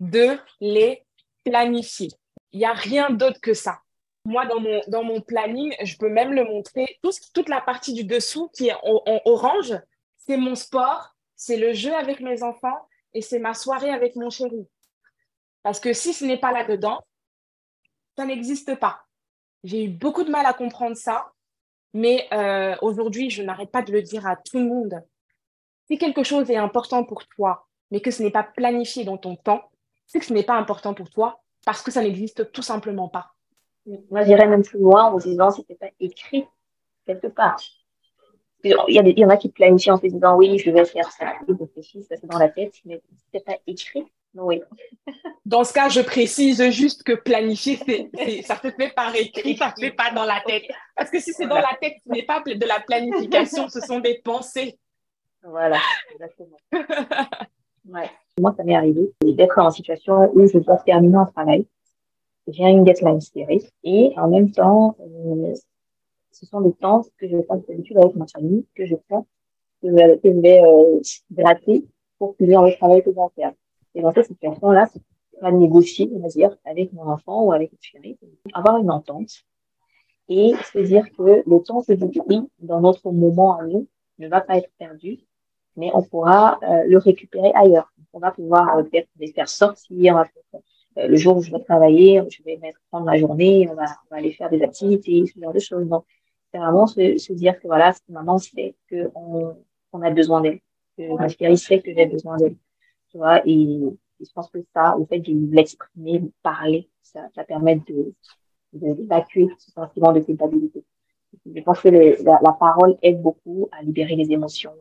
de 0.00 0.38
les 0.60 1.04
planifier. 1.44 2.08
Il 2.52 2.58
n'y 2.58 2.64
a 2.64 2.72
rien 2.72 3.10
d'autre 3.10 3.40
que 3.40 3.54
ça. 3.54 3.80
Moi, 4.24 4.44
dans 4.88 5.04
mon, 5.04 5.20
planning, 5.20 5.74
je 5.84 5.96
peux 5.96 6.08
même 6.08 6.32
le 6.32 6.44
montrer. 6.44 6.98
toute 7.32 7.48
la 7.48 7.60
partie 7.60 7.92
du 7.92 8.02
dessous 8.02 8.48
qui 8.48 8.68
est 8.68 8.74
en, 8.82 9.20
orange, 9.24 9.74
c'est 10.16 10.36
mon 10.36 10.56
sport, 10.56 11.14
c'est 11.36 11.56
le 11.56 11.72
jeu 11.72 11.94
avec 11.94 12.20
mes 12.20 12.42
enfants 12.42 12.88
et 13.14 13.22
c'est 13.22 13.38
ma 13.38 13.54
soirée 13.54 13.90
avec 13.90 14.16
mon 14.16 14.30
chéri. 14.30 14.66
Parce 15.62 15.78
que 15.78 15.92
si 15.92 16.12
ce 16.12 16.24
n'est 16.24 16.38
pas 16.38 16.50
là-dedans, 16.50 17.00
ça 18.16 18.24
n'existe 18.24 18.74
pas. 18.76 19.04
J'ai 19.62 19.84
eu 19.84 19.88
beaucoup 19.88 20.24
de 20.24 20.30
mal 20.30 20.46
à 20.46 20.52
comprendre 20.52 20.96
ça, 20.96 21.32
mais 21.92 22.26
euh, 22.32 22.74
aujourd'hui, 22.82 23.30
je 23.30 23.42
n'arrête 23.42 23.70
pas 23.70 23.82
de 23.82 23.92
le 23.92 24.02
dire 24.02 24.26
à 24.26 24.34
tout 24.34 24.58
le 24.58 24.64
monde. 24.64 25.04
Si 25.86 25.98
quelque 25.98 26.22
chose 26.22 26.50
est 26.50 26.56
important 26.56 27.04
pour 27.04 27.26
toi, 27.26 27.66
mais 27.90 28.00
que 28.00 28.10
ce 28.10 28.22
n'est 28.22 28.30
pas 28.30 28.42
planifié 28.42 29.04
dans 29.04 29.16
ton 29.16 29.36
temps, 29.36 29.70
c'est 30.06 30.18
que 30.18 30.26
ce 30.26 30.32
n'est 30.32 30.42
pas 30.42 30.56
important 30.56 30.94
pour 30.94 31.10
toi 31.10 31.40
parce 31.64 31.82
que 31.82 31.90
ça 31.90 32.02
n'existe 32.02 32.52
tout 32.52 32.62
simplement 32.62 33.08
pas. 33.08 33.32
Moi, 34.10 34.24
j'irais 34.24 34.48
même 34.48 34.64
plus 34.64 34.80
loin 34.80 35.04
en 35.04 35.18
disant 35.18 35.50
que 35.50 35.62
ce 35.68 35.74
pas 35.74 35.90
écrit 36.00 36.44
quelque 37.06 37.28
part. 37.28 37.60
Il 38.64 38.70
y, 38.88 38.98
a 38.98 39.02
il 39.02 39.18
y 39.18 39.24
en 39.24 39.28
a 39.28 39.36
qui 39.36 39.48
planifient 39.48 39.92
en 39.92 39.96
se 39.96 40.06
disant 40.06 40.36
oui, 40.36 40.58
je 40.58 40.70
vais 40.70 40.84
faire 40.84 41.10
ça, 41.12 41.34
ils 41.46 41.54
réfléchissent, 41.54 42.08
ça 42.08 42.16
c'est 42.16 42.26
dans 42.26 42.38
la 42.38 42.48
tête, 42.48 42.74
mais 42.84 43.00
ce 43.16 43.22
n'est 43.34 43.44
pas 43.44 43.56
écrit. 43.66 44.04
Oui. 44.34 44.60
Dans 45.46 45.62
ce 45.62 45.72
cas, 45.72 45.88
je 45.88 46.00
précise 46.00 46.62
juste 46.70 47.04
que 47.04 47.12
planifier, 47.12 47.78
c'est, 47.86 48.42
ça 48.42 48.56
se 48.56 48.70
fait 48.70 48.90
par 48.90 49.14
écrit, 49.14 49.56
ça 49.56 49.72
se 49.74 49.80
fait 49.80 49.92
pas 49.92 50.10
dans 50.10 50.24
la 50.24 50.42
tête. 50.44 50.64
Parce 50.96 51.08
que 51.08 51.20
si 51.20 51.32
c'est 51.32 51.46
dans 51.46 51.54
la 51.54 51.76
tête, 51.80 51.94
ce 52.04 52.12
n'est 52.12 52.24
pas 52.24 52.40
de 52.40 52.66
la 52.66 52.80
planification, 52.80 53.68
ce 53.68 53.80
sont 53.80 54.00
des 54.00 54.20
pensées. 54.24 54.76
Voilà, 55.48 55.78
exactement. 56.12 56.58
Ouais. 57.88 58.10
Moi, 58.40 58.52
ça 58.56 58.64
m'est 58.64 58.74
arrivé 58.74 59.12
d'être 59.22 59.58
en 59.58 59.70
situation 59.70 60.30
où 60.34 60.46
je 60.46 60.58
dois 60.58 60.76
terminer 60.78 61.16
un 61.16 61.26
travail. 61.26 61.66
J'ai 62.48 62.64
une 62.64 62.84
deadline 62.84 63.20
serrée 63.20 63.62
et 63.84 64.12
en 64.16 64.28
même 64.28 64.50
temps, 64.50 64.96
euh, 65.00 65.54
ce 66.32 66.46
sont 66.46 66.60
des 66.60 66.72
temps 66.72 67.02
que 67.18 67.28
je 67.28 67.36
passe 67.38 67.64
d'habitude 67.66 67.96
avec 67.98 68.14
ma 68.16 68.26
famille, 68.26 68.66
que 68.74 68.86
je 68.86 68.96
prends, 69.08 69.26
que 69.82 69.88
je, 69.88 70.28
vais 70.30 70.60
euh, 70.62 71.00
gratter 71.30 71.84
pour 72.18 72.36
finir 72.36 72.62
le 72.62 72.72
travail 72.76 73.02
que 73.02 73.10
je 73.10 73.16
vais 73.16 73.28
faire. 73.36 73.52
Et 73.94 74.02
dans 74.02 74.12
cette 74.12 74.26
situation-là, 74.26 74.88
c'est 74.92 75.02
pas 75.40 75.52
négocier, 75.52 76.10
on 76.12 76.18
va 76.20 76.28
dire, 76.28 76.56
avec 76.64 76.92
mon 76.92 77.08
enfant 77.08 77.44
ou 77.44 77.52
avec 77.52 77.72
mon 77.72 77.78
chéri, 77.80 78.18
avoir 78.52 78.78
une 78.78 78.90
entente 78.90 79.44
et 80.28 80.54
se 80.72 80.78
dire 80.80 81.04
que 81.16 81.42
le 81.46 81.62
temps 81.62 81.82
que 81.82 81.96
je 81.96 82.20
pris 82.20 82.42
dans 82.58 82.80
notre 82.80 83.12
moment 83.12 83.58
à 83.58 83.64
nous 83.64 83.86
ne 84.18 84.28
va 84.28 84.40
pas 84.40 84.56
être 84.58 84.70
perdu 84.78 85.20
mais 85.76 85.90
on 85.94 86.02
pourra 86.02 86.58
euh, 86.62 86.84
le 86.86 86.98
récupérer 86.98 87.52
ailleurs. 87.54 87.92
On 88.12 88.18
va 88.18 88.30
pouvoir 88.30 88.78
euh, 88.78 88.82
peut-être 88.82 89.08
les 89.18 89.32
faire 89.32 89.48
sortir, 89.48 90.18
euh, 90.18 91.08
le 91.08 91.16
jour 91.16 91.36
où 91.36 91.42
je 91.42 91.50
vais 91.52 91.60
travailler, 91.60 92.22
je 92.30 92.42
vais 92.42 92.56
mettre 92.56 92.80
prendre 92.90 93.06
la 93.06 93.18
journée, 93.18 93.68
on 93.70 93.74
va, 93.74 93.84
on 93.84 94.14
va 94.14 94.16
aller 94.16 94.32
faire 94.32 94.48
des 94.48 94.62
activités, 94.62 95.24
ce 95.26 95.38
genre 95.38 95.52
de 95.52 95.58
choses. 95.58 95.86
Donc, 95.88 96.04
c'est 96.50 96.58
vraiment 96.58 96.86
se, 96.86 97.18
se, 97.18 97.32
dire 97.34 97.60
que 97.60 97.66
voilà, 97.66 97.92
maman 98.08 98.38
sait 98.38 98.74
qu'on 98.88 99.56
on 99.92 100.02
a 100.02 100.10
besoin 100.10 100.40
d'elle, 100.40 100.60
que 100.96 101.16
ma 101.16 101.28
chérie 101.28 101.58
sait 101.58 101.80
que 101.82 101.92
j'ai 101.94 102.06
besoin 102.06 102.38
d'elle. 102.38 102.56
Tu 103.10 103.18
vois, 103.18 103.46
et, 103.46 103.80
je 104.18 104.32
pense 104.34 104.48
que 104.48 104.58
ça, 104.72 104.96
au 104.96 105.04
fait 105.04 105.18
de 105.18 105.54
l'exprimer, 105.54 106.20
de 106.20 106.32
parler, 106.42 106.88
ça, 107.02 107.28
ça 107.34 107.44
permet 107.44 107.76
de 107.76 108.14
d'évacuer 108.72 109.48
ce 109.58 109.70
sentiment 109.70 110.12
de 110.12 110.20
culpabilité. 110.20 110.84
Je 111.46 111.60
pense 111.62 111.80
que 111.80 111.88
la, 111.88 112.40
la, 112.42 112.52
parole 112.52 112.96
aide 113.02 113.22
beaucoup 113.22 113.68
à 113.72 113.82
libérer 113.82 114.16
les 114.16 114.30
émotions, 114.32 114.72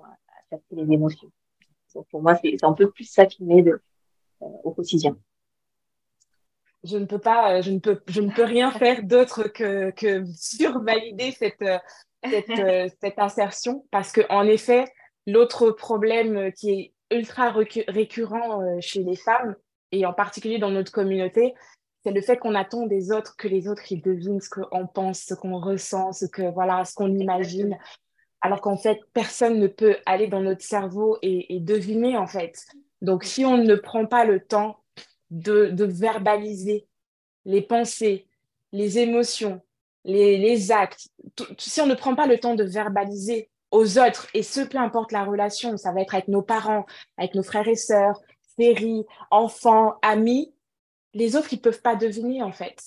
les 0.72 0.93
émotions. 0.93 1.32
pour 2.12 2.22
moi, 2.22 2.36
c'est 2.36 2.64
un 2.64 2.74
peu 2.74 2.89
plus 2.89 3.06
ça 3.06 3.26
qui 3.26 3.43
m'aide 3.43 3.80
euh, 4.41 4.45
au 4.64 4.72
quotidien. 4.72 5.18
Je 6.84 6.97
ne 6.97 7.06
peux 7.06 7.20
pas, 7.20 7.56
euh, 7.58 7.62
je 7.62 7.72
ne 7.72 7.80
peux, 7.80 7.99
je 8.08 8.22
ne 8.22 8.32
peux 8.32 8.43
rien 8.43 8.72
faire 8.72 9.03
d'autre 9.03 9.43
que, 9.47 9.91
que 9.91 10.24
survalider 10.34 11.32
cette, 11.32 11.62
euh, 11.62 11.80
cette, 12.24 12.95
cette 13.01 13.20
insertion 13.20 13.86
parce 13.91 14.12
que 14.12 14.22
en 14.30 14.45
effet, 14.45 14.86
l'autre 15.26 15.72
problème 15.72 16.51
qui 16.51 16.72
est 16.72 16.93
ultra 17.12 17.51
récurrent 17.88 18.80
chez 18.82 19.03
les 19.03 19.16
femmes 19.16 19.56
et 19.91 20.06
en 20.06 20.14
particulier 20.14 20.58
dans 20.58 20.72
notre 20.72 20.91
communauté, 20.91 21.53
c'est 22.03 22.12
le 22.12 22.22
fait 22.22 22.38
qu'on 22.38 22.53
attend 22.53 22.86
des 22.86 23.12
autres 23.12 23.36
que 23.36 23.47
les 23.47 23.68
autres 23.68 23.91
ils 23.91 24.01
devinent 24.01 24.41
ce 24.41 24.49
qu'on 24.49 24.86
pense, 24.86 25.22
ce 25.22 25.34
qu'on 25.34 25.60
ressent, 25.60 26.12
ce 26.12 26.26
que 26.26 26.51
voilà, 26.53 26.86
ce 26.86 26.93
qu'on 26.93 27.12
imagine 27.12 27.78
alors 28.46 28.62
qu'en 28.62 28.78
fait, 28.78 29.00
personne 29.12 29.58
ne 29.58 29.66
peut 29.66 29.98
aller 30.06 30.28
dans 30.28 30.39
notre 30.39 30.62
cerveau 30.62 31.18
et, 31.24 31.60
deviner, 31.62 32.16
en 32.16 32.28
fait. 32.28 32.68
Donc, 33.02 33.24
si 33.24 33.43
on 33.43 33.58
ne 33.58 33.74
prend 33.74 34.06
pas 34.06 34.24
le 34.24 34.39
temps 34.39 34.84
de, 35.32 35.74
verbaliser 35.84 36.86
les 37.46 37.64
pensées, 37.64 38.28
les 38.72 39.00
émotions, 39.00 39.62
les, 40.04 40.72
actes, 40.72 41.08
si 41.58 41.82
on 41.82 41.88
ne 41.88 41.96
prend 41.96 42.14
pas 42.14 42.28
le 42.28 42.38
temps 42.38 42.54
de 42.54 42.64
verbaliser 42.64 43.50
aux 43.72 43.98
autres, 43.98 44.28
et 44.36 44.43
ce, 44.43 44.62
peu 44.62 44.78
importe 44.78 45.12
la 45.12 45.24
relation, 45.24 45.76
ça 45.76 45.91
va 45.91 46.02
être 46.02 46.14
avec 46.14 46.28
nos 46.28 46.43
parents, 46.43 46.86
avec 47.18 47.34
nos 47.34 47.41
frères 47.41 47.68
et 47.68 47.76
sœurs, 47.76 48.22
séries, 48.60 49.06
enfants, 49.32 49.96
amis, 50.04 50.54
les 51.16 51.36
autres, 51.36 51.52
ils 51.52 51.58
ne 51.58 51.62
peuvent 51.62 51.82
pas 51.82 51.96
deviner, 51.96 52.43
en 52.43 52.52
fait 52.52 52.80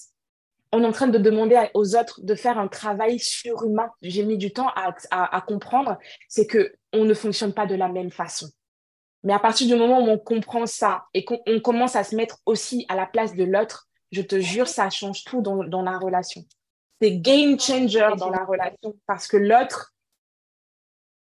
on 0.72 0.82
est 0.82 0.86
en 0.86 0.92
train 0.92 1.08
de 1.08 1.18
demander 1.18 1.68
aux 1.74 1.96
autres 1.96 2.20
de 2.22 2.34
faire 2.34 2.58
un 2.58 2.68
travail 2.68 3.18
surhumain. 3.18 3.90
J'ai 4.02 4.24
mis 4.24 4.36
du 4.36 4.52
temps 4.52 4.68
à, 4.74 5.40
comprendre, 5.40 5.98
c'est 6.28 6.46
que 6.46 6.74
on 6.92 7.04
ne 7.04 7.14
fonctionne 7.14 7.54
pas 7.54 7.66
de 7.66 7.74
la 7.74 7.88
même 7.88 8.10
façon. 8.10 8.48
Mais 9.24 9.32
à 9.32 9.38
partir 9.38 9.66
du 9.66 9.74
moment 9.74 10.00
où 10.00 10.08
on 10.08 10.18
comprend 10.18 10.66
ça 10.66 11.04
et 11.14 11.24
qu'on 11.24 11.60
commence 11.62 11.96
à 11.96 12.04
se 12.04 12.14
mettre 12.14 12.38
aussi 12.46 12.86
à 12.88 12.96
la 12.96 13.06
place 13.06 13.34
de 13.34 13.44
l'autre, 13.44 13.88
je 14.12 14.22
te 14.22 14.40
jure, 14.40 14.68
ça 14.68 14.90
change 14.90 15.24
tout 15.24 15.42
dans, 15.42 15.82
la 15.82 15.98
relation. 15.98 16.42
C'est 17.00 17.18
game 17.18 17.58
changer 17.58 18.06
dans 18.16 18.30
la 18.30 18.44
relation 18.44 18.96
parce 19.06 19.26
que 19.26 19.36
l'autre, 19.36 19.94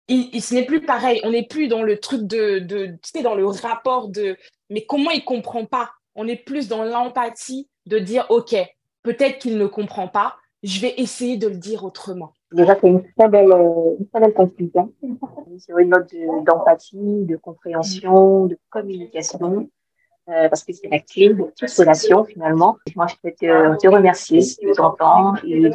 il, 0.07 0.41
ce 0.41 0.55
n'est 0.55 0.65
plus 0.65 0.81
pareil. 0.81 1.21
On 1.23 1.31
n'est 1.31 1.47
plus 1.47 1.67
dans 1.67 1.83
le 1.83 1.99
truc 1.99 2.23
de, 2.23 2.59
tu 2.59 2.99
sais, 3.03 3.21
dans 3.21 3.35
le 3.35 3.45
rapport 3.45 4.09
de, 4.09 4.37
mais 4.69 4.85
comment 4.85 5.11
il 5.11 5.23
comprend 5.23 5.65
pas? 5.65 5.91
On 6.15 6.27
est 6.27 6.43
plus 6.43 6.67
dans 6.67 6.83
l'empathie 6.83 7.69
de 7.85 7.99
dire, 7.99 8.25
OK, 8.29 8.55
peut-être 9.03 9.39
qu'il 9.39 9.57
ne 9.57 9.67
comprend 9.67 10.07
pas, 10.07 10.35
je 10.63 10.81
vais 10.81 10.93
essayer 10.97 11.37
de 11.37 11.47
le 11.47 11.55
dire 11.55 11.83
autrement. 11.83 12.33
Déjà, 12.51 12.75
c'est 12.79 12.87
une 12.87 13.03
très 13.17 13.29
belle, 13.29 13.51
une 13.99 14.07
très 14.11 14.19
belle 14.19 14.33
conclusion 14.33 14.91
sur 15.59 15.77
une 15.77 15.89
note 15.89 16.13
d'empathie, 16.45 17.25
de, 17.25 17.37
compréhension, 17.37 18.47
de 18.47 18.57
communication, 18.69 19.69
euh, 20.29 20.49
parce 20.49 20.63
que 20.63 20.73
c'est 20.73 20.89
la 20.89 20.99
clé 20.99 21.29
de 21.29 21.43
toute 21.57 21.71
relation 21.71 22.23
finalement. 22.23 22.77
Moi, 22.95 23.07
je 23.07 23.15
peux 23.21 23.31
te, 23.31 23.77
te 23.77 23.87
remercier 23.87 24.39
de 24.39 24.73
ton 24.73 24.91
temps 24.91 25.35
et 25.43 25.59
de 25.59 25.69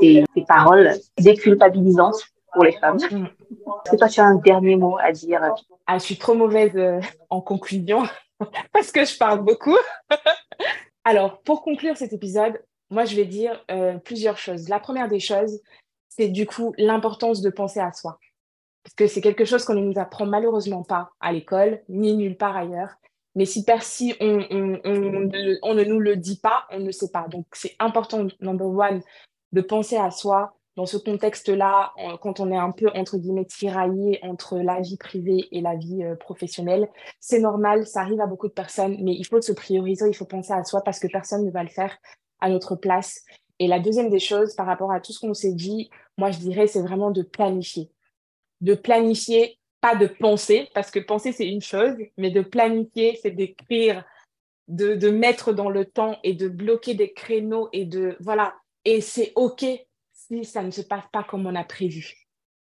tes, 0.00 0.44
paroles 0.46 0.92
déculpabilisantes 1.18 2.22
pour 2.52 2.64
les 2.64 2.72
femmes. 2.72 2.96
Est-ce 2.96 3.90
que 3.90 3.96
toi, 3.96 4.08
tu 4.08 4.20
as 4.20 4.24
un 4.24 4.36
dernier 4.36 4.76
mot 4.76 4.96
à 5.00 5.12
dire? 5.12 5.40
Ah, 5.86 5.98
Je 5.98 6.04
suis 6.04 6.18
trop 6.18 6.34
mauvaise 6.34 6.76
euh, 6.76 7.00
en 7.30 7.40
conclusion. 7.40 8.04
parce 8.72 8.90
que 8.92 9.04
je 9.04 9.16
parle 9.18 9.40
beaucoup. 9.40 9.76
Alors, 11.04 11.42
pour 11.42 11.62
conclure 11.62 11.96
cet 11.96 12.12
épisode, 12.12 12.62
moi, 12.90 13.04
je 13.04 13.16
vais 13.16 13.24
dire 13.24 13.64
euh, 13.70 13.98
plusieurs 13.98 14.38
choses. 14.38 14.68
La 14.68 14.80
première 14.80 15.08
des 15.08 15.20
choses, 15.20 15.60
c'est 16.08 16.28
du 16.28 16.46
coup 16.46 16.74
l'importance 16.76 17.40
de 17.40 17.50
penser 17.50 17.80
à 17.80 17.92
soi. 17.92 18.18
Parce 18.82 18.94
que 18.94 19.06
c'est 19.06 19.20
quelque 19.20 19.44
chose 19.44 19.64
qu'on 19.64 19.74
ne 19.74 19.80
nous 19.80 19.98
apprend 19.98 20.26
malheureusement 20.26 20.82
pas 20.82 21.10
à 21.20 21.32
l'école, 21.32 21.82
ni 21.88 22.14
nulle 22.14 22.36
part 22.36 22.56
ailleurs. 22.56 22.94
Mais 23.34 23.44
si, 23.44 23.64
on, 24.20 24.44
on, 24.50 25.74
ne 25.74 25.84
nous 25.84 26.00
le 26.00 26.16
dit 26.16 26.40
pas, 26.40 26.66
on 26.70 26.80
ne 26.80 26.90
sait 26.90 27.10
pas. 27.10 27.28
Donc, 27.28 27.46
c'est 27.52 27.76
important, 27.78 28.26
number 28.40 28.66
one, 28.66 29.02
de 29.52 29.60
penser 29.60 29.96
à 29.96 30.10
soi, 30.10 30.56
dans 30.76 30.86
ce 30.86 30.96
contexte-là, 30.96 31.92
quand 32.22 32.40
on 32.40 32.50
est 32.52 32.56
un 32.56 32.70
peu, 32.70 32.88
entre 32.94 33.18
guillemets, 33.18 33.44
tiraillé 33.44 34.20
entre 34.22 34.58
la 34.58 34.80
vie 34.80 34.96
privée 34.96 35.48
et 35.50 35.60
la 35.60 35.74
vie 35.74 36.04
euh, 36.04 36.14
professionnelle, 36.14 36.88
c'est 37.18 37.40
normal, 37.40 37.86
ça 37.86 38.00
arrive 38.00 38.20
à 38.20 38.26
beaucoup 38.26 38.48
de 38.48 38.52
personnes, 38.52 38.96
mais 39.02 39.12
il 39.12 39.26
faut 39.26 39.40
se 39.40 39.52
prioriser, 39.52 40.08
il 40.08 40.14
faut 40.14 40.26
penser 40.26 40.52
à 40.52 40.62
soi 40.64 40.82
parce 40.82 41.00
que 41.00 41.08
personne 41.08 41.44
ne 41.44 41.50
va 41.50 41.62
le 41.62 41.68
faire 41.68 41.96
à 42.40 42.48
notre 42.48 42.76
place. 42.76 43.24
Et 43.58 43.66
la 43.66 43.80
deuxième 43.80 44.10
des 44.10 44.20
choses, 44.20 44.54
par 44.54 44.66
rapport 44.66 44.92
à 44.92 45.00
tout 45.00 45.12
ce 45.12 45.20
qu'on 45.20 45.34
s'est 45.34 45.52
dit, 45.52 45.90
moi, 46.16 46.30
je 46.30 46.38
dirais, 46.38 46.66
c'est 46.66 46.82
vraiment 46.82 47.10
de 47.10 47.22
planifier. 47.22 47.90
De 48.60 48.74
planifier, 48.74 49.58
pas 49.80 49.96
de 49.96 50.06
penser, 50.06 50.68
parce 50.72 50.90
que 50.90 51.00
penser, 51.00 51.32
c'est 51.32 51.48
une 51.48 51.60
chose, 51.60 51.94
mais 52.16 52.30
de 52.30 52.42
planifier, 52.42 53.18
c'est 53.20 53.32
d'écrire, 53.32 54.04
de, 54.68 54.94
de 54.94 55.10
mettre 55.10 55.52
dans 55.52 55.68
le 55.68 55.84
temps 55.84 56.16
et 56.22 56.32
de 56.32 56.48
bloquer 56.48 56.94
des 56.94 57.12
créneaux 57.12 57.68
et 57.72 57.84
de, 57.84 58.16
voilà. 58.20 58.54
Et 58.84 59.00
c'est 59.00 59.32
OK 59.34 59.66
ça 60.44 60.62
ne 60.62 60.70
se 60.70 60.82
passe 60.82 61.04
pas 61.12 61.24
comme 61.24 61.46
on 61.46 61.54
a 61.54 61.64
prévu. 61.64 62.26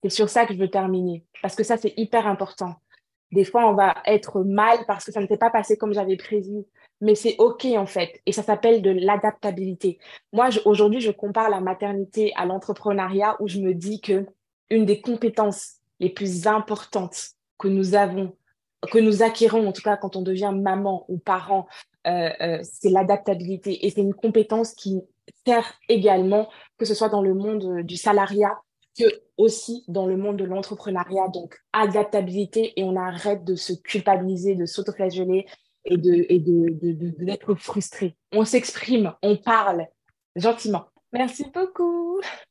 C'est 0.03 0.09
sur 0.09 0.29
ça 0.29 0.45
que 0.45 0.53
je 0.53 0.59
veux 0.59 0.69
terminer, 0.69 1.25
parce 1.41 1.55
que 1.55 1.63
ça, 1.63 1.77
c'est 1.77 1.93
hyper 1.97 2.27
important. 2.27 2.75
Des 3.31 3.43
fois, 3.43 3.67
on 3.69 3.73
va 3.73 3.95
être 4.05 4.41
mal 4.43 4.79
parce 4.87 5.03
que 5.05 5.11
ça 5.11 5.19
ne 5.19 5.27
s'est 5.27 5.37
pas 5.37 5.49
passé 5.49 5.75
comme 5.75 5.93
j'avais 5.93 6.15
prévu, 6.15 6.63
mais 7.01 7.15
c'est 7.15 7.35
OK 7.39 7.65
en 7.65 7.85
fait, 7.85 8.21
et 8.25 8.31
ça 8.31 8.43
s'appelle 8.43 8.81
de 8.81 8.91
l'adaptabilité. 8.91 9.99
Moi, 10.31 10.49
aujourd'hui, 10.65 11.01
je 11.01 11.11
compare 11.11 11.49
la 11.49 11.59
maternité 11.59 12.31
à 12.35 12.45
l'entrepreneuriat 12.45 13.35
où 13.41 13.47
je 13.47 13.59
me 13.59 13.73
dis 13.73 13.99
que 13.99 14.25
une 14.69 14.85
des 14.85 15.01
compétences 15.01 15.77
les 15.99 16.09
plus 16.09 16.47
importantes 16.47 17.31
que 17.57 17.67
nous 17.67 17.95
avons, 17.95 18.35
que 18.91 18.99
nous 18.99 19.23
acquérons 19.23 19.67
en 19.67 19.71
tout 19.71 19.81
cas 19.81 19.97
quand 19.97 20.15
on 20.15 20.21
devient 20.21 20.53
maman 20.55 21.05
ou 21.07 21.17
parent, 21.17 21.67
euh, 22.05 22.29
euh, 22.41 22.59
c'est 22.63 22.89
l'adaptabilité. 22.89 23.85
Et 23.85 23.89
c'est 23.89 24.01
une 24.01 24.13
compétence 24.13 24.73
qui 24.73 25.01
sert 25.45 25.73
également, 25.89 26.49
que 26.77 26.85
ce 26.85 26.93
soit 26.93 27.09
dans 27.09 27.21
le 27.21 27.33
monde 27.33 27.63
euh, 27.63 27.83
du 27.83 27.97
salariat, 27.97 28.57
que 28.97 29.05
aussi 29.37 29.83
dans 29.87 30.07
le 30.07 30.17
monde 30.17 30.37
de 30.37 30.45
l'entrepreneuriat. 30.45 31.27
Donc, 31.29 31.57
adaptabilité 31.73 32.73
et 32.79 32.83
on 32.83 32.95
arrête 32.95 33.43
de 33.43 33.55
se 33.55 33.73
culpabiliser, 33.73 34.55
de 34.55 34.65
s'autoflageller 34.65 35.45
et 35.85 35.93
et 35.93 36.39
de, 36.39 37.23
d'être 37.23 37.55
frustré. 37.55 38.17
On 38.33 38.43
s'exprime, 38.43 39.13
on 39.21 39.37
parle 39.37 39.87
gentiment. 40.35 40.85
Merci 41.13 41.45
beaucoup. 41.53 42.19